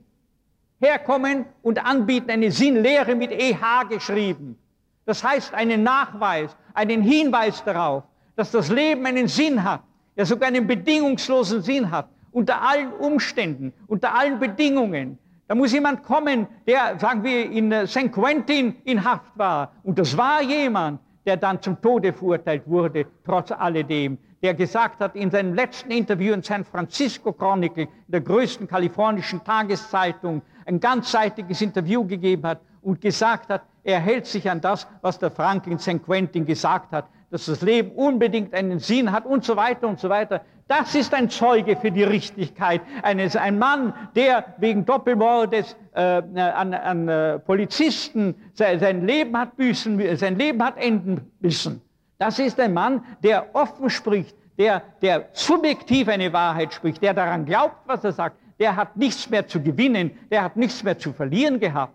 herkommen 0.80 1.44
und 1.64 1.86
anbieten 1.86 2.32
eine 2.32 2.50
Sinnlehre 2.50 3.14
mit 3.14 3.34
EH 3.34 3.90
geschrieben. 3.90 4.58
Das 5.06 5.22
heißt 5.22 5.54
einen 5.54 5.84
Nachweis, 5.84 6.56
einen 6.74 7.02
Hinweis 7.02 7.62
darauf, 7.66 8.04
dass 8.38 8.52
das 8.52 8.70
Leben 8.70 9.06
einen 9.06 9.28
Sinn 9.28 9.66
hat, 9.66 9.84
ja 10.16 10.26
sogar 10.26 10.48
einen 10.48 10.66
bedingungslosen 10.66 11.62
Sinn 11.62 11.92
hat, 11.92 12.08
unter 12.32 12.62
allen 12.62 12.94
Umständen, 12.94 13.74
unter 13.88 14.16
allen 14.18 14.40
Bedingungen, 14.40 15.20
Da 15.48 15.56
muss 15.56 15.72
jemand 15.72 16.04
kommen, 16.04 16.48
der, 16.66 17.00
sagen 17.00 17.24
wir, 17.24 17.50
in 17.50 17.88
St. 17.88 18.12
Quentin 18.12 18.76
in 18.84 19.04
Haft 19.04 19.38
war. 19.38 19.72
Und 19.84 19.98
das 19.98 20.18
war 20.18 20.42
jemand, 20.42 21.00
der 21.28 21.38
dann 21.38 21.62
zum 21.62 21.80
Tode 21.82 22.14
verurteilt 22.14 22.64
wurde, 22.66 23.06
trotz 23.26 23.52
alledem. 23.52 24.18
Der 24.42 24.54
gesagt 24.54 25.02
hat 25.02 25.16
in 25.16 25.30
seinem 25.30 25.54
letzten 25.54 25.92
Interview 25.92 26.34
in 26.34 26.42
San 26.42 26.64
Francisco 26.64 27.34
Chronicle, 27.34 27.90
der 28.08 28.22
größten 28.22 28.66
kalifornischen 28.66 29.44
Tageszeitung, 29.44 30.42
ein 30.66 30.80
ganzseitiges 30.80 31.62
Interview 31.62 32.06
gegeben 32.06 32.44
hat 32.44 32.62
und 32.82 33.02
gesagt 33.02 33.50
hat, 33.50 33.64
er 33.84 34.00
hält 34.00 34.26
sich 34.26 34.50
an 34.50 34.62
das, 34.62 34.88
was 35.02 35.20
der 35.20 35.32
Franklin 35.32 35.80
St. 35.80 36.02
Quentin 36.04 36.46
gesagt 36.46 36.94
hat, 36.94 37.10
dass 37.30 37.46
das 37.46 37.62
Leben 37.62 37.92
unbedingt 37.92 38.54
einen 38.54 38.80
Sinn 38.80 39.12
hat 39.12 39.26
und 39.26 39.44
so 39.44 39.58
weiter 39.58 39.88
und 39.88 40.00
so 40.00 40.08
weiter. 40.08 40.42
Das 40.68 40.96
ist 40.96 41.14
ein 41.14 41.30
Zeuge 41.30 41.78
für 41.78 41.92
die 41.92 42.04
Richtigkeit 42.04 42.82
eines, 43.02 43.38
ein 43.38 43.58
Mann, 43.58 43.94
der 44.16 44.44
wegen 44.58 44.86
Doppelmordes 44.86 45.78
äh, 45.94 46.02
an, 46.02 46.74
an 46.74 47.08
äh, 47.08 47.40
Polizisten 47.40 48.36
sein, 48.54 48.80
sein, 48.80 49.06
Leben 49.06 49.38
hat 49.38 49.56
büßen, 49.56 50.18
sein 50.18 50.38
Leben 50.38 50.62
hat 50.62 50.78
enden 50.78 51.32
müssen. 51.40 51.82
Das 52.18 52.38
ist 52.40 52.60
ein 52.60 52.74
Mann, 52.74 53.04
der 53.24 53.56
offen 53.56 53.90
spricht, 53.90 54.36
der, 54.58 54.82
der 55.02 55.30
subjektiv 55.32 56.10
eine 56.10 56.34
Wahrheit 56.34 56.74
spricht, 56.74 57.02
der 57.02 57.14
daran 57.14 57.46
glaubt, 57.46 57.78
was 57.86 58.04
er 58.04 58.12
sagt. 58.12 58.38
Der 58.60 58.76
hat 58.76 58.98
nichts 58.98 59.30
mehr 59.30 59.48
zu 59.48 59.62
gewinnen, 59.62 60.12
der 60.32 60.44
hat 60.44 60.58
nichts 60.58 60.84
mehr 60.84 60.98
zu 60.98 61.14
verlieren 61.14 61.60
gehabt. 61.60 61.94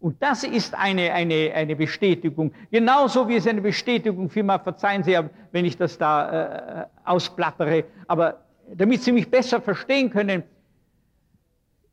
Und 0.00 0.22
das 0.22 0.44
ist 0.44 0.74
eine, 0.74 1.12
eine, 1.12 1.52
eine 1.54 1.76
Bestätigung. 1.76 2.52
Genauso 2.70 3.28
wie 3.28 3.36
es 3.36 3.46
eine 3.46 3.60
Bestätigung, 3.60 4.30
vielmehr 4.30 4.58
verzeihen 4.58 5.02
Sie, 5.02 5.16
wenn 5.52 5.64
ich 5.66 5.76
das 5.76 5.98
da 5.98 6.82
äh, 6.82 6.86
ausplappere, 7.04 7.84
aber 8.08 8.40
damit 8.74 9.02
Sie 9.02 9.12
mich 9.12 9.30
besser 9.30 9.60
verstehen 9.60 10.10
können, 10.10 10.42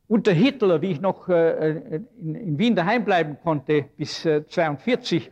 unter 0.08 0.32
Hitler, 0.32 0.82
wie 0.82 0.91
ich 0.91 1.01
noch 1.01 1.28
äh, 1.28 1.97
in, 2.22 2.36
in, 2.36 2.58
Wien 2.58 2.76
daheim 2.76 3.03
bleiben 3.03 3.38
konnte 3.43 3.86
bis 3.97 4.26
äh, 4.26 4.47
42, 4.47 5.30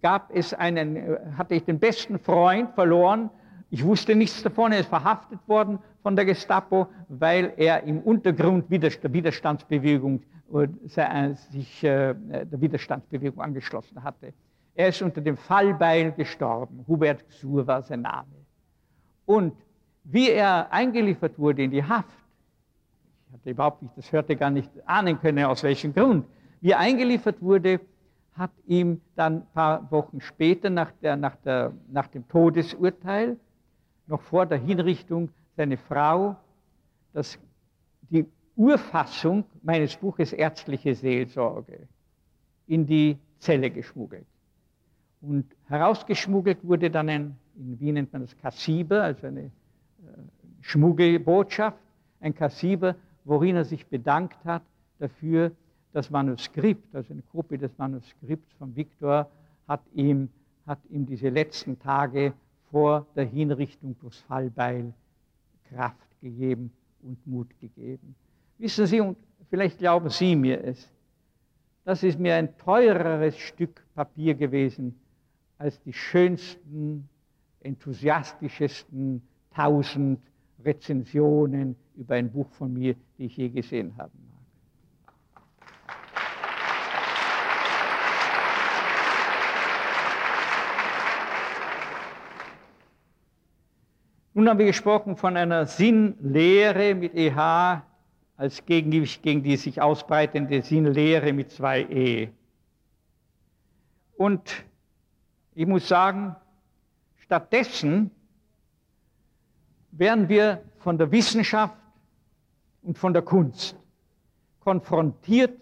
gab 0.00 0.34
es 0.34 0.54
einen, 0.54 0.96
äh, 0.96 1.18
hatte 1.36 1.54
ich 1.54 1.64
den 1.64 1.78
besten 1.78 2.18
Freund 2.18 2.70
verloren. 2.74 3.28
Ich 3.68 3.84
wusste 3.84 4.14
nichts 4.14 4.42
davon, 4.42 4.72
er 4.72 4.80
ist 4.80 4.88
verhaftet 4.88 5.40
worden 5.46 5.80
von 6.02 6.16
der 6.16 6.24
Gestapo, 6.24 6.86
weil 7.08 7.52
er 7.58 7.82
im 7.82 8.00
Untergrund 8.00 8.70
der 8.70 9.12
Widerstandsbewegung 9.12 10.22
sich 11.50 11.84
äh, 11.84 12.14
der 12.14 12.60
Widerstandsbewegung 12.60 13.40
angeschlossen 13.40 14.02
hatte. 14.02 14.32
Er 14.74 14.88
ist 14.88 15.02
unter 15.02 15.20
dem 15.20 15.36
Fallbeil 15.36 16.12
gestorben. 16.12 16.84
Hubert 16.86 17.26
Gsur 17.28 17.66
war 17.66 17.82
sein 17.82 18.02
Name. 18.02 18.28
Und 19.24 19.54
wie 20.04 20.30
er 20.30 20.72
eingeliefert 20.72 21.38
wurde 21.38 21.64
in 21.64 21.70
die 21.70 21.82
Haft, 21.82 22.08
ich 23.26 23.32
hatte 23.32 23.50
überhaupt 23.50 23.82
nicht, 23.82 23.96
das 23.96 24.12
hörte 24.12 24.36
gar 24.36 24.50
nicht 24.50 24.70
ahnen 24.86 25.18
können, 25.18 25.44
aus 25.44 25.62
welchem 25.62 25.92
Grund, 25.92 26.26
wie 26.60 26.70
er 26.70 26.78
eingeliefert 26.78 27.40
wurde, 27.42 27.80
hat 28.34 28.52
ihm 28.66 29.00
dann 29.14 29.38
ein 29.38 29.46
paar 29.52 29.90
Wochen 29.90 30.20
später 30.20 30.70
nach, 30.70 30.92
der, 31.02 31.16
nach, 31.16 31.36
der, 31.36 31.72
nach 31.88 32.06
dem 32.06 32.28
Todesurteil, 32.28 33.36
noch 34.06 34.20
vor 34.20 34.46
der 34.46 34.58
Hinrichtung, 34.58 35.30
seine 35.56 35.76
Frau 35.78 36.36
das, 37.16 37.38
die 38.10 38.26
Urfassung 38.56 39.44
meines 39.62 39.96
Buches 39.96 40.32
Ärztliche 40.32 40.94
Seelsorge 40.94 41.86
in 42.66 42.86
die 42.86 43.18
Zelle 43.38 43.70
geschmuggelt. 43.70 44.26
Und 45.20 45.44
herausgeschmuggelt 45.68 46.58
wurde 46.62 46.90
dann 46.90 47.08
ein, 47.08 47.36
in 47.56 47.78
Wien 47.80 47.94
nennt 47.94 48.12
man 48.12 48.22
das 48.22 48.36
Kassiber, 48.38 49.02
also 49.02 49.26
eine 49.26 49.42
äh, 49.42 49.50
Schmuggelbotschaft, 50.62 51.78
ein 52.20 52.34
Kassiber, 52.34 52.96
worin 53.24 53.56
er 53.56 53.64
sich 53.64 53.86
bedankt 53.86 54.42
hat 54.44 54.62
dafür, 54.98 55.52
das 55.92 56.10
Manuskript, 56.10 56.94
also 56.94 57.12
eine 57.12 57.22
Kopie 57.22 57.58
des 57.58 57.76
Manuskripts 57.78 58.52
von 58.58 58.74
Viktor, 58.76 59.30
hat 59.66 59.80
ihm, 59.94 60.28
hat 60.66 60.78
ihm 60.90 61.06
diese 61.06 61.28
letzten 61.28 61.78
Tage 61.78 62.34
vor 62.70 63.06
der 63.16 63.24
Hinrichtung 63.24 63.96
durchs 64.00 64.20
Fallbeil 64.20 64.92
Kraft 65.70 66.20
gegeben 66.20 66.70
und 67.02 67.26
Mut 67.26 67.48
gegeben. 67.60 68.14
Wissen 68.58 68.86
Sie, 68.86 69.00
und 69.00 69.18
vielleicht 69.50 69.78
glauben 69.78 70.08
Sie 70.08 70.34
mir 70.34 70.62
es, 70.64 70.90
das 71.84 72.02
ist 72.02 72.18
mir 72.18 72.34
ein 72.34 72.56
teureres 72.58 73.36
Stück 73.38 73.84
Papier 73.94 74.34
gewesen 74.34 74.98
als 75.58 75.80
die 75.82 75.92
schönsten, 75.92 77.08
enthusiastischesten 77.60 79.22
tausend 79.54 80.20
Rezensionen 80.64 81.76
über 81.96 82.14
ein 82.14 82.30
Buch 82.30 82.50
von 82.50 82.72
mir, 82.72 82.94
die 83.18 83.26
ich 83.26 83.36
je 83.36 83.48
gesehen 83.48 83.96
habe. 83.96 84.10
Nun 94.34 94.48
haben 94.50 94.58
wir 94.58 94.66
gesprochen 94.66 95.16
von 95.16 95.36
einer 95.36 95.64
Sinnlehre 95.64 96.94
mit 96.94 97.14
EH, 97.14 97.82
als 98.36 98.64
Gegengewicht 98.66 99.22
gegen 99.22 99.42
die 99.42 99.56
sich 99.56 99.80
ausbreitende 99.80 100.62
Sinnlehre 100.62 101.32
mit 101.32 101.50
zwei 101.50 101.82
E. 101.82 102.28
Und 104.16 104.64
ich 105.54 105.66
muss 105.66 105.88
sagen, 105.88 106.36
stattdessen 107.16 108.10
werden 109.90 110.28
wir 110.28 110.62
von 110.78 110.98
der 110.98 111.10
Wissenschaft 111.10 111.76
und 112.82 112.98
von 112.98 113.12
der 113.12 113.22
Kunst 113.22 113.76
konfrontiert 114.60 115.58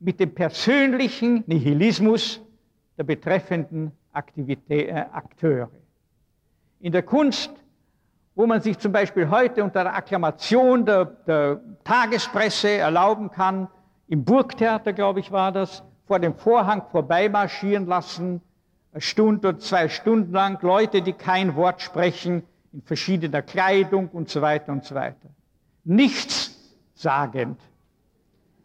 mit 0.00 0.18
dem 0.18 0.34
persönlichen 0.34 1.44
Nihilismus 1.46 2.40
der 2.96 3.04
betreffenden 3.04 3.92
Aktivität, 4.12 4.88
äh, 4.88 5.06
Akteure. 5.12 5.70
In 6.80 6.92
der 6.92 7.02
Kunst 7.02 7.52
wo 8.34 8.46
man 8.46 8.60
sich 8.60 8.78
zum 8.78 8.92
Beispiel 8.92 9.28
heute 9.28 9.62
unter 9.64 9.84
der 9.84 9.94
Akklamation 9.94 10.86
der, 10.86 11.04
der 11.04 11.60
Tagespresse 11.84 12.70
erlauben 12.70 13.30
kann, 13.30 13.68
im 14.08 14.24
Burgtheater, 14.24 14.92
glaube 14.92 15.20
ich, 15.20 15.30
war 15.30 15.52
das, 15.52 15.82
vor 16.06 16.18
dem 16.18 16.34
Vorhang 16.34 16.82
vorbeimarschieren 16.90 17.86
lassen, 17.86 18.40
eine 18.92 19.00
Stunde 19.00 19.48
oder 19.48 19.58
zwei 19.58 19.88
Stunden 19.88 20.32
lang, 20.32 20.60
Leute, 20.62 21.02
die 21.02 21.12
kein 21.12 21.54
Wort 21.54 21.80
sprechen, 21.80 22.42
in 22.72 22.82
verschiedener 22.82 23.42
Kleidung 23.42 24.08
und 24.08 24.28
so 24.28 24.42
weiter 24.42 24.72
und 24.72 24.84
so 24.84 24.94
weiter. 24.94 25.28
Nichts 25.84 26.58
sagend. 26.94 27.60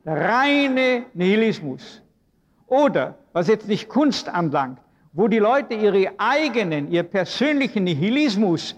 Der 0.04 0.30
reine 0.30 1.06
Nihilismus. 1.14 2.02
Oder, 2.68 3.16
was 3.34 3.48
jetzt 3.48 3.68
nicht 3.68 3.90
Kunst 3.90 4.30
anlangt, 4.30 4.80
wo 5.14 5.28
die 5.28 5.40
Leute 5.40 5.76
ihre 5.76 6.14
eigenen, 6.18 6.92
ihr 6.92 7.04
persönlichen 7.04 7.84
Nihilismus 7.84 8.76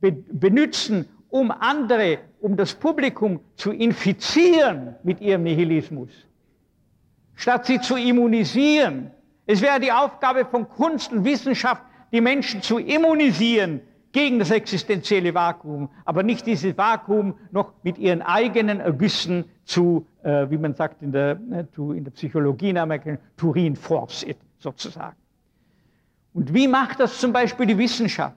benutzen, 0.00 1.08
um 1.28 1.50
andere, 1.50 2.18
um 2.40 2.56
das 2.56 2.74
Publikum 2.74 3.40
zu 3.54 3.72
infizieren 3.72 4.96
mit 5.02 5.20
ihrem 5.20 5.44
Nihilismus, 5.44 6.10
statt 7.34 7.66
sie 7.66 7.80
zu 7.80 7.96
immunisieren. 7.96 9.10
Es 9.46 9.60
wäre 9.60 9.80
die 9.80 9.92
Aufgabe 9.92 10.44
von 10.44 10.68
Kunst 10.68 11.12
und 11.12 11.24
Wissenschaft, 11.24 11.82
die 12.12 12.20
Menschen 12.20 12.62
zu 12.62 12.78
immunisieren 12.78 13.80
gegen 14.12 14.40
das 14.40 14.50
existenzielle 14.50 15.34
Vakuum, 15.34 15.88
aber 16.04 16.22
nicht 16.22 16.46
dieses 16.46 16.76
Vakuum 16.76 17.34
noch 17.52 17.72
mit 17.82 17.98
ihren 17.98 18.22
eigenen 18.22 18.80
Ergüssen 18.80 19.44
zu, 19.64 20.06
äh, 20.24 20.50
wie 20.50 20.58
man 20.58 20.74
sagt 20.74 21.02
in 21.02 21.12
der, 21.12 21.38
äh, 21.52 21.64
in 21.76 22.04
der 22.04 22.10
Psychologie 22.10 22.70
in 22.70 22.78
Amerika, 22.78 23.18
to 23.36 23.50
reinforce 23.50 24.24
it 24.24 24.38
sozusagen. 24.58 25.16
Und 26.34 26.52
wie 26.52 26.66
macht 26.66 26.98
das 26.98 27.18
zum 27.18 27.32
Beispiel 27.32 27.66
die 27.66 27.78
Wissenschaft? 27.78 28.36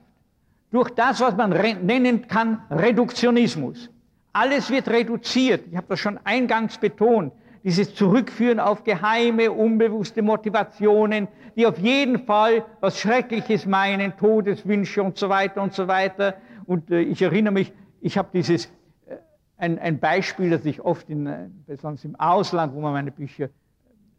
Durch 0.74 0.90
das, 0.90 1.20
was 1.20 1.36
man 1.36 1.50
nennen 1.50 2.26
kann 2.26 2.60
Reduktionismus. 2.68 3.90
Alles 4.32 4.70
wird 4.70 4.88
reduziert. 4.88 5.68
Ich 5.70 5.76
habe 5.76 5.86
das 5.88 6.00
schon 6.00 6.18
eingangs 6.24 6.78
betont. 6.78 7.32
Dieses 7.62 7.94
Zurückführen 7.94 8.58
auf 8.58 8.82
geheime, 8.82 9.52
unbewusste 9.52 10.20
Motivationen, 10.20 11.28
die 11.54 11.64
auf 11.64 11.78
jeden 11.78 12.26
Fall 12.26 12.64
was 12.80 12.98
Schreckliches 12.98 13.66
meinen, 13.66 14.16
Todeswünsche 14.16 15.00
und 15.00 15.16
so 15.16 15.28
weiter 15.28 15.62
und 15.62 15.72
so 15.72 15.86
weiter. 15.86 16.34
Und 16.66 16.90
äh, 16.90 17.02
ich 17.02 17.22
erinnere 17.22 17.54
mich, 17.54 17.72
ich 18.00 18.18
habe 18.18 18.30
dieses, 18.34 18.66
äh, 19.06 19.14
ein, 19.56 19.78
ein, 19.78 20.00
Beispiel, 20.00 20.50
das 20.50 20.64
ich 20.64 20.80
oft, 20.80 21.08
in, 21.08 21.28
äh, 21.28 21.46
besonders 21.68 22.04
im 22.04 22.16
Ausland, 22.16 22.74
wo 22.74 22.80
man 22.80 22.94
meine 22.94 23.12
Bücher, 23.12 23.48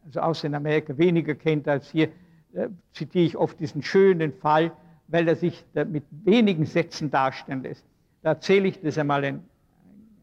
also 0.06 0.22
außer 0.22 0.48
in 0.48 0.56
Amerika, 0.56 0.98
weniger 0.98 1.36
kennt 1.36 1.68
als 1.68 1.92
hier, 1.92 2.08
äh, 2.54 2.70
zitiere 2.94 3.26
ich 3.26 3.36
oft 3.36 3.60
diesen 3.60 3.82
schönen 3.84 4.32
Fall, 4.32 4.72
weil 5.08 5.28
er 5.28 5.36
sich 5.36 5.64
mit 5.74 6.04
wenigen 6.10 6.66
Sätzen 6.66 7.12
darstellen 7.12 7.64
lässt. 7.64 7.86
Da 8.22 8.30
erzähle 8.30 8.68
ich, 8.68 8.82
dass 8.82 8.98
einmal 8.98 9.24
ein, 9.24 9.44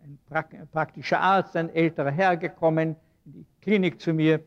ein 0.04 0.68
praktischer 0.72 1.20
Arzt, 1.20 1.56
ein 1.56 1.70
älterer 1.70 2.10
Herr 2.10 2.36
gekommen 2.36 2.96
in 3.24 3.32
die 3.32 3.46
Klinik 3.60 4.00
zu 4.00 4.12
mir 4.12 4.40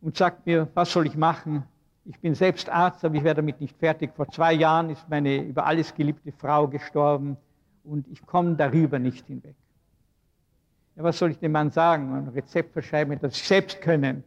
und 0.00 0.16
sagt 0.16 0.46
mir, 0.46 0.68
was 0.74 0.92
soll 0.92 1.06
ich 1.06 1.16
machen? 1.16 1.62
Ich 2.04 2.18
bin 2.18 2.34
selbst 2.34 2.68
Arzt, 2.68 3.04
aber 3.04 3.14
ich 3.14 3.24
werde 3.24 3.40
damit 3.40 3.60
nicht 3.60 3.78
fertig. 3.78 4.10
Vor 4.14 4.28
zwei 4.28 4.52
Jahren 4.52 4.90
ist 4.90 5.08
meine 5.08 5.42
über 5.42 5.64
alles 5.64 5.94
geliebte 5.94 6.32
Frau 6.32 6.68
gestorben 6.68 7.36
und 7.84 8.06
ich 8.08 8.24
komme 8.26 8.56
darüber 8.56 8.98
nicht 8.98 9.26
hinweg. 9.26 9.54
Ja, 10.96 11.02
was 11.02 11.18
soll 11.18 11.30
ich 11.30 11.38
dem 11.38 11.52
Mann 11.52 11.70
sagen? 11.70 12.12
Ein 12.14 12.28
Rezept 12.28 12.72
verschreiben, 12.72 13.18
das 13.20 13.36
ich 13.36 13.44
selbst 13.44 13.80
können. 13.80 14.22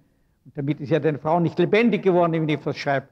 Und 0.46 0.58
damit 0.58 0.80
ist 0.80 0.90
ja 0.90 1.00
deine 1.00 1.20
Frau 1.20 1.40
nicht 1.40 1.60
lebendig 1.60 2.04
geworden, 2.04 2.34
wenn 2.34 2.50
ich 2.50 2.66
was 2.66 2.78
schreibe. 2.78 3.08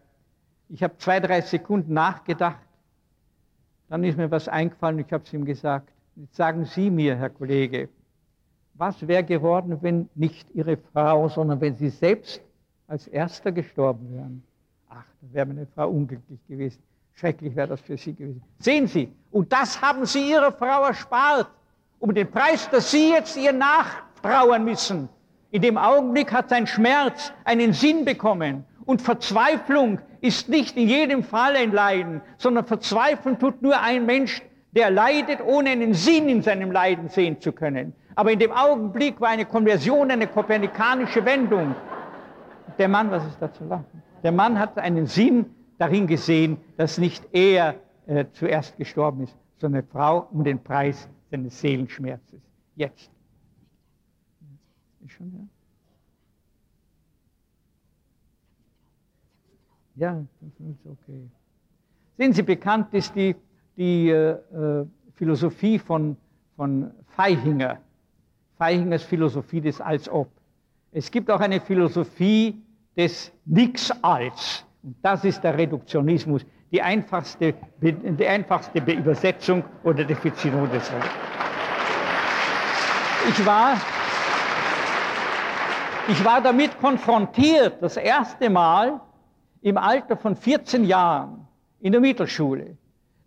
Ich 0.70 0.82
habe 0.84 0.98
zwei, 0.98 1.20
drei 1.20 1.42
Sekunden 1.42 1.94
nachgedacht. 1.94 2.60
Dann 3.90 4.04
ist 4.04 4.18
mir 4.18 4.32
was 4.32 4.48
eingefallen 4.48 5.00
ich 5.00 5.12
habe 5.12 5.24
es 5.24 5.34
ihm 5.34 5.46
gesagt. 5.46 5.90
Jetzt 6.16 6.36
sagen 6.36 6.66
Sie 6.66 6.90
mir, 6.90 7.16
Herr 7.18 7.30
Kollege, 7.30 7.90
was 8.74 9.08
wäre 9.08 9.24
geworden, 9.24 9.78
wenn 9.82 10.10
nicht 10.16 10.50
Ihre 10.54 10.78
Frau, 10.78 11.30
sondern 11.30 11.62
wenn 11.62 11.76
Sie 11.76 11.90
selbst 11.90 12.42
als 12.88 13.08
Erster 13.08 13.52
gestorben 13.52 14.14
wären? 14.14 14.44
Ach, 14.90 15.04
da 15.22 15.34
wäre 15.34 15.46
meine 15.46 15.68
Frau 15.68 15.90
unglücklich 15.90 16.40
gewesen. 16.48 16.82
Schrecklich 17.14 17.56
wäre 17.56 17.68
das 17.68 17.82
für 17.82 17.98
Sie 17.98 18.14
gewesen. 18.14 18.42
Sehen 18.60 18.88
Sie, 18.88 19.12
und 19.32 19.52
das 19.54 19.82
haben 19.82 20.06
Sie 20.06 20.32
Ihrer 20.32 20.52
Frau 20.52 20.86
erspart, 20.86 21.48
um 22.00 22.14
den 22.14 22.30
Preis, 22.30 22.70
dass 22.70 22.92
Sie 22.92 23.12
jetzt 23.12 23.38
ihr 23.38 23.54
nachtrauern 23.54 24.66
müssen. 24.66 25.08
In 25.52 25.62
dem 25.62 25.78
Augenblick 25.78 26.34
hat 26.34 26.50
sein 26.50 26.68
Schmerz 26.68 27.32
einen 27.46 27.72
Sinn 27.72 28.04
bekommen. 28.04 28.66
Und 28.86 29.02
Verzweiflung 29.02 30.00
ist 30.22 30.50
nicht 30.50 30.78
in 30.78 30.88
jedem 30.88 31.24
Fall 31.24 31.56
ein 31.56 31.72
Leiden, 31.72 32.22
sondern 32.38 32.66
Verzweiflung 32.66 33.40
tut 33.40 33.62
nur 33.62 33.80
ein 33.82 34.06
Mensch, 34.06 34.42
der 34.76 34.92
leidet, 34.92 35.40
ohne 35.42 35.70
einen 35.70 35.94
Sinn 35.94 36.30
in 36.30 36.42
seinem 36.42 36.72
Leiden 36.72 37.10
sehen 37.10 37.40
zu 37.42 37.52
können. 37.52 37.94
Aber 38.16 38.32
in 38.32 38.40
dem 38.40 38.52
Augenblick 38.52 39.20
war 39.20 39.30
eine 39.30 39.46
Konversion, 39.46 40.12
eine 40.12 40.28
kopernikanische 40.28 41.26
Wendung. 41.26 41.76
Der 42.78 42.88
Mann, 42.88 43.12
was 43.12 43.26
ist 43.26 43.42
da 43.42 43.52
zu 43.52 43.66
lachen? 43.66 44.04
Der 44.24 44.32
Mann 44.32 44.60
hat 44.60 44.78
einen 44.78 45.08
Sinn 45.08 45.46
darin 45.78 46.08
gesehen, 46.08 46.58
dass 46.78 46.98
nicht 46.98 47.28
er 47.32 47.76
äh, 48.08 48.26
zuerst 48.34 48.78
gestorben 48.78 49.24
ist, 49.24 49.36
sondern 49.58 49.82
eine 49.82 49.92
Frau 49.92 50.28
um 50.32 50.44
den 50.44 50.62
Preis 50.64 51.10
seines 51.32 51.60
Seelenschmerzes. 51.60 52.42
Jetzt. 52.76 53.12
Ist 55.04 55.14
schon, 55.14 55.32
ja? 55.34 55.55
Ja, 59.96 60.22
das 60.42 60.68
ist 60.70 60.86
okay. 60.86 61.30
Sehen 62.18 62.34
Sie, 62.34 62.44
bekannt 62.44 62.94
ist 62.94 63.16
die, 63.16 63.36
die 63.78 64.10
äh, 64.10 64.32
äh, 64.32 64.86
Philosophie 65.16 65.80
von, 65.80 66.18
von 66.56 66.92
Feihinger. 67.08 67.80
Feihingers 68.58 69.04
Philosophie 69.04 69.62
des 69.62 69.82
Als-Ob. 69.82 70.30
Es 70.92 71.12
gibt 71.12 71.30
auch 71.30 71.42
eine 71.42 71.60
Philosophie 71.60 72.62
des 72.96 73.32
Nix-Als. 73.46 74.66
Und 74.82 74.96
das 75.02 75.26
ist 75.26 75.44
der 75.44 75.58
Reduktionismus, 75.58 76.46
die 76.72 76.82
einfachste, 76.82 77.54
die 77.82 78.28
einfachste 78.28 78.80
Übersetzung 78.80 79.64
oder 79.84 80.04
Definition 80.04 80.54
des 80.72 80.92
Wortes. 80.92 81.10
Ich 83.28 83.46
war, 83.46 83.76
ich 86.08 86.24
war 86.24 86.42
damit 86.42 86.80
konfrontiert, 86.80 87.82
das 87.82 87.98
erste 87.98 88.50
Mal, 88.50 89.02
im 89.66 89.80
Alter 89.80 90.16
von 90.16 90.36
14 90.36 90.86
Jahren 90.86 91.48
in 91.80 91.92
der 91.92 92.00
Mittelschule. 92.00 92.78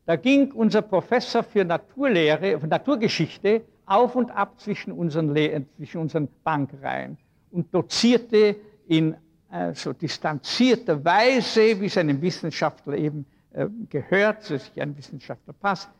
Da 0.07 0.14
ging 0.14 0.53
unser 0.53 0.82
Professor 0.82 1.43
für 1.43 1.64
Naturlehre, 1.64 2.61
für 2.61 2.68
Naturgeschichte 2.68 3.62
auf 3.86 4.14
und 4.14 4.30
ab 4.30 4.61
zwischen 4.61 4.93
unseren, 4.93 5.34
zwischen 5.76 6.01
unseren 6.01 6.28
Bankreihen 6.45 7.18
und 7.51 7.74
dozierte 7.74 8.55
in 8.86 9.16
äh, 9.51 9.74
so 9.74 9.93
distanzierter 9.93 11.05
Weise, 11.05 11.80
wie 11.80 11.86
es 11.86 11.97
einem 11.97 12.22
Wissenschaftler 12.22 12.97
eben 12.97 13.26
äh, 13.51 13.66
gehört, 13.91 14.45
so 14.45 14.57
sich 14.57 14.80
ein 14.80 14.97
Wissenschaftler 14.97 15.55
passt. 15.55 15.91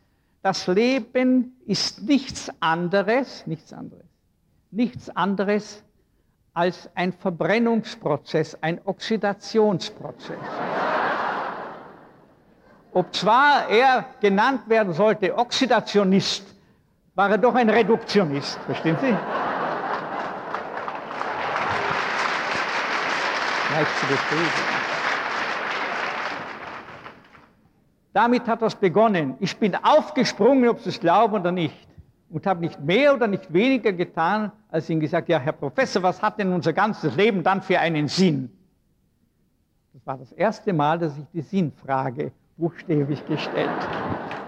Das 0.41 0.69
Leben 0.69 1.57
ist 1.67 2.03
nichts 2.03 2.49
anderes, 2.61 3.45
nichts 3.49 3.73
anderes, 3.73 4.07
nichts 4.71 5.11
anderes 5.11 5.83
als 6.55 6.89
ein 6.95 7.13
Verbrennungsprozess, 7.13 8.57
ein 8.61 8.81
Oxidationsprozess. 8.85 10.37
Ob 12.93 13.15
zwar 13.15 13.69
er 13.69 14.07
genannt 14.21 14.69
werden 14.69 14.93
sollte 14.93 15.37
Oxidationist, 15.37 16.45
war 17.15 17.31
er 17.31 17.39
doch 17.39 17.55
ein 17.55 17.69
Reduktionist, 17.69 18.59
verstehen 18.61 18.97
Sie? 19.01 19.15
Leicht 23.75 23.99
zu 24.01 24.07
bestätigen. 24.07 24.79
Damit 28.13 28.49
hat 28.49 28.63
das 28.63 28.75
begonnen. 28.75 29.37
Ich 29.39 29.57
bin 29.57 29.77
aufgesprungen, 29.77 30.69
ob 30.69 30.81
Sie 30.81 30.89
es 30.89 30.99
glauben 30.99 31.35
oder 31.35 31.53
nicht 31.53 31.87
und 32.31 32.47
habe 32.47 32.61
nicht 32.61 32.81
mehr 32.81 33.15
oder 33.15 33.27
nicht 33.27 33.53
weniger 33.53 33.93
getan, 33.93 34.51
als 34.69 34.89
ihm 34.91 35.01
gesagt, 35.01 35.29
ja, 35.29 35.39
Herr 35.39 35.53
Professor, 35.53 36.03
was 36.03 36.21
hat 36.21 36.39
denn 36.39 36.53
unser 36.53 36.73
ganzes 36.73 37.17
Leben 37.17 37.43
dann 37.43 37.63
für 37.63 37.79
einen 37.79 38.09
Sinn? 38.09 38.51
Das 39.95 40.07
war 40.07 40.19
das 40.19 40.33
erste 40.33 40.73
Mal, 40.73 40.99
dass 40.99 41.17
ich 41.17 41.25
die 41.33 41.41
Sinnfrage 41.41 42.33
buchstäblich 42.57 43.25
gestellt 43.27 43.69
habe. 43.69 44.39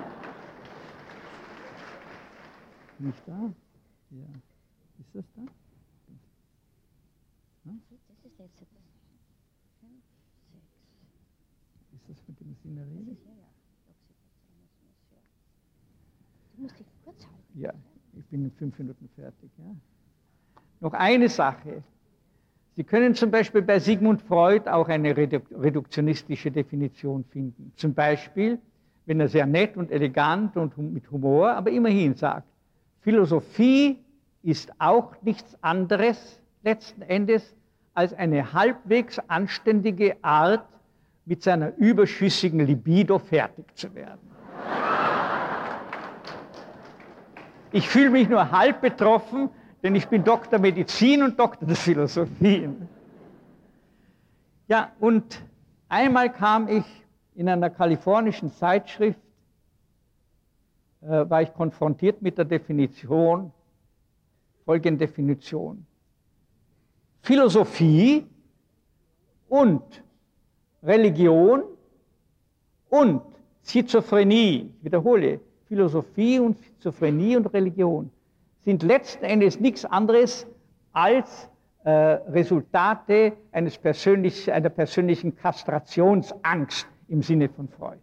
Nicht 2.99 3.23
da? 3.27 3.33
Ja. 4.11 4.27
Ist 4.99 5.15
das 5.15 5.25
da? 5.35 5.43
Ist 11.93 12.09
das 12.09 12.29
mit 12.29 12.41
dem 12.41 12.55
Sinn 12.63 12.77
der 12.77 12.87
Rede? 12.87 13.17
Du 16.57 16.63
musst 16.63 16.79
dich 16.79 16.87
kurz 17.05 17.25
halten. 17.25 17.61
Ja, 17.61 17.73
ich 18.19 18.25
bin 18.27 18.45
in 18.45 18.51
fünf 18.51 18.79
Minuten 18.79 19.09
fertig. 19.17 19.51
Ja. 19.57 19.75
Noch 20.81 20.95
eine 20.95 21.29
Sache. 21.29 21.83
Sie 22.77 22.85
können 22.85 23.15
zum 23.15 23.31
Beispiel 23.31 23.63
bei 23.63 23.79
Sigmund 23.79 24.23
Freud 24.23 24.69
auch 24.71 24.89
eine 24.89 25.15
reduktionistische 25.17 26.51
Definition 26.51 27.25
finden. 27.25 27.73
Zum 27.77 27.93
Beispiel, 27.93 28.59
wenn 29.05 29.21
er 29.21 29.29
sehr 29.29 29.45
nett 29.45 29.77
und 29.77 29.91
elegant 29.91 30.57
und 30.57 30.77
mit 30.79 31.11
Humor, 31.11 31.51
aber 31.51 31.71
immerhin 31.71 32.15
sagt, 32.15 32.47
Philosophie 33.03 33.99
ist 34.43 34.73
auch 34.79 35.13
nichts 35.23 35.57
anderes 35.63 36.41
letzten 36.63 37.03
Endes 37.03 37.55
als 37.93 38.15
eine 38.15 38.53
halbwegs 38.53 39.19
anständige 39.29 40.17
Art, 40.23 40.67
mit 41.27 41.43
seiner 41.43 41.77
überschüssigen 41.77 42.61
Libido 42.61 43.19
fertig 43.19 43.67
zu 43.77 43.95
werden. 43.95 44.31
Ich 47.73 47.89
fühle 47.89 48.11
mich 48.11 48.29
nur 48.29 48.51
halb 48.51 48.81
betroffen, 48.81 49.51
denn 49.83 49.95
ich 49.95 50.09
bin 50.09 50.25
Doktor 50.25 50.59
Medizin 50.59 51.23
und 51.23 51.39
Doktor 51.39 51.67
der 51.67 51.77
Philosophien. 51.77 52.89
Ja, 54.69 54.93
und 55.01 55.43
einmal 55.89 56.33
kam 56.33 56.69
ich 56.69 56.85
in 57.35 57.49
einer 57.49 57.71
kalifornischen 57.71 58.53
Zeitschrift, 58.53 59.19
äh, 61.03 61.29
war 61.29 61.43
ich 61.43 61.53
konfrontiert 61.55 62.21
mit 62.23 62.37
der 62.37 62.45
Definition, 62.45 63.53
folgende 64.65 65.07
Definition. 65.07 65.87
Philosophie 67.23 68.27
und 69.49 69.83
Religion 70.83 71.63
und 72.89 73.23
Schizophrenie, 73.65 74.73
ich 74.79 74.85
wiederhole, 74.85 75.41
Philosophie 75.67 76.39
und 76.39 76.59
Schizophrenie 76.59 77.37
und 77.37 77.47
Religion 77.47 78.11
sind 78.65 78.83
letzten 78.83 79.25
Endes 79.25 79.61
nichts 79.61 79.85
anderes 79.85 80.47
als 80.93 81.51
äh, 81.85 81.91
Resultate 81.91 83.33
eines 83.53 83.79
persönlich, 83.79 84.53
einer 84.53 84.69
persönlichen 84.69 85.35
Kastrationsangst 85.35 86.87
im 87.09 87.23
Sinne 87.23 87.49
von 87.49 87.69
Freud. 87.69 88.01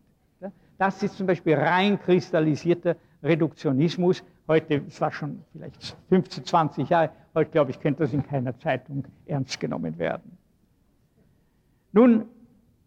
Das 0.77 1.01
ist 1.01 1.17
zum 1.17 1.25
Beispiel 1.25 1.55
rein 1.55 1.99
kristallisierter 1.99 2.95
Reduktionismus. 3.23 4.23
Heute, 4.47 4.83
es 4.87 5.01
war 5.01 5.11
schon 5.11 5.43
vielleicht 5.51 5.97
15, 6.09 6.45
20 6.45 6.89
Jahre, 6.89 7.09
heute 7.33 7.49
glaube 7.51 7.71
ich, 7.71 7.79
könnte 7.79 8.03
das 8.03 8.13
in 8.13 8.23
keiner 8.23 8.57
Zeitung 8.59 9.05
ernst 9.25 9.59
genommen 9.59 9.97
werden. 9.97 10.37
Nun, 11.91 12.25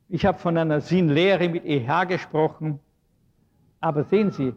ich 0.08 0.24
habe 0.24 0.38
von 0.38 0.56
einer 0.56 0.80
Sinnlehre 0.80 1.48
mit 1.48 1.64
EH 1.64 2.04
gesprochen, 2.06 2.78
aber 3.80 4.04
sehen 4.04 4.30
Sie, 4.30 4.52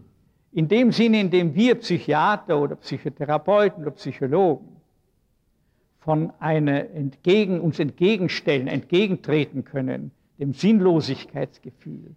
in 0.53 0.67
dem 0.67 0.91
Sinne, 0.91 1.19
in 1.19 1.31
dem 1.31 1.55
wir 1.55 1.75
Psychiater 1.75 2.61
oder 2.61 2.75
Psychotherapeuten 2.75 3.83
oder 3.83 3.91
Psychologen 3.91 4.67
von 5.99 6.31
einer 6.39 6.89
entgegen, 6.91 7.59
uns 7.59 7.79
entgegenstellen, 7.79 8.67
entgegentreten 8.67 9.63
können, 9.63 10.11
dem 10.37 10.53
Sinnlosigkeitsgefühl, 10.53 12.15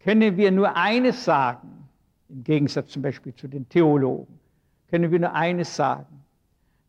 können 0.00 0.36
wir 0.36 0.52
nur 0.52 0.76
eines 0.76 1.24
sagen, 1.24 1.88
im 2.28 2.44
Gegensatz 2.44 2.90
zum 2.90 3.02
Beispiel 3.02 3.34
zu 3.34 3.48
den 3.48 3.68
Theologen, 3.68 4.38
können 4.88 5.10
wir 5.10 5.18
nur 5.18 5.34
eines 5.34 5.74
sagen, 5.74 6.24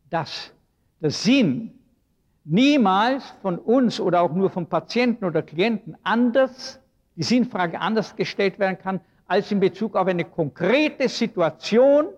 dass 0.08 0.52
der 1.00 1.10
Sinn 1.10 1.72
niemals 2.44 3.24
von 3.42 3.58
uns 3.58 4.00
oder 4.00 4.20
auch 4.20 4.34
nur 4.34 4.50
von 4.50 4.66
Patienten 4.66 5.24
oder 5.24 5.42
Klienten 5.42 5.96
anders, 6.02 6.80
die 7.16 7.22
Sinnfrage 7.22 7.80
anders 7.80 8.14
gestellt 8.14 8.58
werden 8.58 8.78
kann, 8.78 9.00
als 9.30 9.52
in 9.52 9.60
Bezug 9.60 9.94
auf 9.94 10.08
eine 10.08 10.24
konkrete 10.24 11.08
Situation, 11.08 12.08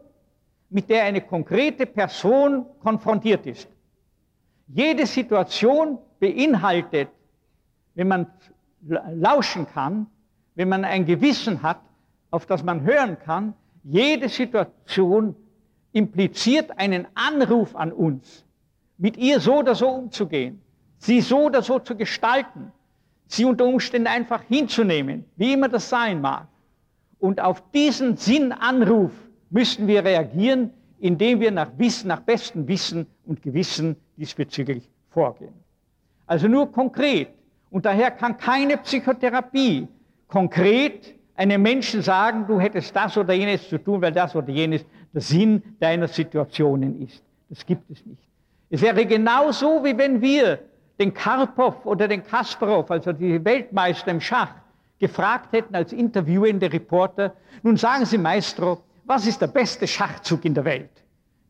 mit 0.70 0.88
der 0.88 1.04
eine 1.04 1.20
konkrete 1.20 1.84
Person 1.84 2.64
konfrontiert 2.80 3.44
ist. 3.44 3.68
Jede 4.66 5.04
Situation 5.04 5.98
beinhaltet, 6.18 7.10
wenn 7.94 8.08
man 8.08 8.26
lauschen 8.80 9.66
kann, 9.66 10.06
wenn 10.54 10.70
man 10.70 10.86
ein 10.86 11.04
Gewissen 11.04 11.62
hat, 11.62 11.82
auf 12.30 12.46
das 12.46 12.64
man 12.64 12.80
hören 12.80 13.18
kann, 13.18 13.52
jede 13.84 14.30
Situation 14.30 15.36
impliziert 15.92 16.78
einen 16.78 17.06
Anruf 17.14 17.76
an 17.76 17.92
uns, 17.92 18.46
mit 18.96 19.18
ihr 19.18 19.38
so 19.38 19.58
oder 19.58 19.74
so 19.74 19.88
umzugehen, 19.88 20.62
sie 20.96 21.20
so 21.20 21.40
oder 21.40 21.60
so 21.60 21.78
zu 21.78 21.94
gestalten, 21.94 22.72
sie 23.26 23.44
unter 23.44 23.66
Umständen 23.66 24.08
einfach 24.08 24.40
hinzunehmen, 24.44 25.26
wie 25.36 25.52
immer 25.52 25.68
das 25.68 25.90
sein 25.90 26.22
mag. 26.22 26.48
Und 27.22 27.40
auf 27.40 27.62
diesen 27.70 28.16
Sinnanruf 28.16 29.12
müssen 29.48 29.86
wir 29.86 30.04
reagieren, 30.04 30.70
indem 30.98 31.38
wir 31.38 31.52
nach, 31.52 31.70
Wissen, 31.76 32.08
nach 32.08 32.18
bestem 32.18 32.66
Wissen 32.66 33.06
und 33.24 33.40
Gewissen 33.40 33.94
diesbezüglich 34.16 34.90
vorgehen. 35.08 35.54
Also 36.26 36.48
nur 36.48 36.72
konkret. 36.72 37.28
Und 37.70 37.84
daher 37.86 38.10
kann 38.10 38.36
keine 38.38 38.76
Psychotherapie 38.78 39.86
konkret 40.26 41.14
einem 41.36 41.62
Menschen 41.62 42.02
sagen, 42.02 42.44
du 42.48 42.58
hättest 42.58 42.94
das 42.96 43.16
oder 43.16 43.34
jenes 43.34 43.68
zu 43.68 43.78
tun, 43.78 44.02
weil 44.02 44.10
das 44.10 44.34
oder 44.34 44.50
jenes 44.50 44.84
der 45.14 45.20
Sinn 45.20 45.62
deiner 45.78 46.08
Situationen 46.08 47.02
ist. 47.02 47.22
Das 47.48 47.64
gibt 47.64 47.88
es 47.88 48.04
nicht. 48.04 48.22
Es 48.68 48.82
wäre 48.82 49.06
genauso, 49.06 49.84
wie 49.84 49.96
wenn 49.96 50.20
wir 50.20 50.58
den 50.98 51.14
Karpov 51.14 51.86
oder 51.86 52.08
den 52.08 52.24
Kasparov, 52.24 52.90
also 52.90 53.12
die 53.12 53.44
Weltmeister 53.44 54.10
im 54.10 54.20
Schach, 54.20 54.56
gefragt 55.02 55.52
hätten 55.52 55.74
als 55.74 55.92
interviewende 55.92 56.72
Reporter, 56.72 57.34
nun 57.64 57.76
sagen 57.76 58.06
Sie, 58.06 58.18
Maestro, 58.18 58.82
was 59.04 59.26
ist 59.26 59.40
der 59.40 59.48
beste 59.48 59.88
Schachzug 59.88 60.44
in 60.44 60.54
der 60.54 60.64
Welt? 60.64 60.92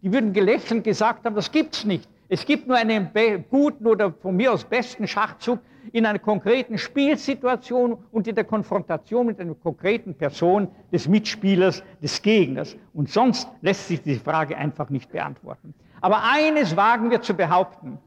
Die 0.01 0.11
würden 0.11 0.33
gelächelt 0.33 0.85
gesagt 0.85 1.27
haben, 1.27 1.37
das 1.37 1.53
gibt's 1.53 1.85
nicht. 1.85 2.09
Es 2.31 2.47
gibt 2.47 2.67
nur 2.67 2.79
einen 2.79 3.11
guten 3.51 3.87
oder 3.87 4.11
von 4.11 4.37
mir 4.37 4.55
aus 4.55 4.65
besten 4.65 5.07
Schachzug 5.07 5.59
in 5.93 6.07
einer 6.07 6.19
konkreten 6.19 6.79
Spielsituation 6.79 7.99
und 8.11 8.27
in 8.27 8.35
der 8.35 8.45
Konfrontation 8.45 9.27
mit 9.27 9.39
einer 9.39 9.55
konkreten 9.55 10.15
Person 10.15 10.69
des 10.91 11.07
Mitspielers, 11.07 11.83
des 12.03 12.23
Gegners. 12.23 12.75
Und 12.95 13.11
sonst 13.11 13.47
lässt 13.61 13.87
sich 13.89 14.01
diese 14.01 14.21
Frage 14.21 14.57
einfach 14.57 14.89
nicht 14.89 15.13
beantworten. 15.13 15.75
Aber 16.01 16.23
eines 16.25 16.75
wagen 16.75 17.11
wir 17.11 17.21
zu 17.21 17.35
behaupten. 17.35 17.99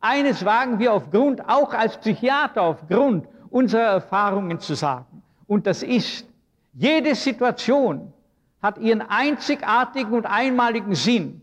Eines 0.00 0.46
wagen 0.46 0.78
wir 0.78 0.94
aufgrund, 0.94 1.46
auch 1.46 1.74
als 1.74 1.98
Psychiater, 1.98 2.62
aufgrund 2.62 3.26
unserer 3.54 3.82
Erfahrungen 3.82 4.58
zu 4.58 4.74
sagen. 4.74 5.22
Und 5.46 5.68
das 5.68 5.84
ist, 5.84 6.26
jede 6.72 7.14
Situation 7.14 8.12
hat 8.60 8.78
ihren 8.78 9.00
einzigartigen 9.00 10.12
und 10.12 10.26
einmaligen 10.26 10.96
Sinn, 10.96 11.40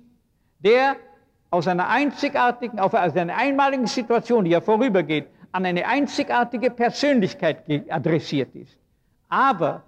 der 0.59 0.97
aus 1.51 1.70
einer 1.70 1.88
einzigartigen, 1.88 2.80
auf 2.82 2.93
einer 2.95 3.34
einmaligen 3.34 3.88
Situation, 3.88 4.43
die 4.43 4.51
ja 4.51 4.59
vorübergeht, 4.59 5.28
an 5.53 5.66
eine 5.66 5.88
einzigartige 5.88 6.70
Persönlichkeit 6.70 7.64
adressiert 7.89 8.53
ist. 8.55 8.78
Aber, 9.30 9.84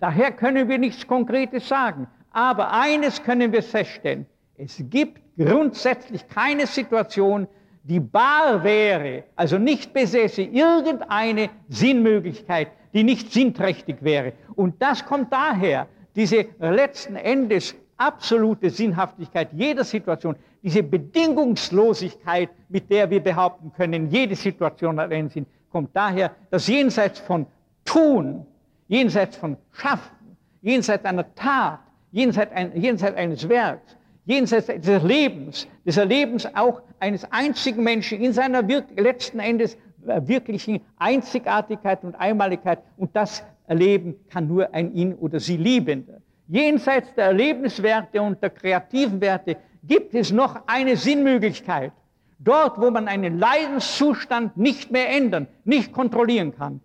daher 0.00 0.32
können 0.32 0.68
wir 0.68 0.78
nichts 0.78 1.06
Konkretes 1.06 1.68
sagen, 1.68 2.08
aber 2.32 2.72
eines 2.72 3.22
können 3.22 3.52
wir 3.52 3.62
feststellen, 3.62 4.26
es 4.56 4.82
gibt 4.90 5.20
grundsätzlich 5.38 6.26
keine 6.26 6.66
Situation, 6.66 7.46
die 7.82 8.00
bar 8.00 8.62
wäre, 8.62 9.24
also 9.36 9.58
nicht 9.58 9.92
besäße 9.92 10.42
irgendeine 10.42 11.50
Sinnmöglichkeit, 11.68 12.68
die 12.92 13.04
nicht 13.04 13.32
sinnträchtig 13.32 13.96
wäre. 14.00 14.32
Und 14.54 14.80
das 14.82 15.04
kommt 15.04 15.32
daher, 15.32 15.86
diese 16.14 16.46
letzten 16.58 17.16
Endes 17.16 17.74
absolute 17.96 18.70
Sinnhaftigkeit 18.70 19.48
jeder 19.52 19.84
Situation, 19.84 20.36
diese 20.62 20.82
Bedingungslosigkeit, 20.82 22.50
mit 22.68 22.90
der 22.90 23.08
wir 23.10 23.20
behaupten 23.20 23.72
können, 23.72 24.10
jede 24.10 24.36
Situation 24.36 24.98
hat 24.98 25.12
einen 25.12 25.28
Sinn, 25.28 25.46
kommt 25.70 25.90
daher, 25.94 26.32
dass 26.50 26.66
jenseits 26.66 27.20
von 27.20 27.46
Tun, 27.84 28.46
jenseits 28.88 29.36
von 29.36 29.56
Schaffen, 29.72 30.36
jenseits 30.62 31.04
einer 31.04 31.34
Tat, 31.34 31.80
jenseits, 32.10 32.52
ein, 32.52 32.78
jenseits 32.80 33.16
eines 33.16 33.48
Werks, 33.48 33.96
jenseits 34.30 34.66
des 34.66 35.02
Lebens, 35.02 35.66
des 35.84 35.96
Erlebens 35.96 36.46
auch 36.54 36.82
eines 37.00 37.30
einzigen 37.32 37.82
Menschen 37.82 38.20
in 38.20 38.32
seiner 38.32 38.62
letzten 38.62 39.40
Endes 39.40 39.76
äh, 40.06 40.20
wirklichen 40.24 40.80
Einzigartigkeit 40.96 42.04
und 42.04 42.14
Einmaligkeit 42.14 42.78
und 42.96 43.14
das 43.14 43.42
erleben 43.66 44.14
kann 44.30 44.46
nur 44.46 44.72
ein 44.72 44.94
ihn 44.94 45.14
oder 45.14 45.40
sie 45.40 45.56
Liebender. 45.56 46.20
Jenseits 46.46 47.12
der 47.14 47.26
Erlebniswerte 47.26 48.22
und 48.22 48.40
der 48.42 48.50
kreativen 48.50 49.20
Werte 49.20 49.56
gibt 49.82 50.14
es 50.14 50.32
noch 50.32 50.62
eine 50.66 50.96
Sinnmöglichkeit. 50.96 51.92
Dort, 52.38 52.80
wo 52.80 52.90
man 52.90 53.06
einen 53.08 53.38
Leidenszustand 53.38 54.56
nicht 54.56 54.90
mehr 54.90 55.10
ändern, 55.10 55.46
nicht 55.64 55.92
kontrollieren 55.92 56.54
kann, 56.56 56.80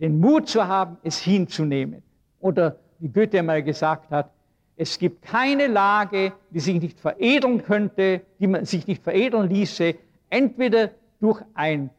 den 0.00 0.20
Mut 0.20 0.48
zu 0.48 0.66
haben, 0.66 0.96
es 1.02 1.18
hinzunehmen. 1.18 2.02
Oder 2.38 2.76
wie 2.98 3.08
Goethe 3.08 3.38
einmal 3.38 3.62
gesagt 3.62 4.10
hat, 4.10 4.30
es 4.76 4.98
gibt 4.98 5.22
keine 5.22 5.66
Lage, 5.68 6.32
die 6.50 6.60
sich 6.60 6.80
nicht 6.80 7.00
veredeln 7.00 7.62
könnte, 7.62 8.20
die 8.38 8.46
man 8.46 8.64
sich 8.66 8.86
nicht 8.86 9.02
veredeln 9.02 9.48
ließe, 9.48 9.94
entweder 10.28 10.90
durch 11.20 11.42
ein 11.54 11.90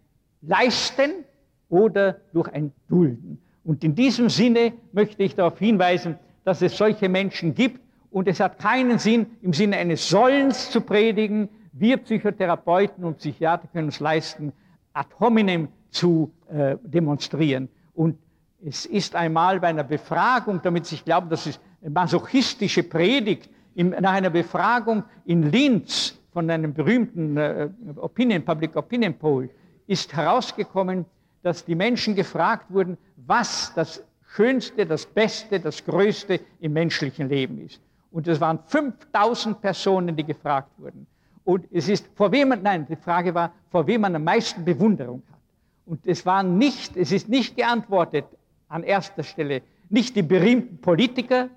Leisten 0.42 1.26
oder 1.70 2.22
durch 2.34 2.50
ein 2.50 2.72
Dulden. 2.88 3.42
Und 3.64 3.84
in 3.84 3.96
diesem 3.96 4.30
Sinne 4.30 4.74
möchte 4.94 5.24
ich 5.24 5.36
darauf 5.36 5.58
hinweisen, 5.60 6.18
dass 6.44 6.62
es 6.62 6.78
solche 6.78 7.10
Menschen 7.10 7.54
gibt, 7.54 7.82
und 8.10 8.28
es 8.28 8.40
hat 8.40 8.58
keinen 8.58 9.00
Sinn, 9.00 9.28
im 9.42 9.54
Sinne 9.54 9.78
eines 9.78 10.08
Sollens 10.08 10.72
zu 10.72 10.82
predigen. 10.82 11.50
Wir 11.74 11.98
Psychotherapeuten 11.98 13.04
und 13.04 13.18
Psychiater 13.18 13.68
können 13.68 13.88
uns 13.88 14.00
leisten, 14.00 14.54
ad 14.94 15.10
hominem 15.20 15.68
zu 15.92 16.32
äh, 16.50 16.78
demonstrieren. 16.84 17.70
Und 17.94 18.18
es 18.66 18.86
ist 18.86 19.16
einmal 19.16 19.60
bei 19.60 19.68
einer 19.68 19.84
Befragung, 19.84 20.62
damit 20.64 20.92
ich 20.92 21.06
glaube, 21.06 21.28
das 21.30 21.46
ist 21.46 21.60
eine 21.77 21.77
masochistische 21.90 22.84
Predigt, 22.84 23.50
in, 23.76 23.90
nach 23.90 24.14
einer 24.14 24.30
Befragung 24.30 25.04
in 25.26 25.44
Linz 25.44 26.18
von 26.34 26.50
einem 26.50 26.74
berühmten 26.74 27.38
äh, 27.38 27.70
Opinion, 27.98 28.44
Public 28.44 28.76
Opinion 28.76 29.14
Poll, 29.14 29.50
ist 29.86 30.16
herausgekommen, 30.16 31.06
dass 31.44 31.64
die 31.64 31.76
Menschen 31.76 32.16
gefragt 32.16 32.66
wurden, 32.70 32.98
was 33.16 33.72
das 33.76 34.04
Schönste, 34.36 34.86
das 34.86 35.06
Beste, 35.06 35.60
das 35.60 35.84
Größte 35.86 36.40
im 36.60 36.74
menschlichen 36.74 37.30
Leben 37.30 37.66
ist. 37.66 37.80
Und 38.12 38.28
es 38.28 38.42
waren 38.42 38.60
5000 38.66 39.62
Personen, 39.62 40.16
die 40.16 40.24
gefragt 40.24 40.72
wurden. 40.78 41.08
Und 41.44 41.66
es 41.72 41.88
ist, 41.88 42.10
vor 42.16 42.32
wem 42.32 42.50
man, 42.50 42.62
nein, 42.62 42.86
die 42.90 42.96
Frage 42.96 43.34
war, 43.34 43.54
vor 43.70 43.88
wem 43.88 44.02
man 44.02 44.16
am 44.16 44.24
meisten 44.24 44.66
Bewunderung 44.66 45.24
hat. 45.32 45.40
Und 45.86 46.06
es 46.06 46.26
war 46.26 46.44
nicht, 46.44 46.98
es 46.98 47.12
ist 47.12 47.30
nicht 47.30 47.56
geantwortet 47.56 48.26
an 48.68 48.84
erster 48.84 49.24
Stelle, 49.24 49.62
nicht 49.90 50.16
die 50.16 50.24
berühmten 50.24 50.80
Politiker, 50.80 51.50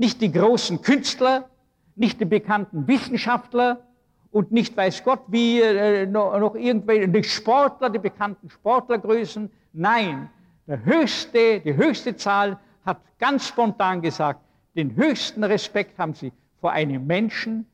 nicht 0.00 0.22
die 0.22 0.32
großen 0.32 0.80
Künstler, 0.80 1.50
nicht 1.94 2.20
die 2.20 2.24
bekannten 2.24 2.88
Wissenschaftler 2.88 3.86
und 4.30 4.50
nicht 4.50 4.74
weiß 4.74 5.04
Gott 5.04 5.20
wie 5.26 5.60
äh, 5.60 6.06
noch, 6.06 6.38
noch 6.38 6.54
irgendwelche 6.54 7.06
die 7.06 7.22
Sportler, 7.22 7.90
die 7.90 7.98
bekannten 7.98 8.48
Sportlergrößen. 8.48 9.50
Nein, 9.74 10.30
der 10.66 10.82
höchste, 10.86 11.60
die 11.60 11.76
höchste 11.76 12.16
Zahl 12.16 12.58
hat 12.86 13.02
ganz 13.18 13.46
spontan 13.48 14.00
gesagt, 14.00 14.40
den 14.74 14.96
höchsten 14.96 15.44
Respekt 15.44 15.98
haben 15.98 16.14
sie 16.14 16.32
vor 16.62 16.72
einem 16.72 17.06
Menschen, 17.06 17.66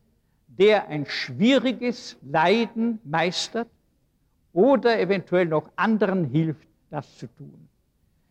der 0.49 0.89
ein 0.89 1.07
schwieriges 1.07 2.16
Leiden 2.22 2.99
meistert 3.05 3.68
oder 4.53 4.99
eventuell 4.99 5.47
noch 5.47 5.70
anderen 5.77 6.24
hilft, 6.24 6.66
das 6.91 7.18
zu 7.18 7.29
tun. 7.29 7.68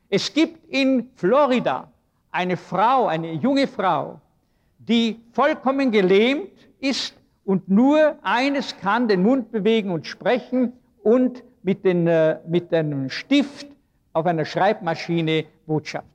Es 0.09 0.33
gibt 0.33 0.67
in 0.67 1.11
Florida 1.15 1.89
eine 2.35 2.57
Frau, 2.57 3.07
eine 3.07 3.33
junge 3.33 3.67
Frau, 3.67 4.19
die 4.77 5.19
vollkommen 5.31 5.91
gelähmt 5.91 6.51
ist 6.79 7.15
und 7.43 7.69
nur 7.69 8.17
eines 8.21 8.77
kann, 8.77 9.07
den 9.07 9.23
Mund 9.23 9.51
bewegen 9.51 9.91
und 9.91 10.05
sprechen 10.05 10.73
und 11.03 11.43
mit, 11.63 11.83
den, 11.83 12.07
äh, 12.07 12.39
mit 12.47 12.73
einem 12.73 13.09
Stift 13.09 13.67
auf 14.13 14.25
einer 14.25 14.45
Schreibmaschine 14.45 15.45
Botschaft 15.65 16.05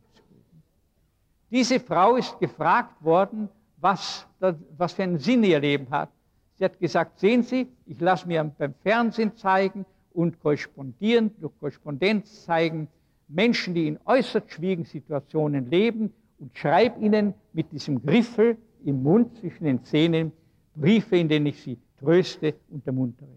diese 1.50 1.80
Frau 1.80 2.16
ist 2.16 2.38
gefragt 2.38 3.02
worden, 3.02 3.48
was, 3.78 4.26
was 4.38 4.92
für 4.92 5.02
einen 5.02 5.18
Sinn 5.18 5.42
ihr 5.42 5.58
Leben 5.58 5.90
hat. 5.90 6.10
Sie 6.56 6.64
hat 6.64 6.78
gesagt, 6.78 7.18
sehen 7.18 7.42
Sie, 7.42 7.66
ich 7.86 8.00
lasse 8.00 8.28
mir 8.28 8.44
beim 8.44 8.74
Fernsehen 8.82 9.36
zeigen 9.36 9.84
und 10.12 10.40
korrespondieren, 10.40 11.34
durch 11.40 11.52
Korrespondenz 11.58 12.44
zeigen, 12.44 12.88
Menschen, 13.30 13.74
die 13.74 13.86
in 13.86 13.98
äußerst 14.04 14.50
schwierigen 14.50 14.84
Situationen 14.84 15.70
leben 15.70 16.12
und 16.38 16.56
schreibe 16.56 17.00
ihnen 17.00 17.34
mit 17.52 17.70
diesem 17.72 18.02
Griffel 18.02 18.56
im 18.84 19.02
Mund 19.02 19.36
zwischen 19.38 19.64
den 19.64 19.84
Zähnen 19.84 20.32
Briefe, 20.74 21.16
in 21.16 21.28
denen 21.28 21.46
ich 21.46 21.62
sie 21.62 21.78
tröste 21.98 22.54
und 22.70 22.86
ermuntere. 22.86 23.28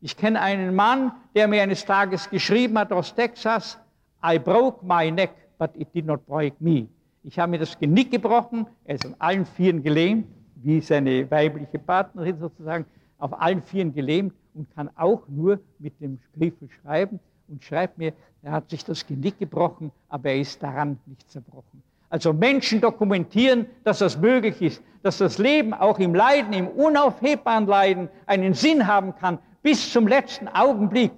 Ich 0.00 0.16
kenne 0.16 0.40
einen 0.40 0.74
Mann, 0.74 1.12
der 1.34 1.48
mir 1.48 1.62
eines 1.62 1.84
Tages 1.84 2.28
geschrieben 2.28 2.78
hat 2.78 2.92
aus 2.92 3.14
Texas, 3.14 3.78
I 4.24 4.38
broke 4.38 4.84
my 4.84 5.10
neck, 5.10 5.30
but 5.58 5.70
it 5.74 5.88
did 5.94 6.06
not 6.06 6.24
break 6.26 6.60
me. 6.60 6.86
Ich 7.22 7.38
habe 7.38 7.50
mir 7.50 7.58
das 7.58 7.78
Genick 7.78 8.10
gebrochen, 8.10 8.66
er 8.84 8.96
ist 8.96 9.06
an 9.06 9.16
allen 9.18 9.46
Vieren 9.46 9.82
gelähmt, 9.82 10.26
wie 10.56 10.80
seine 10.80 11.30
weibliche 11.30 11.78
Partnerin 11.78 12.38
sozusagen, 12.38 12.84
auf 13.18 13.40
allen 13.40 13.62
Vieren 13.62 13.94
gelähmt 13.94 14.34
und 14.52 14.70
kann 14.74 14.90
auch 14.96 15.26
nur 15.28 15.58
mit 15.78 15.98
dem 16.00 16.18
Griffel 16.36 16.68
schreiben 16.82 17.18
und 17.48 17.62
schreibt 17.62 17.98
mir, 17.98 18.12
er 18.42 18.52
hat 18.52 18.70
sich 18.70 18.84
das 18.84 19.06
Genick 19.06 19.38
gebrochen, 19.38 19.90
aber 20.08 20.30
er 20.30 20.40
ist 20.40 20.62
daran 20.62 20.98
nicht 21.06 21.30
zerbrochen. 21.30 21.82
Also 22.10 22.32
Menschen 22.32 22.80
dokumentieren, 22.80 23.66
dass 23.82 23.98
das 23.98 24.18
möglich 24.18 24.60
ist, 24.62 24.82
dass 25.02 25.18
das 25.18 25.38
Leben 25.38 25.74
auch 25.74 25.98
im 25.98 26.14
Leiden, 26.14 26.52
im 26.52 26.68
unaufhebbaren 26.68 27.66
Leiden 27.66 28.08
einen 28.26 28.54
Sinn 28.54 28.86
haben 28.86 29.14
kann, 29.16 29.38
bis 29.62 29.92
zum 29.92 30.06
letzten 30.06 30.46
Augenblick. 30.48 31.12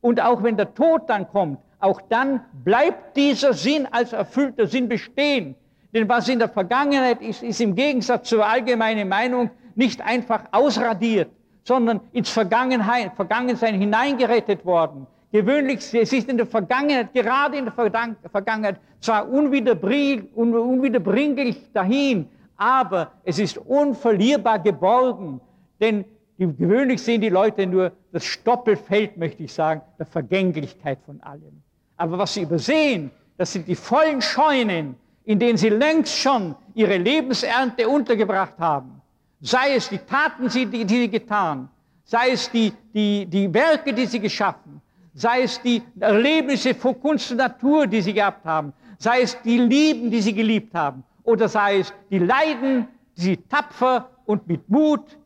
Und 0.00 0.20
auch 0.20 0.42
wenn 0.42 0.56
der 0.56 0.74
Tod 0.74 1.08
dann 1.08 1.28
kommt, 1.28 1.58
auch 1.78 2.00
dann 2.02 2.42
bleibt 2.64 3.16
dieser 3.16 3.54
Sinn 3.54 3.88
als 3.90 4.12
erfüllter 4.12 4.66
Sinn 4.66 4.88
bestehen. 4.88 5.54
Denn 5.94 6.08
was 6.08 6.28
in 6.28 6.38
der 6.38 6.48
Vergangenheit 6.48 7.22
ist, 7.22 7.42
ist 7.42 7.60
im 7.60 7.74
Gegensatz 7.74 8.28
zur 8.28 8.46
allgemeinen 8.46 9.08
Meinung 9.08 9.50
nicht 9.74 10.02
einfach 10.02 10.44
ausradiert, 10.52 11.30
sondern 11.64 12.00
ins 12.12 12.28
Vergangenheit, 12.28 13.14
Vergangensein 13.16 13.80
hineingerettet 13.80 14.64
worden. 14.64 15.06
Gewöhnlich, 15.32 15.94
es 15.94 16.12
ist 16.12 16.28
in 16.28 16.36
der 16.36 16.46
Vergangenheit, 16.46 17.14
gerade 17.14 17.56
in 17.56 17.66
der 17.66 17.72
Vergangenheit, 17.72 18.80
zwar 19.00 19.28
unwiederbringlich 19.28 21.72
dahin, 21.72 22.28
aber 22.56 23.12
es 23.24 23.38
ist 23.38 23.56
unverlierbar 23.56 24.58
geborgen. 24.58 25.40
Denn 25.80 26.04
gewöhnlich 26.36 27.00
sehen 27.00 27.20
die 27.20 27.28
Leute 27.28 27.64
nur 27.66 27.92
das 28.12 28.24
Stoppelfeld, 28.24 29.16
möchte 29.16 29.44
ich 29.44 29.52
sagen, 29.52 29.82
der 29.98 30.06
Vergänglichkeit 30.06 30.98
von 31.06 31.22
allem. 31.22 31.62
Aber 31.96 32.18
was 32.18 32.34
sie 32.34 32.42
übersehen, 32.42 33.12
das 33.36 33.52
sind 33.52 33.68
die 33.68 33.76
vollen 33.76 34.20
Scheunen, 34.20 34.96
in 35.24 35.38
denen 35.38 35.56
sie 35.56 35.68
längst 35.68 36.16
schon 36.16 36.56
ihre 36.74 36.96
Lebensernte 36.96 37.88
untergebracht 37.88 38.58
haben. 38.58 39.00
Sei 39.40 39.76
es 39.76 39.88
die 39.88 39.98
Taten, 39.98 40.48
die, 40.48 40.66
die 40.66 40.88
sie 40.88 41.08
getan, 41.08 41.68
sei 42.04 42.32
es 42.32 42.50
die, 42.50 42.72
die, 42.92 43.26
die 43.26 43.54
Werke, 43.54 43.94
die 43.94 44.06
sie 44.06 44.18
geschaffen, 44.18 44.82
sei 45.20 45.42
es 45.42 45.60
die 45.60 45.82
Erlebnisse 46.00 46.74
von 46.74 46.98
Kunst 46.98 47.30
und 47.30 47.36
Natur, 47.36 47.86
die 47.86 48.00
sie 48.00 48.14
gehabt 48.14 48.44
haben, 48.46 48.72
sei 48.98 49.20
es 49.20 49.40
die 49.42 49.58
Lieben, 49.58 50.10
die 50.10 50.20
sie 50.22 50.32
geliebt 50.32 50.74
haben, 50.74 51.04
oder 51.24 51.48
sei 51.48 51.80
es 51.80 51.92
die 52.10 52.18
Leiden, 52.18 52.88
die 53.16 53.20
sie 53.20 53.36
tapfer 53.36 54.10
und 54.24 54.48
mit 54.48 54.68
Mut 54.70 55.18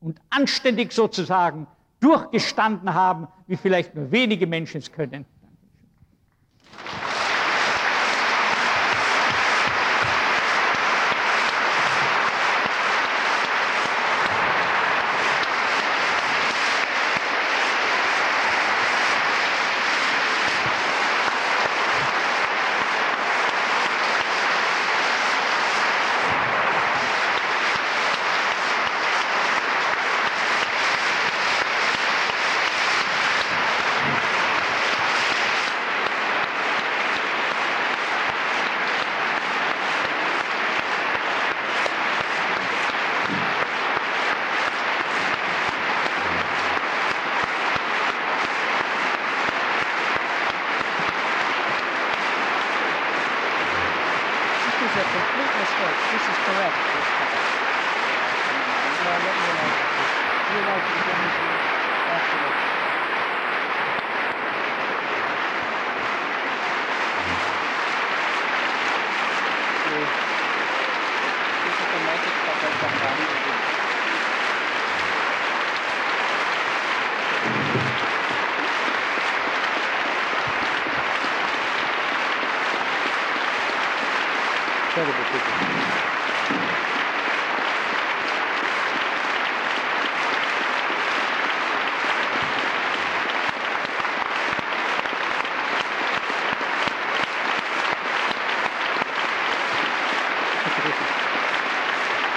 und 0.00 0.20
anständig 0.30 0.92
sozusagen 0.92 1.66
durchgestanden 1.98 2.94
haben, 2.94 3.26
wie 3.46 3.56
vielleicht 3.56 3.94
nur 3.94 4.10
wenige 4.12 4.46
Menschen 4.46 4.78
es 4.78 4.92
können. 4.92 5.24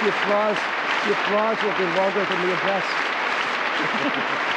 applause, 0.08 0.58
the 1.06 1.12
applause 1.12 1.62
will 1.62 1.72
be 1.78 1.84
longer 1.96 2.24
than 2.24 2.42
the 2.42 2.52
address. 2.52 2.84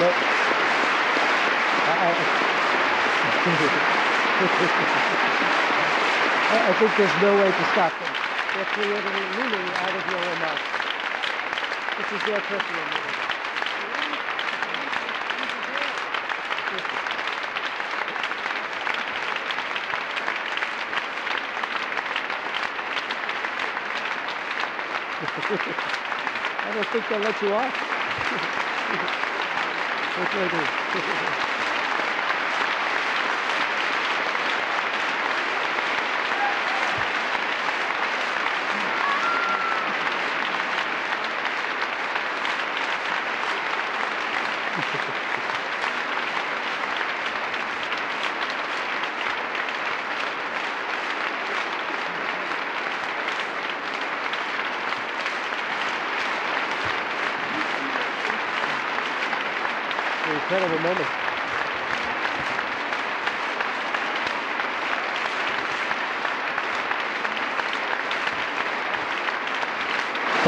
Nope. 0.00 0.14
I- 1.86 1.98
I- 2.00 2.40
I, 6.50 6.68
I 6.68 6.72
think 6.72 6.89
there's 7.00 7.22
no 7.22 7.32
way 7.32 7.48
to 7.48 7.64
stop 7.72 7.92
them. 7.98 8.12
They're 8.54 8.70
creating 8.76 8.92
meaning 8.92 9.72
out 9.80 9.96
of 9.96 10.04
your 10.12 10.20
remarks. 10.20 10.68
This 11.96 12.12
is 12.12 12.20
their 12.28 12.40
personal 12.44 12.84
meaning. 12.84 13.20
I 26.60 26.70
don't 26.74 26.88
think 26.88 27.04
they'll 27.08 27.20
let 27.20 27.40
you 27.40 27.48
off. 27.54 27.72
Do 30.32 30.38
I 30.38 30.48
do? 31.56 31.59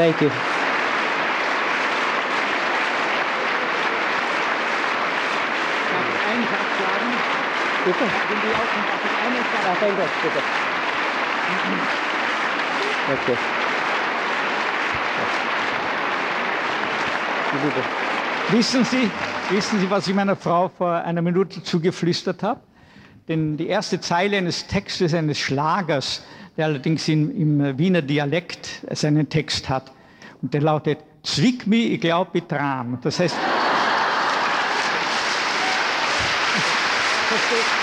Thank 0.03 0.19
you. 0.19 0.29
Bitte? 7.85 8.05
Wenn 8.27 9.95
Gott, 9.95 10.09
bitte. 10.21 10.41
Okay. 13.13 13.37
Wissen 18.49 18.83
Sie, 18.83 19.09
wissen 19.51 19.79
Sie, 19.79 19.89
was 19.89 20.05
ich 20.09 20.13
meiner 20.13 20.35
Frau 20.35 20.67
vor 20.67 20.95
einer 20.95 21.21
Minute 21.21 21.63
zugeflüstert 21.63 22.43
habe? 22.43 22.59
den, 23.27 23.57
die 23.57 23.67
erste 23.67 24.01
Zeile 24.01 24.37
eines 24.37 24.67
Textes 24.67 25.13
eines 25.13 25.39
Schlagers, 25.39 26.23
der 26.57 26.65
allerdings 26.65 27.07
in, 27.07 27.39
im 27.39 27.77
Wiener 27.77 28.01
Dialekt 28.01 28.85
seinen 28.91 29.29
Text 29.29 29.69
hat. 29.69 29.91
Und 30.41 30.53
der 30.53 30.61
lautet, 30.61 30.99
Zwick 31.23 31.67
mi, 31.67 31.87
ich 31.87 32.01
glaub, 32.01 32.35
ich 32.35 32.43
tram. 32.43 32.99
Das 33.01 33.19
heißt, 33.19 33.35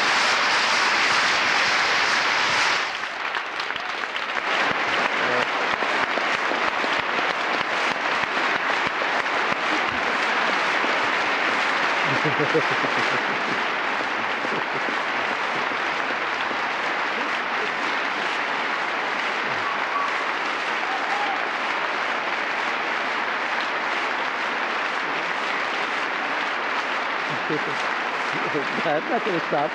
Not 29.10 29.24
going 29.24 29.40
to 29.40 29.46
stop. 29.46 29.70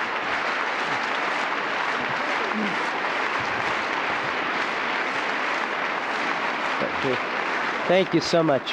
Thank 7.86 8.14
you 8.14 8.20
so 8.20 8.42
much. 8.42 8.72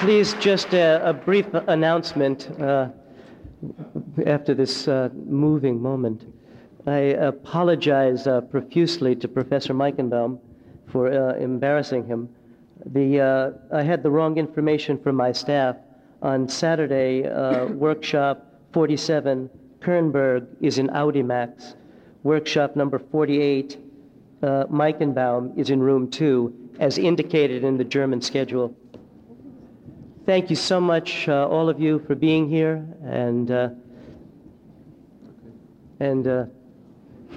Please, 0.00 0.34
just 0.40 0.72
a, 0.72 1.06
a 1.08 1.12
brief 1.12 1.46
announcement 1.68 2.50
uh, 2.58 2.88
after 4.26 4.54
this 4.54 4.88
uh, 4.88 5.10
moving 5.14 5.80
moment. 5.80 6.24
I 6.86 6.98
apologize 7.30 8.26
uh, 8.26 8.40
profusely 8.40 9.14
to 9.16 9.28
Professor 9.28 9.74
Meichenbaum 9.74 10.40
for 10.88 11.12
uh, 11.12 11.34
embarrassing 11.36 12.06
him. 12.06 12.28
The, 12.86 13.20
uh, 13.20 13.76
I 13.76 13.82
had 13.82 14.02
the 14.02 14.10
wrong 14.10 14.38
information 14.38 14.98
from 14.98 15.14
my 15.14 15.30
staff. 15.30 15.76
On 16.22 16.48
Saturday, 16.48 17.26
uh, 17.26 17.66
workshop 17.66 18.46
47, 18.72 19.50
Kernberg, 19.80 20.46
is 20.60 20.78
in 20.78 20.86
Audimax. 20.88 21.74
Workshop 22.22 22.76
number 22.76 23.00
48, 23.00 23.76
uh, 24.42 24.64
Meichenbaum, 24.66 25.58
is 25.58 25.70
in 25.70 25.82
room 25.82 26.08
two, 26.08 26.54
as 26.78 26.96
indicated 26.96 27.64
in 27.64 27.76
the 27.76 27.82
German 27.82 28.22
schedule. 28.22 28.72
Thank 30.24 30.48
you 30.48 30.54
so 30.54 30.80
much, 30.80 31.28
uh, 31.28 31.48
all 31.48 31.68
of 31.68 31.80
you, 31.80 31.98
for 32.06 32.14
being 32.14 32.48
here, 32.48 32.86
and 33.04 33.50
uh, 33.50 33.70
and 35.98 36.28
uh, 36.28 36.44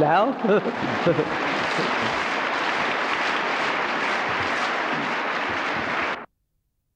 now. 0.00 1.46